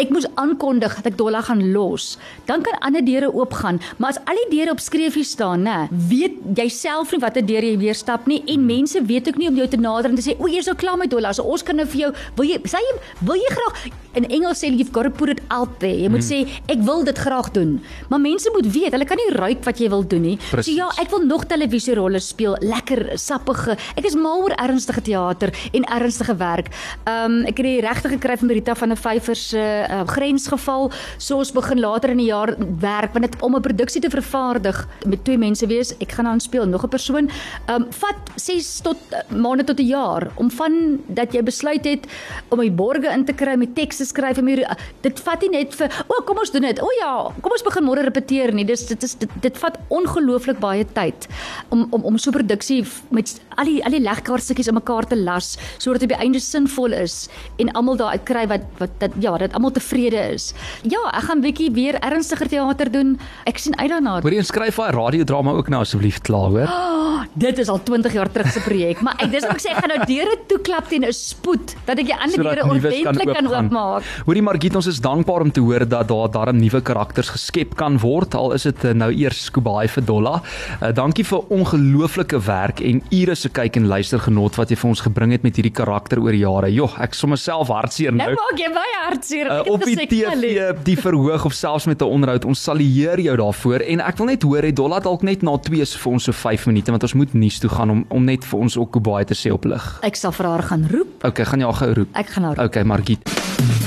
Ek 0.01 0.11
moes 0.11 0.27
aankondig 0.41 0.97
dat 0.99 1.07
ek 1.13 1.19
Dolla 1.19 1.41
gaan 1.47 1.63
los. 1.73 2.17
Dan 2.49 2.65
kan 2.67 2.79
ander 2.81 3.05
deure 3.05 3.31
oopgaan, 3.33 3.81
maar 3.99 4.15
as 4.15 4.21
al 4.27 4.39
die 4.45 4.57
deure 4.57 4.75
op 4.75 4.83
skreefie 4.83 5.25
staan, 5.27 5.67
nê, 5.69 5.77
weet 6.11 6.41
jy 6.59 6.69
self 6.73 7.13
nie 7.15 7.21
watter 7.23 7.45
deur 7.47 7.63
jy 7.65 7.77
weer 7.79 7.99
stap 7.99 8.27
nie 8.31 8.43
en 8.51 8.67
mense 8.67 9.01
weet 9.07 9.29
ook 9.31 9.39
nie 9.41 9.49
om 9.49 9.61
jou 9.61 9.69
te 9.71 9.81
nader 9.81 10.11
en 10.11 10.17
te 10.19 10.25
sê, 10.25 10.35
"O, 10.39 10.49
jy's 10.49 10.67
nou 10.67 10.77
klaar 10.77 10.99
met 10.99 11.11
Dolla, 11.11 11.33
so 11.33 11.43
ons 11.43 11.63
kan 11.63 11.77
nou 11.77 11.87
vir 11.87 12.01
jou, 12.01 12.13
wil 12.37 12.47
jy 12.47 12.59
sê 12.59 12.79
jy 12.83 12.95
wil 13.21 13.37
jy 13.37 13.51
graag 13.55 13.93
in 14.15 14.25
Engels 14.31 14.63
sê 14.63 14.71
you've 14.71 14.93
got 14.93 15.03
to 15.03 15.11
put 15.11 15.29
it 15.29 15.41
out 15.51 15.81
there. 15.81 15.95
Jy 16.05 16.09
moet 16.13 16.25
sê 16.25 16.45
ek 16.71 16.83
wil 16.87 17.05
dit 17.07 17.19
graag 17.19 17.51
doen. 17.53 17.77
Maar 18.11 18.21
mense 18.23 18.51
moet 18.55 18.67
weet, 18.73 18.93
hulle 18.95 19.05
kan 19.09 19.19
nie 19.19 19.31
ruik 19.35 19.65
wat 19.67 19.81
jy 19.83 19.89
wil 19.93 20.05
doen 20.07 20.23
nie. 20.23 20.37
Presies. 20.51 20.71
So 20.71 20.79
ja, 20.79 20.89
ek 21.03 21.11
wil 21.11 21.27
nog 21.27 21.47
televisierolle 21.51 22.21
speel, 22.23 22.57
lekker 22.63 23.19
sappige. 23.21 23.77
Ek 23.99 24.07
is 24.07 24.15
mal 24.19 24.45
oor 24.45 24.55
ernstige 24.63 25.03
teater 25.05 25.55
en 25.75 25.89
ernstige 25.99 26.37
werk. 26.41 26.71
Um 27.11 27.43
ek 27.45 27.59
het 27.59 27.67
die 27.67 27.81
regte 27.85 28.13
gekry 28.15 28.39
van 28.41 28.55
Rita 28.55 28.77
van 28.79 28.95
der 28.95 29.01
Vyver 29.01 29.39
se 29.39 29.65
uh, 29.91 30.03
grensgeval. 30.07 30.91
So 31.19 31.39
ons 31.39 31.53
begin 31.53 31.81
later 31.81 32.11
in 32.11 32.19
die 32.23 32.31
jaar 32.31 32.55
werk 32.81 33.13
want 33.13 33.31
dit 33.31 33.43
om 33.43 33.57
'n 33.57 33.61
produksie 33.63 34.01
te 34.01 34.11
vervaardig 34.11 34.87
met 35.07 35.25
twee 35.25 35.39
mense 35.39 35.67
wees. 35.67 35.95
Ek 35.99 36.13
gaan 36.13 36.27
aan 36.27 36.41
speel 36.41 36.67
nog 36.67 36.85
'n 36.85 36.89
persoon. 36.89 37.31
Um 37.69 37.87
vat 37.91 38.17
6 38.37 38.81
tot 38.81 38.99
uh, 39.13 39.19
maande 39.37 39.65
tot 39.65 39.79
'n 39.79 39.87
jaar 39.87 40.31
om 40.35 40.51
van 40.51 41.01
dat 41.07 41.33
jy 41.33 41.43
besluit 41.43 41.85
het 41.85 42.07
om 42.49 42.61
die 42.61 42.71
borge 42.71 43.09
in 43.13 43.25
te 43.25 43.33
kry 43.33 43.55
met 43.57 43.75
teks 43.75 43.97
te 43.97 44.05
skryf 44.05 44.39
en 44.39 44.49
uh, 44.49 44.71
dit 45.01 45.21
vat 45.21 45.41
nie 45.41 45.51
net 45.51 45.75
vir 45.75 45.89
o, 46.09 46.23
kom 46.23 46.39
ons 46.39 46.51
doen 46.51 46.63
dit. 46.63 46.81
O 46.81 46.89
ja, 47.01 47.33
kom 47.41 47.53
ons 47.53 47.63
begin 47.63 47.85
môre 47.85 48.03
repeteer 48.03 48.53
nie. 48.55 48.65
Dis 48.65 48.87
dit 48.87 49.03
is 49.03 49.15
dit, 49.15 49.31
dit 49.41 49.59
vat 49.59 49.79
ongelooflik 49.89 50.59
baie 50.63 50.85
tyd 50.97 51.29
om 51.75 51.87
om 51.91 52.05
om 52.05 52.19
so 52.19 52.31
'n 52.31 52.39
produksie 52.39 52.85
met 53.11 53.41
al 53.57 53.69
die 53.69 53.85
al 53.85 53.95
die 53.95 54.03
legkaartstukkies 54.03 54.71
in 54.71 54.79
mekaar 54.79 55.07
te 55.07 55.17
las 55.17 55.55
sodat 55.79 56.05
dit 56.05 56.13
by 56.13 56.19
einde 56.25 56.41
sinvol 56.41 56.93
is 56.97 57.29
en 57.63 57.73
almal 57.79 57.99
daar 58.01 58.17
uit 58.17 58.27
kry 58.29 58.47
wat 58.51 58.65
wat 58.79 58.95
dat 59.03 59.17
ja, 59.21 59.37
dat 59.39 59.55
almal 59.55 59.74
tevrede 59.77 60.23
is. 60.35 60.53
Ja, 60.83 61.03
ek 61.13 61.29
gaan 61.29 61.43
bietjie 61.45 61.71
weer 61.75 61.99
ernstiger 62.01 62.49
teater 62.51 62.91
doen. 62.95 63.17
Ek 63.51 63.59
sien 63.61 63.77
uit 63.79 63.91
daarna. 63.91 64.19
hoor 64.25 64.35
jy 64.35 64.43
skryf 64.47 64.81
daai 64.81 64.95
radiodrama 64.97 65.55
ook 65.59 65.69
nou 65.73 65.83
asseblief 65.85 66.21
klaar, 66.27 66.51
hoor? 66.55 66.71
Dit 67.35 67.59
is 67.59 67.69
al 67.69 67.81
20 67.83 68.13
jaar 68.15 68.31
terug 68.31 68.51
se 68.55 68.61
projek, 68.63 69.01
maar 69.03 69.19
ek 69.19 69.33
dis 69.33 69.43
wat 69.43 69.57
ek 69.57 69.63
sê 69.65 69.73
ek 69.73 69.81
gaan 69.83 69.91
nou 69.91 70.05
deure 70.07 70.37
toeklap 70.47 70.87
teen 70.87 71.03
'n 71.03 71.13
spoed 71.13 71.73
dat 71.85 71.99
ek 71.99 72.07
die 72.07 72.15
ander 72.15 72.39
Sodat 72.39 72.55
deure 72.55 72.69
ordentlik 72.71 73.33
kan 73.35 73.49
oopmaak. 73.51 74.03
Hoorie 74.27 74.43
Margit, 74.43 74.77
ons 74.77 74.87
is 74.87 75.01
dankbaar 75.03 75.43
om 75.43 75.51
te 75.51 75.61
hoor 75.61 75.83
dat 75.83 76.07
daar 76.09 76.31
darm 76.31 76.61
nuwe 76.63 76.81
karakters 76.81 77.29
geskep 77.35 77.75
kan 77.75 77.99
word. 77.99 78.35
Al 78.35 78.53
is 78.53 78.63
dit 78.63 78.85
eh, 78.85 78.93
nou 78.95 79.11
eers 79.11 79.45
Skubai 79.51 79.89
vir 79.89 80.05
Dolla. 80.05 80.43
Uh, 80.81 80.93
dankie 80.95 81.25
vir 81.25 81.43
ongelooflike 81.51 82.39
werk 82.39 82.81
en 82.81 83.03
ure 83.11 83.35
se 83.35 83.49
kyk 83.49 83.77
en 83.77 83.89
luister 83.89 84.21
genot 84.21 84.55
wat 84.55 84.71
jy 84.71 84.77
vir 84.77 84.89
ons 84.89 85.01
gebring 85.01 85.33
het 85.33 85.43
met 85.43 85.57
hierdie 85.57 85.75
karakter 85.75 86.23
oor 86.23 86.35
jare. 86.35 86.71
Joh, 86.71 86.95
ek 87.03 87.15
sommer 87.15 87.37
self 87.37 87.69
hartseer 87.69 88.13
Nou 88.15 88.31
nou. 88.31 88.39
maak 88.39 88.59
jy 88.63 88.71
my 88.71 88.87
hartseer. 89.09 89.51
Uh, 89.51 89.73
op 89.73 89.83
die. 89.83 89.97
TV, 90.07 90.71
die 90.85 90.97
verhoog 90.97 91.45
of 91.45 91.53
selfs 91.53 91.87
met 91.87 92.01
'n 92.01 92.07
onderhoud. 92.07 92.45
Ons 92.45 92.63
sal 92.63 92.79
eer 92.79 93.19
jou 93.19 93.37
daarvoor 93.37 93.81
en 93.83 94.01
ek 94.01 94.19
wil 94.19 94.27
net 94.27 94.43
hoor 94.43 94.63
het 94.63 94.77
Dolla 94.77 95.01
dalk 95.01 95.23
net 95.23 95.43
na 95.43 95.57
2 95.59 95.81
is 95.81 95.97
vir 95.97 96.13
ons 96.13 96.25
so 96.25 96.33
5 96.33 96.67
minute 96.67 96.91
want 96.91 97.03
ons 97.03 97.15
moet 97.15 97.24
nuus 97.33 97.59
toe 97.59 97.71
gaan 97.71 97.91
om 97.91 98.05
om 98.09 98.25
net 98.25 98.45
vir 98.45 98.61
ons 98.61 98.77
ook 98.77 98.93
Kubai 98.93 99.25
te 99.25 99.35
sê 99.35 99.53
op 99.53 99.65
lig. 99.65 99.89
Ek 100.03 100.17
sal 100.17 100.33
vir 100.33 100.47
haar 100.47 100.63
gaan 100.63 100.87
roep. 100.91 101.25
Okay, 101.25 101.45
gaan 101.45 101.61
jy 101.65 101.67
al 101.67 101.81
gou 101.81 101.93
roep. 101.95 102.13
Ek 102.13 102.37
gaan 102.37 102.51
haar. 102.51 102.65
Okay, 102.69 102.85
Margit. 102.85 103.84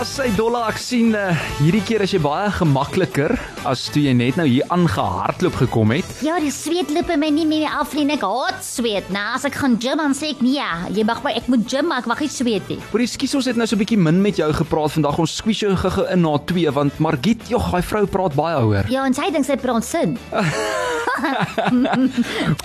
Ja, 0.00 0.06
sy 0.08 0.30
Dolla, 0.32 0.62
ek 0.70 0.78
sien 0.80 1.10
uh, 1.12 1.34
hierdie 1.58 1.82
keer 1.84 2.00
is 2.06 2.14
jy 2.14 2.22
baie 2.24 2.46
gemakliker 2.56 3.34
as 3.68 3.82
toe 3.92 4.00
jy 4.00 4.14
net 4.16 4.38
nou 4.40 4.46
hier 4.48 4.64
aangehardloop 4.72 5.58
gekom 5.60 5.92
het. 5.92 6.08
Ja, 6.24 6.38
die 6.40 6.48
sweet 6.56 6.88
loop 6.96 7.12
my 7.20 7.28
nie 7.36 7.44
meer 7.44 7.68
af 7.68 7.92
nie. 7.92 8.06
Ek 8.14 8.24
haat 8.24 8.64
sweet. 8.64 9.10
Nou 9.12 9.26
as 9.36 9.44
ek 9.44 9.58
gaan 9.60 9.76
gym 9.76 10.00
dan 10.00 10.16
sê 10.16 10.30
ek 10.32 10.40
nee, 10.40 10.70
jy 10.96 11.04
mag 11.04 11.20
maar 11.20 11.36
ek 11.36 11.52
moet 11.52 11.68
gym, 11.68 11.90
maar 11.92 12.00
ek 12.00 12.08
mag 12.08 12.24
nie 12.24 12.32
sweet 12.32 12.72
nie. 12.72 12.80
Maar 12.94 13.04
ekskuus 13.04 13.36
ons 13.42 13.50
het 13.52 13.60
nou 13.60 13.68
so 13.68 13.76
'n 13.76 13.82
bietjie 13.84 14.00
min 14.00 14.24
met 14.24 14.40
jou 14.40 14.48
gepraat 14.62 14.96
vandag. 14.96 15.20
Ons 15.20 15.36
squeeze 15.36 15.68
jou 15.68 15.76
gou-gou 15.76 16.08
in 16.08 16.24
na 16.24 16.38
2 16.48 16.72
want 16.72 16.96
Margit, 16.96 17.44
jog, 17.52 17.68
daai 17.68 17.84
vrou 17.84 18.06
praat 18.06 18.32
baie 18.32 18.56
hoor. 18.56 18.88
Ja, 18.88 19.04
en 19.04 19.12
sy 19.12 19.28
dink 19.28 19.44
sy 19.44 19.60
praat 19.60 19.84
sin. 19.84 20.16
Ehm 21.60 21.76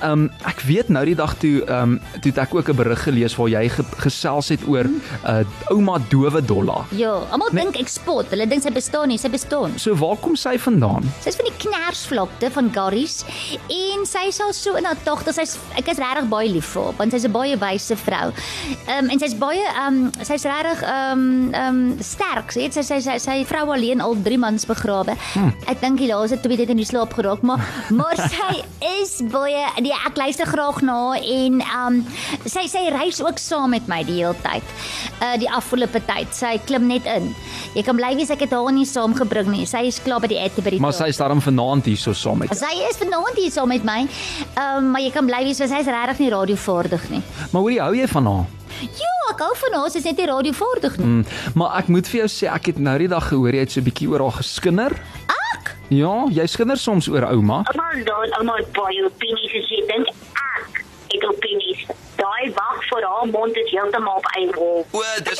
um, 0.04 0.26
ek 0.48 0.62
weet 0.68 0.90
nou 0.94 1.04
die 1.08 1.16
dag 1.18 1.36
toe 1.42 1.64
ehm 1.66 1.96
um, 1.96 2.22
toe 2.24 2.34
ek 2.42 2.56
ook 2.56 2.70
'n 2.72 2.78
berig 2.78 3.04
gelees 3.04 3.36
waar 3.36 3.50
jy 3.50 3.70
ge 3.70 3.84
gesels 4.04 4.50
het 4.50 4.64
oor 4.68 4.88
'n 4.88 5.02
uh, 5.26 5.44
ouma 5.72 6.00
dowe 6.10 6.42
Dolla. 6.42 6.86
Ja, 6.92 7.25
almal 7.34 7.52
dink 7.56 7.78
ek 7.80 7.90
spot. 7.92 8.30
Hulle 8.34 8.48
dink 8.50 8.64
sy 8.66 8.72
bestaan 8.76 9.10
nie, 9.12 9.18
sy 9.22 9.30
bestaan. 9.34 9.76
So 9.82 9.96
waar 10.00 10.18
kom 10.22 10.36
sy 10.40 10.56
vandaan? 10.62 11.06
Sy's 11.24 11.38
van 11.40 11.50
die 11.50 11.58
knersvlakte 11.64 12.52
van 12.56 12.72
Garries 12.76 13.22
en 13.72 14.06
sy 14.10 14.28
is 14.32 14.40
al 14.44 14.54
so 14.56 14.76
in 14.80 14.88
haar 14.88 15.00
togte. 15.08 15.34
Sy's 15.36 15.56
ek 15.80 15.90
is 15.94 16.02
regtig 16.02 16.30
baie 16.32 16.50
lief 16.52 16.74
vir 16.74 16.90
haar 16.90 16.98
want 17.00 17.16
sy's 17.16 17.26
'n 17.26 17.34
baie 17.36 17.58
wyse 17.62 17.96
vrou. 18.06 18.32
Ehm 18.88 19.06
um, 19.06 19.10
en 19.14 19.20
sy's 19.20 19.36
baie 19.40 19.64
ehm 19.64 20.00
um, 20.06 20.12
sy's 20.22 20.46
regtig 20.46 20.84
ehm 20.84 21.20
um, 21.20 21.54
ehm 21.54 21.82
um, 21.82 22.04
sterk. 22.04 22.52
Sy 22.52 22.68
het 22.68 22.74
sy 22.78 22.84
sy 22.84 23.00
sy, 23.00 23.18
sy 23.20 23.38
vrou 23.46 23.66
alleen 23.74 24.02
al 24.02 24.16
3 24.16 24.38
mans 24.38 24.66
begrawe. 24.66 25.16
Hmm. 25.34 25.54
Ek 25.68 25.82
dink 25.82 26.00
die 26.00 26.12
laaste 26.12 26.40
twee 26.42 26.58
het 26.58 26.70
in 26.70 26.82
die 26.82 26.88
slaap 26.88 27.14
geraak, 27.14 27.42
maar 27.42 27.64
maar 27.90 28.16
sy 28.36 28.64
is 29.02 29.22
baie 29.32 29.66
nee, 29.82 29.96
ek 30.06 30.18
luister 30.18 30.46
graag 30.46 30.82
na 30.82 31.16
en 31.18 31.62
ehm 31.62 32.02
um, 32.02 32.06
sy 32.46 32.68
sy 32.68 32.88
reis 32.94 33.22
ook 33.24 33.40
saam 33.40 33.72
met 33.76 33.88
my 33.88 34.04
die 34.04 34.22
hele 34.22 34.36
tyd. 34.46 34.64
Uh 35.22 35.36
die 35.40 35.50
afgelope 35.52 36.00
tyd. 36.08 36.32
Sy 36.36 36.56
klim 36.68 36.88
net 36.88 37.08
in. 37.16 37.32
Jy 37.76 37.84
kan 37.88 37.96
bly 38.00 38.16
wees 38.16 38.30
ek 38.34 38.40
het 38.46 38.52
haar 38.56 38.72
nie 38.74 38.86
saamgebring 38.86 39.48
nie. 39.52 39.66
Sy 39.66 39.86
is 39.90 40.00
klaar 40.04 40.20
by 40.22 40.28
die 40.28 40.40
die 40.70 40.80
Maar 40.80 40.94
sy 40.94 41.08
is 41.14 41.18
daarom 41.18 41.42
vanaand 41.42 41.86
hier 41.86 41.98
so 41.98 42.14
saam 42.14 42.38
met. 42.44 42.50
jou. 42.50 42.58
Sy 42.60 42.74
is 42.90 42.98
vanaand 42.98 43.36
hier 43.36 43.52
saam 43.52 43.68
met 43.68 43.84
my. 43.84 44.08
Ehm 44.56 44.78
um, 44.78 44.92
maar 44.92 45.02
jy 45.02 45.12
kan 45.12 45.26
bly 45.26 45.44
wees 45.44 45.60
want 45.60 45.72
sy 45.72 45.80
is 45.84 45.88
regtig 45.88 46.20
nie 46.20 46.30
radiovaardig 46.30 47.10
nie. 47.10 47.22
Maar 47.52 47.62
hoorie, 47.62 47.82
hou 47.82 47.94
jy 47.96 48.08
van 48.08 48.26
haar? 48.26 48.46
Ja, 48.82 49.14
ek 49.32 49.40
hou 49.40 49.54
van 49.56 49.74
haar, 49.80 49.90
sy 49.90 49.98
is 49.98 50.04
net 50.10 50.18
nie 50.18 50.26
radiovaardig 50.28 50.98
nie. 50.98 51.06
Mm, 51.06 51.26
maar 51.56 51.78
ek 51.80 51.88
moet 51.88 52.08
vir 52.08 52.20
jou 52.26 52.28
sê 52.28 52.50
ek 52.52 52.66
het 52.74 52.78
nou 52.80 52.98
die 52.98 53.08
dag 53.08 53.28
gehoor 53.30 53.54
jy 53.56 53.60
het 53.64 53.72
so 53.72 53.80
'n 53.80 53.84
bietjie 53.88 54.10
oor 54.12 54.22
haar 54.22 54.38
geskinder. 54.42 54.92
Ek? 55.56 55.76
Ja, 55.90 56.26
jy 56.30 56.46
skinder 56.48 56.78
soms 56.78 57.08
oor 57.08 57.24
ouma. 57.32 57.64
Maar 57.76 58.04
dan 58.04 58.32
almal 58.40 58.66
baie 58.74 59.06
opinies 59.06 59.54
as 59.62 59.70
jy 59.70 59.82
dink 59.88 60.08
ek 60.10 60.84
het 61.14 61.24
opinies. 61.30 61.86
Daai 62.18 62.52
wag 62.56 62.80
vir 62.90 63.04
haar 63.08 63.28
mond 63.28 63.56
is 63.56 63.70
heeltemal 63.72 64.16
op 64.18 64.28
eierol. 64.38 64.86
O, 64.92 65.02
dis 65.24 65.40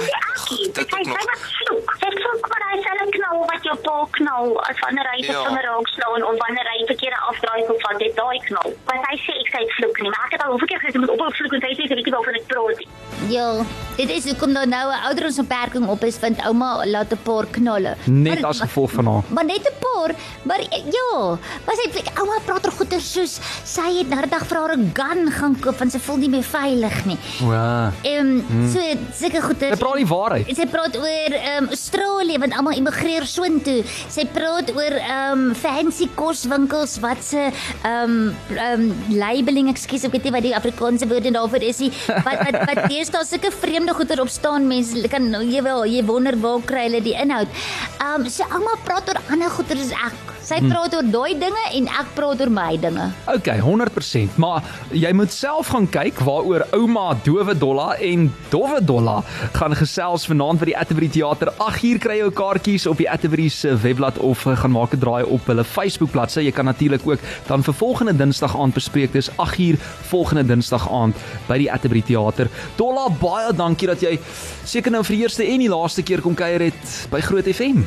Die 0.00 0.14
akkie. 0.14 0.64
Dit 0.64 0.74
Dit 0.74 0.92
ook 0.92 1.00
is 1.00 1.06
nog. 1.06 1.20
sy 1.20 2.20
wat 2.40 2.59
'n 2.78 3.10
knal 3.16 3.38
wat 3.50 3.62
jou 3.66 3.76
pa 3.86 3.96
knal 4.16 4.46
as 4.70 4.76
wanneer 4.84 5.06
hy 5.12 5.22
sy 5.22 5.32
Ja. 5.32 5.42
vinger 5.44 5.64
raak 5.68 5.88
slaan 5.94 6.22
en 6.30 6.36
wanneer 6.44 6.66
hy 6.72 6.78
verkeerde 6.86 7.18
afdraai 7.30 7.62
kom 7.66 7.78
van 7.86 7.98
dit 7.98 8.14
daai 8.16 8.38
knal. 8.46 8.68
Want 8.86 9.02
hy 9.10 9.16
sê 9.26 9.32
ek 9.42 9.48
sê 9.52 9.58
ek 9.66 9.72
vloek 9.78 9.96
nie, 10.02 10.10
maar 10.10 10.24
ek 10.26 10.32
het 10.32 10.42
al 10.44 10.50
hoeveel 10.52 10.68
keer 10.70 10.80
gesê 10.84 10.92
jy 10.94 11.00
moet 11.00 11.10
ophou 11.16 11.30
vloek 11.38 11.52
en 11.52 11.62
hy 11.68 11.72
sê 11.76 11.82
ek 11.84 11.90
weet 11.90 12.04
nie 12.06 12.14
waarvan 12.16 12.34
ek 12.40 12.46
praat 12.52 12.78
nie. 12.78 12.88
Ja, 13.34 13.48
dit 13.96 14.10
is 14.10 14.24
hoekom 14.30 14.52
daar 14.54 14.66
nou 14.66 14.86
'n 14.92 15.02
ouderdomsbeperking 15.08 15.86
op 15.88 16.04
is 16.04 16.18
want 16.20 16.38
ouma 16.46 16.84
laat 16.86 17.12
'n 17.12 17.18
paar 17.22 17.46
knalle. 17.46 17.96
Net 18.06 18.40
Maar- 18.40 18.50
as 18.50 18.60
gevolg 18.60 18.90
van 18.90 19.06
haar. 19.06 19.22
Maar 19.28 19.44
net 19.44 19.62
'n 19.66 19.76
paar, 19.80 20.10
maar 20.42 20.60
ja, 20.70 21.38
maar 21.66 21.74
sy 21.76 21.98
ek 21.98 22.18
ouma 22.18 22.38
praat 22.44 22.64
oor 22.66 22.72
goeie 22.72 23.00
soos 23.00 23.40
sy 23.64 23.98
het 23.98 24.08
na 24.08 24.20
die 24.22 24.30
dag 24.30 24.46
vir 24.46 24.58
haar 24.58 24.76
'n 24.76 24.90
gun 24.94 25.30
gaan 25.32 25.60
koop 25.60 25.78
want 25.78 25.92
sy 25.92 25.98
voel 25.98 26.16
nie 26.16 26.28
meer 26.28 26.42
veilig 26.44 27.04
nie. 27.06 27.18
Wow. 27.40 27.90
Ehm 28.04 28.42
um, 28.50 28.68
so 28.72 28.80
sulke 29.12 29.40
goeie. 29.42 29.70
Sy 29.74 29.76
praat 29.76 29.96
die 29.96 30.06
waarheid. 30.06 30.56
Sy 30.56 30.66
praat 30.66 30.96
oor 30.96 31.32
ehm 31.32 31.64
um, 31.64 31.68
Australië 31.68 32.38
want 32.38 32.52
almal 32.60 32.76
immigreer 32.76 33.26
soontoe. 33.28 33.80
Sy 34.12 34.26
praat 34.34 34.72
oor 34.76 34.96
ehm 35.00 35.46
um, 35.50 35.56
fancy 35.58 36.08
koswinkels 36.16 36.98
wat 37.04 37.22
se 37.24 37.48
ehm 37.48 38.16
um, 38.16 38.16
ehm 38.54 38.86
um, 38.86 39.16
labeling, 39.20 39.70
ekskuus, 39.72 40.06
ek 40.08 40.16
weet 40.16 40.28
nie 40.28 40.34
wat 40.36 40.46
die 40.46 40.56
Afrikaanse 40.56 41.08
woord 41.10 41.30
daarvoor 41.34 41.66
is 41.66 41.82
nie. 41.84 41.92
Wat 42.08 42.44
wat 42.44 42.60
wat 42.70 42.82
deesdae 42.92 43.26
sulke 43.26 43.52
vreemde 43.54 43.96
goeder 43.96 44.24
op 44.24 44.32
staan 44.32 44.68
mense 44.70 45.08
kan 45.10 45.28
jy 45.40 45.62
wel 45.64 45.86
jy 45.88 46.04
wonder 46.06 46.36
waar 46.40 46.64
kry 46.66 46.86
hulle 46.88 47.02
die 47.04 47.16
inhoud. 47.16 47.48
Ehm 48.00 48.26
um, 48.26 48.28
so 48.30 48.46
almal 48.50 48.78
praat 48.84 49.08
oor 49.08 49.22
ander 49.30 49.56
goeder 49.56 49.80
as 49.80 49.94
ek. 50.10 50.36
Sy 50.50 50.56
praat 50.64 50.94
oor 50.96 51.06
daai 51.06 51.34
dinge 51.38 51.64
en 51.78 51.88
ek 52.00 52.14
praat 52.16 52.40
oor 52.42 52.50
my 52.52 52.72
dinge. 52.80 53.06
Okay, 53.30 53.60
100%, 53.62 54.38
maar 54.40 54.64
jy 54.96 55.12
moet 55.14 55.32
self 55.34 55.70
gaan 55.74 55.86
kyk 55.92 56.18
waaroor 56.26 56.64
ouma 56.76 57.10
Dowe 57.26 57.54
Dolla 57.54 57.92
en 58.02 58.28
Dowwe 58.50 58.80
Dolla 58.84 59.20
gaan 59.56 59.76
gesels 59.78 60.26
vanaand 60.30 60.62
by 60.62 60.70
die 60.72 60.76
Atterbury 60.80 61.10
Theater. 61.12 61.52
8uur 61.60 62.00
kry 62.02 62.18
jy 62.18 62.24
jou 62.24 62.32
kaartjies 62.50 62.86
op 62.90 62.98
die 62.98 63.06
Atterbury 63.10 63.48
se 63.48 63.76
webblad 63.78 64.18
of 64.18 64.42
eh, 64.46 64.56
gaan 64.58 64.72
maak 64.74 64.92
'n 64.94 64.98
draai 64.98 65.24
op 65.24 65.46
hulle 65.46 65.64
Facebook 65.64 66.10
bladsy. 66.10 66.40
Jy 66.40 66.50
kan 66.52 66.64
natuurlik 66.64 67.06
ook 67.06 67.18
dan 67.46 67.62
vir 67.62 67.74
volgende 67.74 68.16
Dinsdag 68.16 68.56
aand 68.58 68.74
bespreek. 68.74 69.12
Dis 69.12 69.30
8uur 69.30 69.76
volgende 70.10 70.44
Dinsdag 70.46 70.90
aand 70.90 71.14
by 71.46 71.58
die 71.58 71.72
Atterbury 71.72 72.02
Theater. 72.02 72.48
Dolla, 72.76 73.08
baie 73.08 73.52
dankie 73.54 73.86
dat 73.86 74.00
jy 74.00 74.18
seker 74.64 74.90
nou 74.90 75.04
vir 75.04 75.16
die 75.16 75.22
eerste 75.22 75.44
en 75.46 75.58
die 75.58 75.68
laaste 75.68 76.02
keer 76.02 76.20
kom 76.20 76.34
kuier 76.34 76.60
het 76.60 77.06
by 77.10 77.20
Groot 77.20 77.46
FM. 77.46 77.84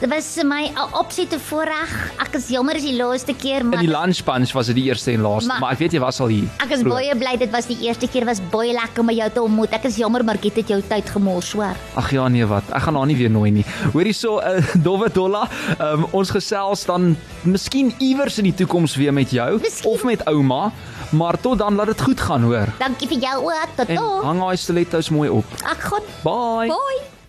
Dit 0.00 0.10
was 0.10 0.36
my 0.44 0.66
'n 0.68 0.94
opsette 0.98 1.38
voorreg. 1.38 2.12
Ek 2.18 2.34
is 2.34 2.48
jammer 2.48 2.76
is 2.76 2.82
die 2.82 2.96
laaste 2.96 3.34
keer, 3.34 3.60
In 3.60 3.68
maar 3.68 3.78
die 3.78 3.88
lunch 3.88 4.24
punch 4.24 4.52
was 4.52 4.66
dit 4.66 4.74
die 4.74 4.84
eerste 4.84 5.12
en 5.12 5.20
laaste, 5.20 5.46
Maar- 5.48 5.60
maar 5.60 5.72
ek 5.72 5.78
weet 5.78 5.92
jy 5.92 6.00
was 6.00 6.20
al 6.20 6.26
hier. 6.26 6.48
Ek 6.58 6.70
is 6.70 6.80
vroeër. 6.80 6.88
baie 6.88 7.16
bly 7.16 7.36
dit 7.38 7.50
was 7.50 7.66
die 7.66 7.78
eerste 7.80 8.08
keer 8.08 8.24
was 8.24 8.40
baie 8.50 8.72
lekker 8.72 9.00
om 9.00 9.10
jou 9.10 9.30
te 9.30 9.42
ontmoet. 9.42 9.70
Ek 9.72 9.84
is 9.84 9.96
jammer 9.96 10.20
ek 10.28 10.56
het 10.56 10.68
jou 10.68 10.82
tyd 10.88 11.10
gemors, 11.10 11.52
hoor. 11.52 11.76
Ag 11.94 12.10
ja 12.10 12.28
nee 12.28 12.44
wat. 12.44 12.62
Ek 12.72 12.82
gaan 12.82 12.96
haar 12.96 13.06
nie 13.06 13.16
weer 13.16 13.30
nooi 13.30 13.50
nie. 13.50 13.64
Hoorie 14.02 14.16
so 14.18 14.40
uh, 14.42 14.58
Dowwe 14.86 15.06
Dolla, 15.14 15.44
um, 15.78 16.08
ons 16.10 16.30
gesels 16.34 16.82
dan 16.88 17.12
miskien 17.46 17.92
iewers 18.02 18.40
in 18.42 18.48
die 18.50 18.54
toekoms 18.58 18.96
weer 18.98 19.14
met 19.14 19.30
jou 19.30 19.60
Miskien. 19.62 19.92
of 19.92 20.02
met 20.08 20.24
ouma, 20.26 20.72
maar 21.14 21.38
tot 21.40 21.58
dan 21.62 21.78
laat 21.78 21.92
dit 21.92 22.02
goed 22.02 22.20
gaan 22.20 22.42
hoor. 22.50 22.74
Dankie 22.82 23.06
vir 23.14 23.22
jou 23.28 23.38
ook. 23.46 23.78
Tot 23.78 23.86
En 23.88 23.94
dan. 24.02 24.20
hang 24.26 24.42
daai 24.42 24.56
stilettos 24.58 25.14
mooi 25.14 25.30
op. 25.30 25.44
Ek 25.62 25.86
gaan. 25.92 26.12
Bye. 26.26 26.74
Bye. 26.74 27.21